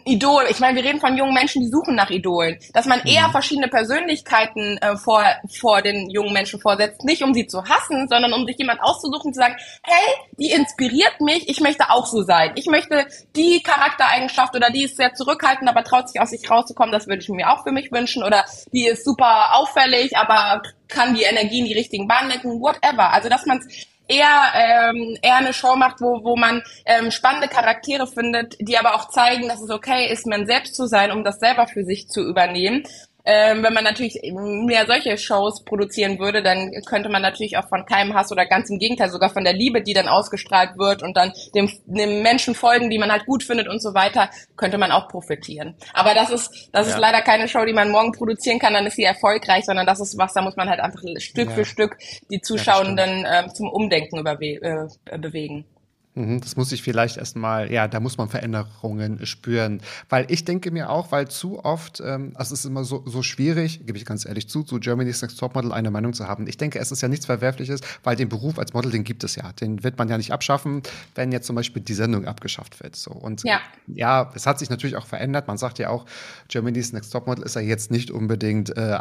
Idol, 0.05 0.45
ich 0.49 0.59
meine, 0.59 0.75
wir 0.75 0.83
reden 0.83 0.99
von 0.99 1.17
jungen 1.17 1.33
Menschen, 1.33 1.61
die 1.61 1.69
suchen 1.69 1.95
nach 1.95 2.09
Idolen, 2.09 2.57
dass 2.73 2.85
man 2.85 3.01
eher 3.01 3.29
verschiedene 3.29 3.67
Persönlichkeiten 3.67 4.77
äh, 4.77 4.97
vor, 4.97 5.23
vor 5.59 5.81
den 5.81 6.09
jungen 6.09 6.33
Menschen 6.33 6.59
vorsetzt, 6.59 7.03
nicht 7.03 7.23
um 7.23 7.33
sie 7.33 7.47
zu 7.47 7.63
hassen, 7.63 8.07
sondern 8.09 8.33
um 8.33 8.45
sich 8.45 8.57
jemand 8.57 8.81
auszusuchen 8.81 9.33
zu 9.33 9.39
sagen, 9.39 9.55
hey, 9.83 10.15
die 10.37 10.51
inspiriert 10.51 11.19
mich, 11.21 11.47
ich 11.49 11.61
möchte 11.61 11.89
auch 11.89 12.05
so 12.05 12.23
sein. 12.23 12.51
Ich 12.55 12.67
möchte 12.67 13.05
die 13.35 13.61
Charaktereigenschaft 13.63 14.55
oder 14.55 14.69
die 14.69 14.83
ist 14.83 14.97
sehr 14.97 15.13
zurückhaltend, 15.13 15.69
aber 15.69 15.83
traut 15.83 16.09
sich 16.09 16.21
aus 16.21 16.29
sich 16.29 16.49
rauszukommen, 16.49 16.91
das 16.91 17.07
würde 17.07 17.21
ich 17.21 17.29
mir 17.29 17.51
auch 17.51 17.63
für 17.63 17.71
mich 17.71 17.91
wünschen. 17.91 18.23
Oder 18.23 18.45
die 18.71 18.87
ist 18.87 19.05
super 19.05 19.55
auffällig, 19.55 20.17
aber 20.17 20.61
kann 20.87 21.15
die 21.15 21.23
Energie 21.23 21.59
in 21.59 21.65
die 21.65 21.73
richtigen 21.73 22.07
Bahnen 22.07 22.29
lenken, 22.29 22.61
whatever. 22.61 23.11
Also 23.11 23.29
dass 23.29 23.45
man 23.45 23.59
es 23.59 23.87
eher 24.11 24.51
ähm, 24.53 25.17
eher 25.21 25.37
eine 25.37 25.53
Show 25.53 25.75
macht, 25.75 26.01
wo 26.01 26.23
wo 26.23 26.35
man 26.35 26.61
ähm, 26.85 27.11
spannende 27.11 27.47
Charaktere 27.47 28.07
findet, 28.07 28.57
die 28.59 28.77
aber 28.77 28.95
auch 28.95 29.09
zeigen, 29.09 29.47
dass 29.47 29.61
es 29.61 29.69
okay 29.69 30.11
ist, 30.11 30.27
man 30.27 30.45
selbst 30.45 30.75
zu 30.75 30.87
sein, 30.87 31.11
um 31.11 31.23
das 31.23 31.39
selber 31.39 31.67
für 31.67 31.83
sich 31.83 32.07
zu 32.07 32.21
übernehmen. 32.21 32.83
Ähm, 33.25 33.63
wenn 33.63 33.73
man 33.73 33.83
natürlich 33.83 34.19
mehr 34.33 34.85
solche 34.85 35.17
Shows 35.17 35.63
produzieren 35.63 36.19
würde, 36.19 36.41
dann 36.41 36.71
könnte 36.85 37.09
man 37.09 37.21
natürlich 37.21 37.57
auch 37.57 37.67
von 37.69 37.85
keinem 37.85 38.13
Hass 38.13 38.31
oder 38.31 38.45
ganz 38.45 38.69
im 38.69 38.79
Gegenteil 38.79 39.09
sogar 39.09 39.29
von 39.29 39.43
der 39.43 39.53
Liebe, 39.53 39.81
die 39.81 39.93
dann 39.93 40.07
ausgestrahlt 40.07 40.77
wird 40.77 41.03
und 41.03 41.15
dann 41.17 41.31
dem, 41.55 41.69
dem 41.85 42.21
Menschen 42.23 42.55
folgen, 42.55 42.89
die 42.89 42.97
man 42.99 43.11
halt 43.11 43.25
gut 43.25 43.43
findet 43.43 43.67
und 43.67 43.81
so 43.81 43.93
weiter, 43.93 44.29
könnte 44.55 44.77
man 44.77 44.91
auch 44.91 45.07
profitieren. 45.07 45.75
Aber 45.93 46.13
das 46.13 46.29
ist 46.31 46.69
das 46.71 46.87
ist 46.87 46.93
Ja. 46.93 46.99
leider 46.99 47.21
keine 47.21 47.47
Show, 47.47 47.65
die 47.65 47.73
man 47.73 47.91
morgen 47.91 48.11
produzieren 48.11 48.59
kann, 48.59 48.73
dann 48.73 48.85
ist 48.85 48.95
sie 48.95 49.03
erfolgreich, 49.03 49.65
sondern 49.65 49.85
das 49.85 49.99
ist 49.99 50.17
was, 50.17 50.33
da 50.33 50.41
muss 50.41 50.55
man 50.55 50.69
halt 50.69 50.79
einfach 50.79 51.01
Stück 51.17 51.49
Ja. 51.49 51.55
für 51.55 51.65
Stück 51.65 51.97
die 52.29 52.41
Zuschauenden 52.41 53.25
ähm, 53.31 53.53
zum 53.53 53.69
Umdenken 53.69 54.19
überwe 54.19 54.89
äh, 55.11 55.17
bewegen. 55.17 55.65
Mhm, 56.13 56.41
Das 56.41 56.57
muss 56.57 56.71
ich 56.73 56.83
vielleicht 56.83 57.17
erstmal, 57.17 57.71
ja, 57.71 57.87
da 57.87 57.99
muss 58.01 58.17
man 58.17 58.27
Veränderungen 58.27 59.25
spüren. 59.25 59.81
Weil 60.09 60.25
ich 60.29 60.43
denke 60.43 60.69
mir 60.71 60.89
auch, 60.89 61.11
weil 61.11 61.29
zu 61.29 61.63
oft, 61.63 62.01
ähm, 62.05 62.31
also 62.35 62.53
es 62.53 62.61
ist 62.61 62.65
immer 62.65 62.83
so, 62.83 63.03
so 63.05 63.23
schwierig, 63.23 63.85
gebe 63.85 63.97
ich 63.97 64.03
ganz 64.05 64.25
ehrlich 64.25 64.49
zu, 64.49 64.63
zu 64.63 64.79
Germany's 64.79 65.21
Next 65.21 65.39
Topmodel 65.39 65.71
eine 65.71 65.89
Meinung 65.89 66.13
zu 66.13 66.27
haben. 66.27 66.47
Ich 66.47 66.57
denke, 66.57 66.79
es 66.79 66.91
ist 66.91 67.01
ja 67.01 67.07
nichts 67.07 67.25
Verwerfliches, 67.25 67.79
weil 68.03 68.17
den 68.17 68.27
Beruf 68.27 68.59
als 68.59 68.73
Model, 68.73 68.91
den 68.91 69.05
gibt 69.05 69.23
es 69.23 69.35
ja. 69.35 69.53
Den 69.53 69.83
wird 69.83 69.97
man 69.97 70.09
ja 70.09 70.17
nicht 70.17 70.31
abschaffen, 70.33 70.81
wenn 71.15 71.31
jetzt 71.31 71.47
zum 71.47 71.55
Beispiel 71.55 71.81
die 71.81 71.93
Sendung 71.93 72.25
abgeschafft 72.25 72.83
wird. 72.83 72.97
So. 72.97 73.11
Und 73.11 73.43
Ja. 73.43 73.61
ja, 73.87 74.31
es 74.35 74.45
hat 74.45 74.59
sich 74.59 74.69
natürlich 74.69 74.97
auch 74.97 75.05
verändert. 75.07 75.47
Man 75.47 75.57
sagt 75.57 75.79
ja 75.79 75.89
auch, 75.89 76.05
Germany's 76.49 76.91
Next 76.91 77.13
Topmodel 77.13 77.45
ist 77.45 77.55
ja 77.55 77.61
jetzt 77.61 77.89
nicht 77.89 78.11
unbedingt 78.11 78.75
äh, 78.75 78.99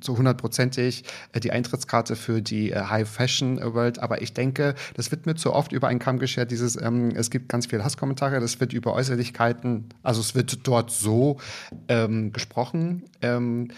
zu 0.00 0.18
hundertprozentig 0.18 1.04
äh, 1.32 1.40
die 1.40 1.52
Eintrittskarte 1.52 2.16
für 2.16 2.42
die 2.42 2.70
äh, 2.70 2.82
High 2.84 3.08
Fashion 3.08 3.58
World, 3.74 3.98
aber 3.98 4.20
ich 4.20 4.34
denke, 4.34 4.74
das 4.94 5.10
wird 5.10 5.24
mir 5.24 5.36
zu 5.36 5.52
oft 5.54 5.72
über 5.72 5.88
einen 5.88 5.98
Kamm 6.00 6.18
geschert, 6.34 6.50
dieses, 6.50 6.80
ähm, 6.80 7.12
es 7.14 7.30
gibt 7.30 7.48
ganz 7.48 7.66
viele 7.66 7.84
Hasskommentare, 7.84 8.40
das 8.40 8.58
wird 8.60 8.72
über 8.72 8.92
Äußerlichkeiten, 8.94 9.86
also 10.02 10.20
es 10.20 10.34
wird 10.34 10.66
dort 10.66 10.90
so 10.90 11.38
ähm, 11.88 12.32
gesprochen, 12.32 13.04
ähm, 13.22 13.68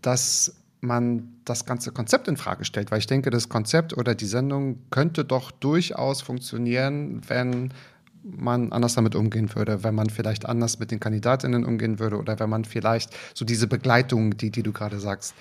dass 0.00 0.54
man 0.80 1.28
das 1.44 1.66
ganze 1.66 1.90
Konzept 1.92 2.28
in 2.28 2.36
Frage 2.36 2.64
stellt, 2.64 2.90
weil 2.90 3.00
ich 3.00 3.06
denke, 3.06 3.30
das 3.30 3.48
Konzept 3.48 3.96
oder 3.96 4.14
die 4.14 4.26
Sendung 4.26 4.78
könnte 4.90 5.24
doch 5.24 5.50
durchaus 5.50 6.22
funktionieren, 6.22 7.20
wenn 7.28 7.74
man 8.22 8.72
anders 8.72 8.94
damit 8.94 9.14
umgehen 9.14 9.54
würde, 9.54 9.84
wenn 9.84 9.94
man 9.94 10.10
vielleicht 10.10 10.46
anders 10.46 10.78
mit 10.78 10.90
den 10.90 11.00
Kandidatinnen 11.00 11.64
umgehen 11.64 11.98
würde 11.98 12.16
oder 12.18 12.38
wenn 12.38 12.50
man 12.50 12.64
vielleicht 12.64 13.10
so 13.34 13.44
diese 13.44 13.66
Begleitung, 13.66 14.36
die, 14.36 14.50
die 14.50 14.62
du 14.62 14.72
gerade 14.72 15.00
sagst, 15.00 15.34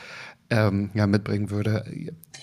ähm, 0.49 0.89
ja, 0.93 1.07
mitbringen 1.07 1.49
würde, 1.49 1.83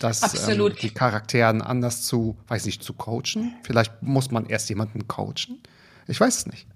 dass 0.01 0.49
ähm, 0.49 0.73
die 0.81 0.91
Charakteren 0.91 1.63
anders 1.63 2.03
zu, 2.03 2.37
weiß 2.49 2.67
nicht, 2.67 2.83
zu 2.83 2.93
coachen. 2.93 3.55
Vielleicht 3.63 4.03
muss 4.03 4.31
man 4.31 4.47
erst 4.47 4.69
jemanden 4.69 5.09
coachen. 5.09 5.63
Ich 6.07 6.21
weiß 6.21 6.39
es 6.39 6.47
nicht. 6.47 6.67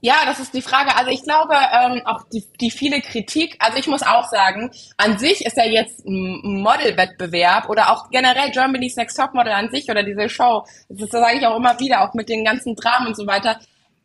Ja, 0.00 0.16
das 0.26 0.38
ist 0.38 0.54
die 0.54 0.62
Frage. 0.62 0.96
Also 0.96 1.10
ich 1.10 1.22
glaube, 1.22 1.54
ähm, 1.54 2.02
auch 2.04 2.22
die, 2.32 2.44
die 2.60 2.70
viele 2.70 3.00
Kritik, 3.00 3.56
also 3.58 3.78
ich 3.78 3.86
muss 3.86 4.02
auch 4.02 4.28
sagen, 4.28 4.70
an 4.96 5.18
sich 5.18 5.44
ist 5.44 5.56
ja 5.56 5.64
jetzt 5.64 6.04
ein 6.06 6.62
Modelwettbewerb 6.62 7.68
oder 7.68 7.92
auch 7.92 8.10
generell 8.10 8.50
Germany's 8.50 8.96
Next 8.96 9.16
Top 9.16 9.34
Model 9.34 9.52
an 9.52 9.70
sich 9.70 9.90
oder 9.90 10.02
diese 10.02 10.28
Show, 10.28 10.64
das 10.88 11.10
sage 11.10 11.38
ich 11.38 11.46
auch 11.46 11.56
immer 11.56 11.78
wieder, 11.80 12.02
auch 12.02 12.14
mit 12.14 12.28
den 12.28 12.44
ganzen 12.44 12.76
Dramen 12.76 13.08
und 13.08 13.16
so 13.16 13.26
weiter, 13.26 13.58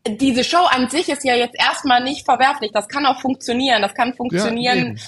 diese 0.06 0.44
Show 0.44 0.66
an 0.70 0.90
sich 0.90 1.08
ist 1.10 1.24
ja 1.24 1.36
jetzt 1.36 1.56
erstmal 1.58 2.04
nicht 2.04 2.26
verwerflich. 2.26 2.72
Das 2.74 2.90
kann 2.90 3.06
auch 3.06 3.22
funktionieren. 3.22 3.82
Das 3.82 3.94
kann 3.94 4.14
funktionieren, 4.14 5.00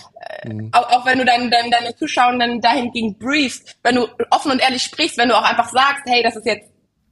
ja, 0.45 0.49
äh, 0.49 0.69
auch, 0.71 0.89
auch, 0.89 1.05
wenn 1.05 1.17
du 1.17 1.25
dein, 1.25 1.51
dein, 1.51 1.69
deine 1.69 1.95
Zuschauenden 1.95 2.61
dahingegen 2.61 3.17
briefst, 3.17 3.77
wenn 3.83 3.95
du 3.95 4.07
offen 4.29 4.51
und 4.51 4.61
ehrlich 4.61 4.83
sprichst, 4.83 5.17
wenn 5.17 5.29
du 5.29 5.37
auch 5.37 5.43
einfach 5.43 5.69
sagst, 5.69 6.03
hey, 6.05 6.23
das 6.23 6.37
ist 6.37 6.45
jetzt 6.45 6.69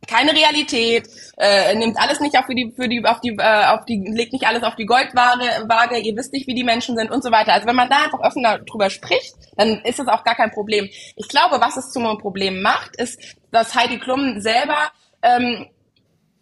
keine 0.08 0.34
Realität, 0.34 1.08
äh, 1.38 1.76
nimmt 1.76 1.98
alles 2.00 2.20
nicht 2.20 2.38
auf 2.38 2.46
die, 2.48 2.72
für 2.76 2.88
die, 2.88 3.04
auf 3.06 3.22
die, 3.22 3.36
äh, 3.38 3.66
auf 3.66 3.86
die, 3.86 4.04
legt 4.06 4.34
nicht 4.34 4.48
alles 4.48 4.64
auf 4.64 4.76
die 4.76 4.86
Goldwaage, 4.86 5.68
Waage, 5.68 6.00
ihr 6.00 6.16
wisst 6.16 6.34
nicht, 6.34 6.48
wie 6.48 6.56
die 6.56 6.64
Menschen 6.64 6.96
sind 6.96 7.12
und 7.12 7.24
so 7.24 7.32
weiter. 7.32 7.54
Also 7.54 7.68
wenn 7.68 7.76
man 7.76 7.90
da 7.90 8.04
einfach 8.04 8.20
offen 8.20 8.44
darüber 8.44 8.90
spricht, 8.90 9.34
dann 9.58 9.82
ist 9.84 10.00
das 10.00 10.08
auch 10.08 10.24
gar 10.24 10.36
kein 10.36 10.52
Problem. 10.52 10.90
Ich 11.16 11.28
glaube, 11.28 11.60
was 11.62 11.78
es 11.78 11.92
zum 11.92 12.04
Problem 12.18 12.62
macht, 12.62 12.96
ist, 12.98 13.20
dass 13.52 13.76
Heidi 13.76 14.00
Klum 14.00 14.42
selber 14.42 14.92
ähm, 15.22 15.68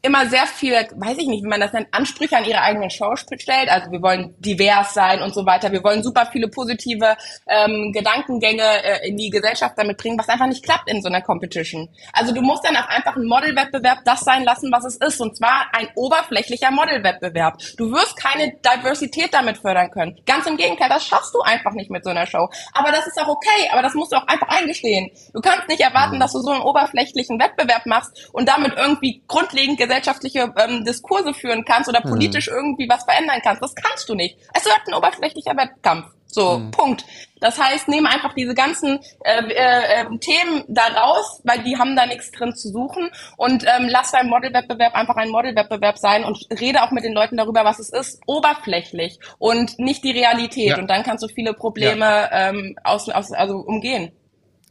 immer 0.02 0.26
sehr 0.28 0.47
viel, 0.47 0.74
weiß 0.74 1.18
ich 1.18 1.28
nicht, 1.28 1.43
wie 1.43 1.47
man 1.47 1.60
das 1.60 1.74
nennt, 1.74 1.88
Ansprüche 1.91 2.36
an 2.36 2.45
ihre 2.45 2.62
eigenen 2.62 2.89
Show 2.89 3.16
stellt. 3.16 3.70
Also 3.70 3.91
wir 3.91 4.02
wollen 4.02 4.34
divers 4.39 4.93
sein 4.93 5.22
und 5.22 5.34
so 5.34 5.45
weiter. 5.45 5.72
Wir 5.72 5.84
wollen 5.84 6.02
super 6.02 6.28
viele 6.32 6.47
positive 6.47 7.16
ähm, 7.47 7.91
Gedankengänge 7.93 8.64
äh, 8.64 9.08
in 9.08 9.18
die 9.18 9.30
Gesellschaft 9.30 9.76
damit 9.78 9.97
bringen, 9.97 10.18
was 10.18 10.30
einfach 10.30 10.47
nicht 10.47 10.64
klappt 10.64 10.89
in 10.89 11.02
so 11.02 11.10
einer 11.10 11.22
Competition. 11.22 11.88
Also 12.14 12.34
du 12.34 12.41
musst 12.41 12.66
dann 12.66 12.76
auch 12.78 12.88
einfach 12.88 13.16
einen 13.16 13.28
Modelwettbewerb 13.28 13.99
das 14.06 14.22
sein 14.22 14.43
lassen, 14.43 14.72
was 14.72 14.86
es 14.86 14.95
ist. 14.95 15.22
Und 15.22 15.38
zwar 15.38 15.68
ein 15.74 15.88
oberflächlicher 15.95 16.72
Modelwettbewerb. 16.72 17.60
Du 17.78 17.91
wirst 17.91 18.18
keine 18.18 18.54
Diversität 18.54 19.34
damit 19.34 19.60
fördern 19.60 19.91
können. 19.91 20.20
Ganz 20.26 20.47
im 20.47 20.58
Gegenteil, 20.58 20.89
das 20.89 21.06
schaffst 21.06 21.34
du 21.36 21.41
einfach 21.41 21.74
nicht 21.74 21.91
mit 21.91 22.04
so 22.04 22.10
einer 22.10 22.26
Show. 22.26 22.49
Aber 22.74 22.91
das 22.91 23.06
ist 23.06 23.22
auch 23.22 23.28
okay, 23.28 23.70
aber 23.72 23.84
das 23.84 23.93
musst 23.93 24.12
du 24.12 24.16
auch 24.16 24.28
einfach 24.28 24.47
eingestehen. 24.47 25.12
Du 25.34 25.41
kannst 25.41 25.68
nicht 25.68 25.82
erwarten, 25.82 26.20
dass 26.20 26.34
du 26.34 26.39
so 26.39 26.52
einen 26.52 26.64
oberflächlichen 26.64 27.39
Wettbewerb 27.39 27.86
machst 27.86 28.30
und 28.34 28.49
damit 28.49 28.74
irgendwie 28.78 29.22
grundlegend 29.28 29.78
gesellschaftliche 29.91 30.53
ähm, 30.57 30.85
Diskurse 30.85 31.33
führen 31.33 31.65
kannst 31.65 31.89
oder 31.89 32.01
mhm. 32.03 32.09
politisch 32.09 32.49
mhm. 32.49 32.55
irgendwie 32.55 32.89
was 32.89 33.03
verändern 33.03 33.41
kannst. 33.43 33.61
Das 33.61 33.75
kannst 33.75 34.07
du 34.09 34.15
nicht. 34.15 34.37
Es 34.53 34.65
wird 34.65 34.79
ein 34.87 34.93
oberflächlicher 34.93 35.55
Wettkampf. 35.55 36.07
So, 36.27 36.59
mhm. 36.59 36.71
Punkt. 36.71 37.03
Das 37.41 37.59
heißt, 37.59 37.89
nehme 37.89 38.09
einfach 38.09 38.33
diese 38.33 38.53
ganzen 38.53 38.99
äh, 39.25 39.43
äh, 39.49 40.01
äh, 40.01 40.17
Themen 40.19 40.63
da 40.69 40.83
raus, 40.83 41.41
weil 41.43 41.61
die 41.63 41.77
haben 41.77 41.95
da 41.97 42.05
nichts 42.05 42.31
drin 42.31 42.55
zu 42.55 42.69
suchen 42.69 43.09
und 43.35 43.63
ähm, 43.63 43.87
lass 43.89 44.11
dein 44.11 44.29
Modelwettbewerb 44.29 44.95
einfach 44.95 45.17
ein 45.17 45.29
Modelwettbewerb 45.29 45.97
sein 45.97 46.23
und 46.23 46.47
rede 46.57 46.83
auch 46.83 46.91
mit 46.91 47.03
den 47.03 47.13
Leuten 47.13 47.35
darüber, 47.35 47.65
was 47.65 47.79
es 47.79 47.89
ist, 47.89 48.21
oberflächlich 48.27 49.19
und 49.39 49.77
nicht 49.77 50.05
die 50.05 50.11
Realität. 50.11 50.69
Ja. 50.69 50.77
Und 50.77 50.87
dann 50.87 51.03
kannst 51.03 51.23
du 51.23 51.27
viele 51.27 51.53
Probleme 51.53 52.05
ja. 52.05 52.49
ähm, 52.49 52.77
aus, 52.83 53.09
aus, 53.09 53.33
also 53.33 53.57
umgehen. 53.57 54.13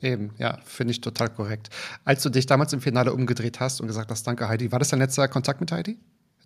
Eben, 0.02 0.34
ja, 0.38 0.58
finde 0.64 0.92
ich 0.92 1.00
total 1.00 1.28
korrekt. 1.28 1.68
Als 2.04 2.22
du 2.22 2.30
dich 2.30 2.46
damals 2.46 2.72
im 2.72 2.80
Finale 2.80 3.12
umgedreht 3.12 3.60
hast 3.60 3.80
und 3.80 3.86
gesagt 3.86 4.10
hast, 4.10 4.26
danke 4.26 4.48
Heidi, 4.48 4.72
war 4.72 4.78
das 4.78 4.88
dein 4.88 5.00
letzter 5.00 5.28
Kontakt 5.28 5.60
mit 5.60 5.72
Heidi? 5.72 5.98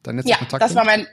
Dein 0.03 0.17
letzter 0.17 0.31
ja, 0.31 0.37
Kontakt 0.39 0.63
das 0.63 0.75
war 0.75 0.85
mein 0.85 1.07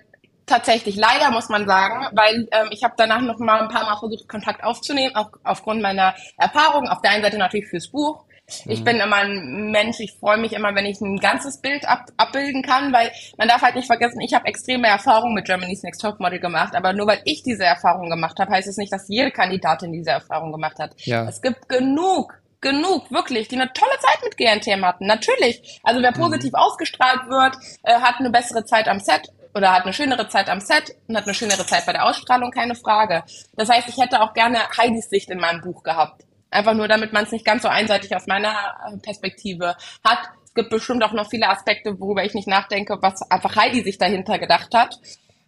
tatsächlich 0.48 0.96
leider 0.96 1.32
muss 1.32 1.50
man 1.50 1.66
sagen, 1.66 2.08
weil 2.14 2.48
ähm, 2.52 2.70
ich 2.72 2.84
habe 2.84 2.94
danach 2.98 3.22
noch 3.22 3.40
mal 3.40 3.62
ein 3.62 3.70
paar 3.70 3.86
Mal 3.86 3.98
versucht 3.98 4.28
Kontakt 4.28 4.64
aufzunehmen, 4.64 5.16
auch 5.16 5.32
aufgrund 5.44 5.82
meiner 5.82 6.16
Erfahrungen. 6.38 6.90
Auf 6.90 7.02
der 7.02 7.12
einen 7.12 7.24
Seite 7.24 7.38
natürlich 7.38 7.68
fürs 7.68 7.90
Buch. 7.90 8.26
Ich 8.66 8.82
mhm. 8.82 8.84
bin 8.84 9.00
immer 9.00 9.18
ein 9.18 9.72
Mensch, 9.72 10.00
ich 10.00 10.14
freue 10.14 10.38
mich 10.38 10.54
immer, 10.54 10.74
wenn 10.76 10.86
ich 10.86 11.00
ein 11.02 11.18
ganzes 11.18 11.62
Bild 11.62 11.88
ab, 11.88 12.06
abbilden 12.18 12.64
kann, 12.64 12.94
weil 12.94 13.12
man 13.38 13.48
darf 13.48 13.62
halt 13.62 13.76
nicht 13.76 13.88
vergessen, 13.88 14.22
ich 14.22 14.34
habe 14.34 14.46
extreme 14.48 14.88
Erfahrungen 14.88 15.34
mit 15.34 15.46
Germany's 15.46 15.84
Next 15.84 16.02
Top 16.02 16.20
Model 16.20 16.40
gemacht, 16.40 16.76
aber 16.76 16.94
nur 16.94 17.08
weil 17.08 17.22
ich 17.26 17.44
diese 17.44 17.64
Erfahrung 17.64 18.10
gemacht 18.10 18.40
habe, 18.40 18.52
heißt 18.52 18.68
es 18.68 18.78
nicht, 18.78 18.92
dass 18.92 19.08
jede 19.08 19.32
Kandidatin 19.32 19.92
diese 19.92 20.12
Erfahrung 20.12 20.52
gemacht 20.52 20.80
hat. 20.80 20.94
Ja. 20.98 21.28
Es 21.28 21.42
gibt 21.42 21.70
genug 21.70 22.42
genug, 22.62 23.10
wirklich, 23.12 23.48
die 23.48 23.56
eine 23.56 23.74
tolle 23.74 23.98
Zeit 24.00 24.20
mit 24.24 24.38
GNTM 24.38 24.86
hatten. 24.86 25.08
Natürlich. 25.08 25.82
Also 25.84 26.02
wer 26.02 26.12
mhm. 26.12 26.22
positiv 26.22 26.52
mhm. 26.52 26.60
ausgestrahlt 26.60 27.28
wird, 27.28 27.56
äh, 27.84 27.96
hat 28.00 28.20
eine 28.20 28.30
bessere 28.30 28.64
Zeit 28.66 28.88
am 28.88 29.00
Set 29.00 29.30
oder 29.54 29.74
hat 29.74 29.84
eine 29.84 29.94
schönere 29.94 30.30
Zeit 30.30 30.50
am 30.50 30.62
Set 30.62 30.96
und 31.08 31.18
hat 31.18 31.26
eine 31.26 31.34
schönere 31.34 31.66
Zeit 31.66 31.86
bei 31.86 31.94
der 31.94 32.06
Ausstrahlung, 32.06 32.52
keine 32.52 32.76
Frage. 32.76 33.24
Das 33.56 33.70
heißt, 33.70 33.90
ich 33.90 33.98
hätte 33.98 34.22
auch 34.22 34.34
gerne 34.34 34.60
Heidis 34.78 35.10
Sicht 35.10 35.30
in 35.30 35.40
meinem 35.40 35.62
Buch 35.62 35.84
gehabt. 35.84 36.24
Einfach 36.52 36.74
nur, 36.74 36.88
damit 36.88 37.14
man 37.14 37.24
es 37.24 37.32
nicht 37.32 37.46
ganz 37.46 37.64
so 37.64 37.70
einseitig 37.70 38.16
aus 38.16 38.28
meiner 38.28 38.52
äh, 38.86 38.98
Perspektive 38.98 39.76
hat. 40.04 40.20
Es 40.44 40.54
gibt 40.54 40.70
bestimmt 40.70 41.04
auch 41.04 41.14
noch 41.14 41.30
viele 41.30 41.48
Aspekte, 41.48 42.00
worüber 42.00 42.26
ich 42.26 42.34
nicht 42.34 42.48
nachdenke, 42.48 42.98
was 43.02 43.22
einfach 43.32 43.56
Heidi 43.56 43.82
sich 43.82 43.98
dahinter 43.98 44.38
gedacht 44.38 44.74
hat. 44.76 45.00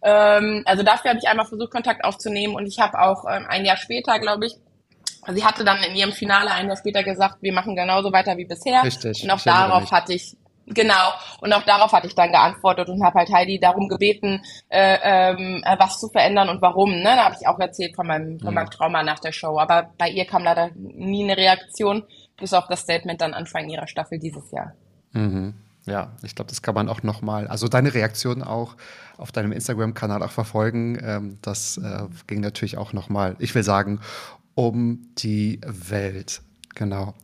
Ähm, 0.02 0.62
also 0.64 0.82
dafür 0.82 1.10
habe 1.10 1.20
ich 1.22 1.28
einmal 1.28 1.46
versucht, 1.46 1.70
Kontakt 1.70 2.04
aufzunehmen 2.04 2.54
und 2.54 2.66
ich 2.66 2.80
habe 2.80 2.98
auch 2.98 3.24
ähm, 3.30 3.46
ein 3.48 3.64
Jahr 3.64 3.76
später, 3.76 4.18
glaube 4.18 4.46
ich, 4.46 4.54
sie 5.32 5.44
hatte 5.44 5.64
dann 5.64 5.82
in 5.82 5.94
ihrem 5.94 6.12
Finale 6.12 6.50
ein 6.50 6.68
Jahr 6.68 6.76
später 6.76 7.02
gesagt, 7.02 7.36
wir 7.40 7.52
machen 7.52 7.76
genauso 7.76 8.12
weiter 8.12 8.36
wie 8.36 8.44
bisher. 8.44 8.82
Richtig. 8.82 9.22
Und 9.22 9.30
auch 9.30 9.40
darauf 9.40 9.90
hatte 9.92 10.14
ich 10.14 10.36
Genau. 10.66 11.12
Und 11.40 11.52
auch 11.52 11.62
darauf 11.64 11.92
hatte 11.92 12.06
ich 12.06 12.14
dann 12.14 12.30
geantwortet 12.30 12.88
und 12.88 13.04
habe 13.04 13.18
halt 13.18 13.32
Heidi 13.32 13.58
darum 13.58 13.88
gebeten, 13.88 14.42
äh, 14.68 14.98
ähm, 15.02 15.62
äh, 15.64 15.76
was 15.78 16.00
zu 16.00 16.08
verändern 16.08 16.48
und 16.48 16.62
warum. 16.62 16.90
Ne? 16.90 17.04
Da 17.04 17.24
habe 17.24 17.36
ich 17.38 17.46
auch 17.46 17.58
erzählt 17.58 17.94
von 17.94 18.06
meinem, 18.06 18.40
von 18.40 18.54
meinem 18.54 18.66
mhm. 18.66 18.70
Trauma 18.70 19.02
nach 19.02 19.18
der 19.18 19.32
Show. 19.32 19.58
Aber 19.58 19.90
bei 19.98 20.08
ihr 20.08 20.24
kam 20.24 20.42
leider 20.44 20.70
nie 20.74 21.24
eine 21.24 21.36
Reaktion, 21.36 22.04
bis 22.38 22.54
auf 22.54 22.66
das 22.68 22.80
Statement 22.80 23.20
dann 23.20 23.34
Anfang 23.34 23.68
ihrer 23.68 23.86
Staffel 23.86 24.18
dieses 24.18 24.50
Jahr. 24.50 24.72
Mhm. 25.12 25.54
Ja, 25.86 26.12
ich 26.22 26.34
glaube, 26.34 26.48
das 26.48 26.62
kann 26.62 26.74
man 26.74 26.88
auch 26.88 27.02
noch 27.02 27.20
mal, 27.20 27.46
also 27.46 27.68
deine 27.68 27.92
Reaktion 27.92 28.42
auch 28.42 28.74
auf 29.18 29.32
deinem 29.32 29.52
Instagram-Kanal 29.52 30.22
auch 30.22 30.30
verfolgen. 30.30 30.98
Ähm, 31.02 31.38
das 31.42 31.76
äh, 31.76 32.06
ging 32.26 32.40
natürlich 32.40 32.78
auch 32.78 32.94
noch 32.94 33.10
mal, 33.10 33.36
ich 33.38 33.54
will 33.54 33.62
sagen, 33.62 34.00
um 34.54 35.08
die 35.18 35.60
Welt. 35.66 36.40
Genau. 36.74 37.14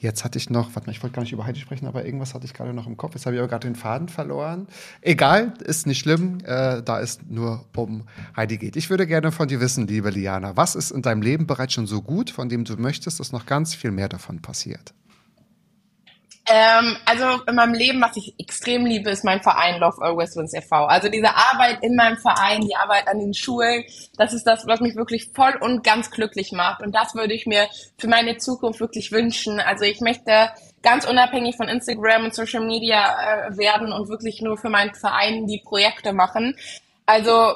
Jetzt 0.00 0.24
hatte 0.24 0.38
ich 0.38 0.48
noch, 0.48 0.74
warte 0.74 0.86
mal, 0.86 0.92
ich 0.92 1.02
wollte 1.02 1.14
gar 1.14 1.22
nicht 1.22 1.32
über 1.32 1.44
Heidi 1.44 1.60
sprechen, 1.60 1.86
aber 1.86 2.06
irgendwas 2.06 2.32
hatte 2.32 2.46
ich 2.46 2.54
gerade 2.54 2.72
noch 2.72 2.86
im 2.86 2.96
Kopf. 2.96 3.14
Jetzt 3.14 3.26
habe 3.26 3.36
ich 3.36 3.40
aber 3.40 3.48
gerade 3.48 3.68
den 3.68 3.76
Faden 3.76 4.08
verloren. 4.08 4.66
Egal, 5.02 5.52
ist 5.62 5.86
nicht 5.86 5.98
schlimm, 5.98 6.38
äh, 6.42 6.82
da 6.82 7.00
es 7.02 7.18
nur 7.28 7.66
um 7.76 8.04
Heidi 8.34 8.56
geht. 8.56 8.76
Ich 8.76 8.88
würde 8.88 9.06
gerne 9.06 9.30
von 9.30 9.46
dir 9.46 9.60
wissen, 9.60 9.86
liebe 9.86 10.08
Liana, 10.08 10.56
was 10.56 10.74
ist 10.74 10.90
in 10.90 11.02
deinem 11.02 11.20
Leben 11.20 11.46
bereits 11.46 11.74
schon 11.74 11.86
so 11.86 12.00
gut, 12.00 12.30
von 12.30 12.48
dem 12.48 12.64
du 12.64 12.78
möchtest, 12.78 13.20
dass 13.20 13.30
noch 13.30 13.44
ganz 13.44 13.74
viel 13.74 13.90
mehr 13.90 14.08
davon 14.08 14.40
passiert? 14.40 14.94
Ähm, 16.52 16.96
also 17.04 17.44
in 17.46 17.54
meinem 17.54 17.74
Leben, 17.74 18.00
was 18.00 18.16
ich 18.16 18.34
extrem 18.36 18.84
liebe, 18.84 19.10
ist 19.10 19.24
mein 19.24 19.40
Verein 19.40 19.78
Love 19.78 20.02
Always 20.02 20.34
Wins 20.34 20.52
e.V. 20.52 20.86
Also 20.86 21.08
diese 21.08 21.36
Arbeit 21.36 21.78
in 21.82 21.94
meinem 21.94 22.16
Verein, 22.16 22.62
die 22.62 22.74
Arbeit 22.74 23.06
an 23.06 23.20
den 23.20 23.34
Schulen, 23.34 23.84
das 24.16 24.32
ist 24.32 24.44
das, 24.44 24.66
was 24.66 24.80
mich 24.80 24.96
wirklich 24.96 25.30
voll 25.32 25.56
und 25.60 25.84
ganz 25.84 26.10
glücklich 26.10 26.50
macht. 26.50 26.82
Und 26.82 26.92
das 26.92 27.14
würde 27.14 27.34
ich 27.34 27.46
mir 27.46 27.68
für 27.98 28.08
meine 28.08 28.36
Zukunft 28.38 28.80
wirklich 28.80 29.12
wünschen. 29.12 29.60
Also 29.60 29.84
ich 29.84 30.00
möchte 30.00 30.50
ganz 30.82 31.08
unabhängig 31.08 31.56
von 31.56 31.68
Instagram 31.68 32.24
und 32.24 32.34
Social 32.34 32.66
Media 32.66 33.46
äh, 33.46 33.56
werden 33.56 33.92
und 33.92 34.08
wirklich 34.08 34.42
nur 34.42 34.56
für 34.56 34.70
meinen 34.70 34.94
Verein 34.94 35.46
die 35.46 35.62
Projekte 35.64 36.12
machen. 36.12 36.56
Also 37.06 37.54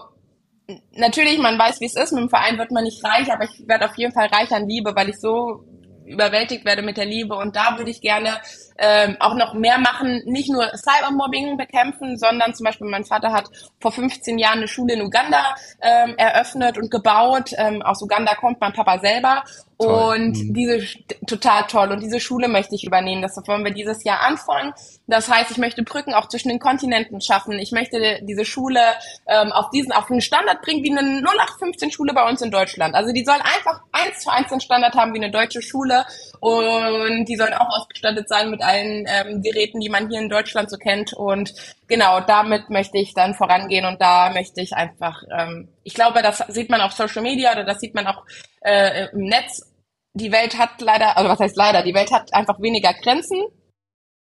natürlich, 0.93 1.39
man 1.39 1.59
weiß, 1.59 1.81
wie 1.81 1.87
es 1.87 1.97
ist. 1.97 2.13
Mit 2.13 2.23
dem 2.23 2.31
Verein 2.31 2.59
wird 2.59 2.71
man 2.71 2.85
nicht 2.85 3.05
reich, 3.05 3.33
aber 3.33 3.45
ich 3.45 3.67
werde 3.67 3.87
auf 3.87 3.97
jeden 3.97 4.13
Fall 4.13 4.29
reich 4.29 4.53
an 4.53 4.69
Liebe, 4.69 4.95
weil 4.95 5.09
ich 5.09 5.19
so 5.19 5.65
überwältigt 6.07 6.65
werde 6.65 6.83
mit 6.83 6.97
der 6.97 7.07
Liebe. 7.07 7.35
Und 7.35 7.57
da 7.57 7.77
würde 7.79 7.91
ich 7.91 8.01
gerne 8.01 8.41
ähm, 8.79 9.17
auch 9.21 9.35
noch 9.35 9.55
mehr 9.55 9.79
machen, 9.79 10.23
nicht 10.27 10.51
nur 10.51 10.67
Cybermobbing 10.77 11.57
bekämpfen, 11.57 12.19
sondern 12.19 12.55
zum 12.55 12.65
Beispiel 12.65 12.89
mein 12.89 13.05
Vater 13.05 13.33
hat 13.33 13.49
vor 13.81 13.93
15 13.93 14.39
Jahren 14.39 14.59
eine 14.59 14.69
Schule 14.69 14.95
in 14.95 15.03
Uganda 15.03 15.55
ähm, 15.81 16.15
eröffnet 16.17 16.79
und 16.79 16.91
gebaut. 16.91 17.51
Ähm, 17.57 17.83
aus 17.83 18.03
Uganda 18.03 18.35
kommt 18.35 18.61
mein 18.61 18.73
Papa 18.73 18.99
selber. 18.99 19.45
Toll. 19.85 20.17
Und 20.17 20.37
mhm. 20.37 20.55
diese 20.55 20.87
total 21.27 21.65
toll. 21.67 21.93
Und 21.93 22.03
diese 22.03 22.21
Schule 22.21 22.49
möchte 22.49 22.75
ich 22.75 22.85
übernehmen. 22.85 23.23
Das 23.23 23.37
wollen 23.47 23.65
wir 23.65 23.73
dieses 23.73 24.05
Jahr 24.05 24.21
anfangen. 24.21 24.73
Das 25.07 25.29
heißt, 25.29 25.51
ich 25.51 25.59
möchte 25.59 25.83
Brücken 25.83 26.15
auch 26.15 26.29
zwischen 26.29 26.49
den 26.49 26.59
Kontinenten 26.59 27.21
schaffen. 27.21 27.59
Ich 27.59 27.73
möchte 27.73 28.21
diese 28.23 28.45
Schule 28.45 28.81
ähm, 29.27 29.53
auf 29.53 29.71
diesen 29.71 29.93
auf 29.93 30.11
einen 30.11 30.21
Standard 30.21 30.63
bringen 30.63 30.83
wie 30.83 30.91
eine 30.91 31.21
0815 31.21 31.91
Schule 31.91 32.15
bei 32.15 32.29
uns 32.29 32.41
in 32.43 32.51
Deutschland. 32.51 32.95
Also 32.95 33.13
die 33.13 33.25
soll 33.25 33.35
einfach 33.37 33.83
eins 33.93 34.21
zu 34.21 34.31
eins 34.31 34.49
den 34.49 34.61
Standard 34.61 34.95
haben 34.95 35.13
wie 35.13 35.19
eine 35.19 35.31
deutsche 35.31 35.63
Schule 35.63 36.05
und 36.41 37.25
die 37.27 37.37
sollen 37.37 37.55
auch 37.55 37.69
ausgestattet 37.69 38.29
sein 38.29 38.51
mit 38.51 38.63
allen 38.63 39.07
ähm, 39.07 39.43
Geräten, 39.43 39.81
die 39.81 39.89
man 39.89 40.09
hier 40.09 40.21
in 40.21 40.29
Deutschland 40.29 40.71
so 40.71 40.77
kennt. 40.77 41.13
Und 41.13 41.55
genau, 41.89 42.21
damit 42.21 42.71
möchte 42.71 42.99
ich 42.99 43.15
dann 43.15 43.35
vorangehen 43.35 43.85
und 43.87 44.01
da 44.01 44.31
möchte 44.31 44.61
ich 44.61 44.75
einfach, 44.75 45.23
ähm, 45.37 45.69
ich 45.83 45.95
glaube, 45.95 46.23
das 46.23 46.39
sieht 46.49 46.71
man 46.71 46.81
auf 46.81 46.93
Social 46.93 47.23
Media 47.23 47.53
oder 47.53 47.65
das 47.65 47.81
sieht 47.81 47.95
man 47.95 48.07
auch 48.07 48.25
äh, 48.61 49.09
im 49.13 49.25
Netz. 49.25 49.74
Die 50.15 50.31
Welt 50.31 50.59
hat 50.59 50.81
leider, 50.81 51.17
also 51.17 51.29
was 51.29 51.41
heißt 51.41 51.57
leider, 51.57 51.83
die 51.83 51.95
Welt 51.95 52.13
hat 52.13 52.33
einfach 52.33 52.61
weniger 52.61 52.95
Grenzen. 52.95 53.43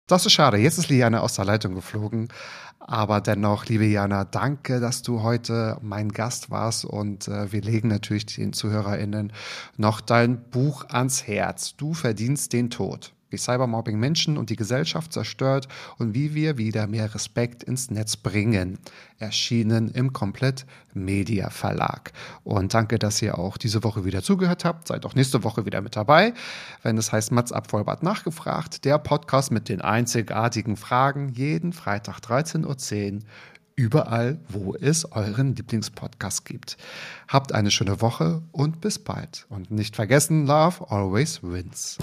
Das 0.07 0.25
ist 0.27 0.33
schade. 0.33 0.57
Jetzt 0.57 0.79
ist 0.79 0.89
Liana 0.89 1.21
aus 1.21 1.35
der 1.35 1.45
Leitung 1.45 1.75
geflogen. 1.75 2.29
Aber 2.79 3.21
dennoch, 3.21 3.67
liebe 3.67 3.85
Jana, 3.85 4.25
danke, 4.25 4.81
dass 4.81 5.03
du 5.03 5.23
heute 5.23 5.79
mein 5.83 6.11
Gast 6.11 6.51
warst 6.51 6.85
und 6.85 7.29
äh, 7.29 7.53
wir 7.53 7.61
legen 7.61 7.89
natürlich 7.89 8.27
den 8.27 8.53
ZuhörerInnen 8.53 9.33
noch 9.77 10.01
dein 10.01 10.51
Buch 10.51 10.85
ans 10.89 11.27
Herz. 11.27 11.77
Du 11.77 11.95
verdienst 11.95 12.53
den 12.53 12.71
Tod. 12.71 13.13
Wie 13.31 13.39
Cybermobbing 13.39 13.99
Menschen 13.99 14.37
und 14.37 14.51
die 14.51 14.57
Gesellschaft 14.57 15.13
zerstört 15.13 15.69
und 15.99 16.15
wie 16.15 16.35
wir 16.35 16.59
wieder 16.59 16.87
mehr 16.87 17.15
Respekt 17.15 17.63
ins 17.63 17.91
Netz 17.91 18.17
bringen. 18.17 18.79
Erschienen 19.19 19.91
im 19.91 20.13
Komplett 20.13 20.67
Media 20.95 21.51
Verlag. 21.51 22.13
Und 22.43 22.75
danke, 22.75 22.99
dass 22.99 23.21
ihr 23.23 23.39
auch 23.39 23.57
diese 23.57 23.85
Woche 23.85 24.05
wieder 24.05 24.23
zugehört 24.23 24.65
habt. 24.65 24.89
Seid 24.89 25.05
auch 25.05 25.15
nächste 25.15 25.45
Woche 25.45 25.67
wieder 25.67 25.81
mit 25.81 25.97
dabei, 25.97 26.33
wenn 26.83 26.99
es 26.99 27.13
heißt 27.13 27.31
Mats 27.33 27.53
ab 27.53 27.71
Vollbart 27.71 28.03
nachgefragt. 28.03 28.85
Der 28.85 28.99
Podcast 28.99 29.53
mit 29.53 29.69
den 29.69 29.81
einzigartigen 29.81 30.77
Fragen 30.77 31.29
jeden 31.31 31.73
Freitag 31.73 32.21
13.10 32.21 33.15
Uhr 33.15 33.21
überall, 33.81 34.39
wo 34.49 34.75
es 34.75 35.11
euren 35.11 35.57
Lieblingspodcast 35.57 36.45
gibt. 36.45 36.77
Habt 37.29 37.55
eine 37.55 37.71
schöne 37.71 38.03
Woche 38.03 38.43
und 38.53 38.83
bis 38.83 38.99
bald. 38.99 39.47
Und 39.49 39.71
nicht 39.71 39.97
vergessen, 39.97 40.47
Love 40.47 40.91
always 40.91 41.43
wins. 41.43 41.97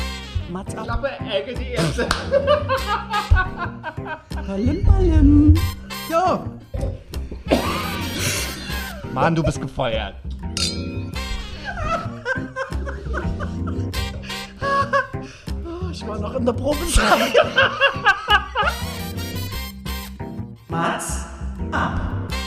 Mats 0.51 0.75
ab. 0.75 0.85
Klappe, 0.85 1.09
Ecke, 1.19 1.53
die 1.53 1.73
erste. 1.73 2.07
Palim, 4.29 4.83
palim. 4.83 5.53
Ja. 6.09 6.45
Mann, 9.13 9.35
du 9.35 9.43
bist 9.43 9.61
gefeuert. 9.61 10.15
Oh, 15.63 15.89
ich 15.91 16.07
war 16.07 16.17
noch 16.17 16.33
in 16.35 16.45
der 16.45 16.53
Probe. 16.53 16.79
Mats? 20.69 21.36
up。 21.73 22.46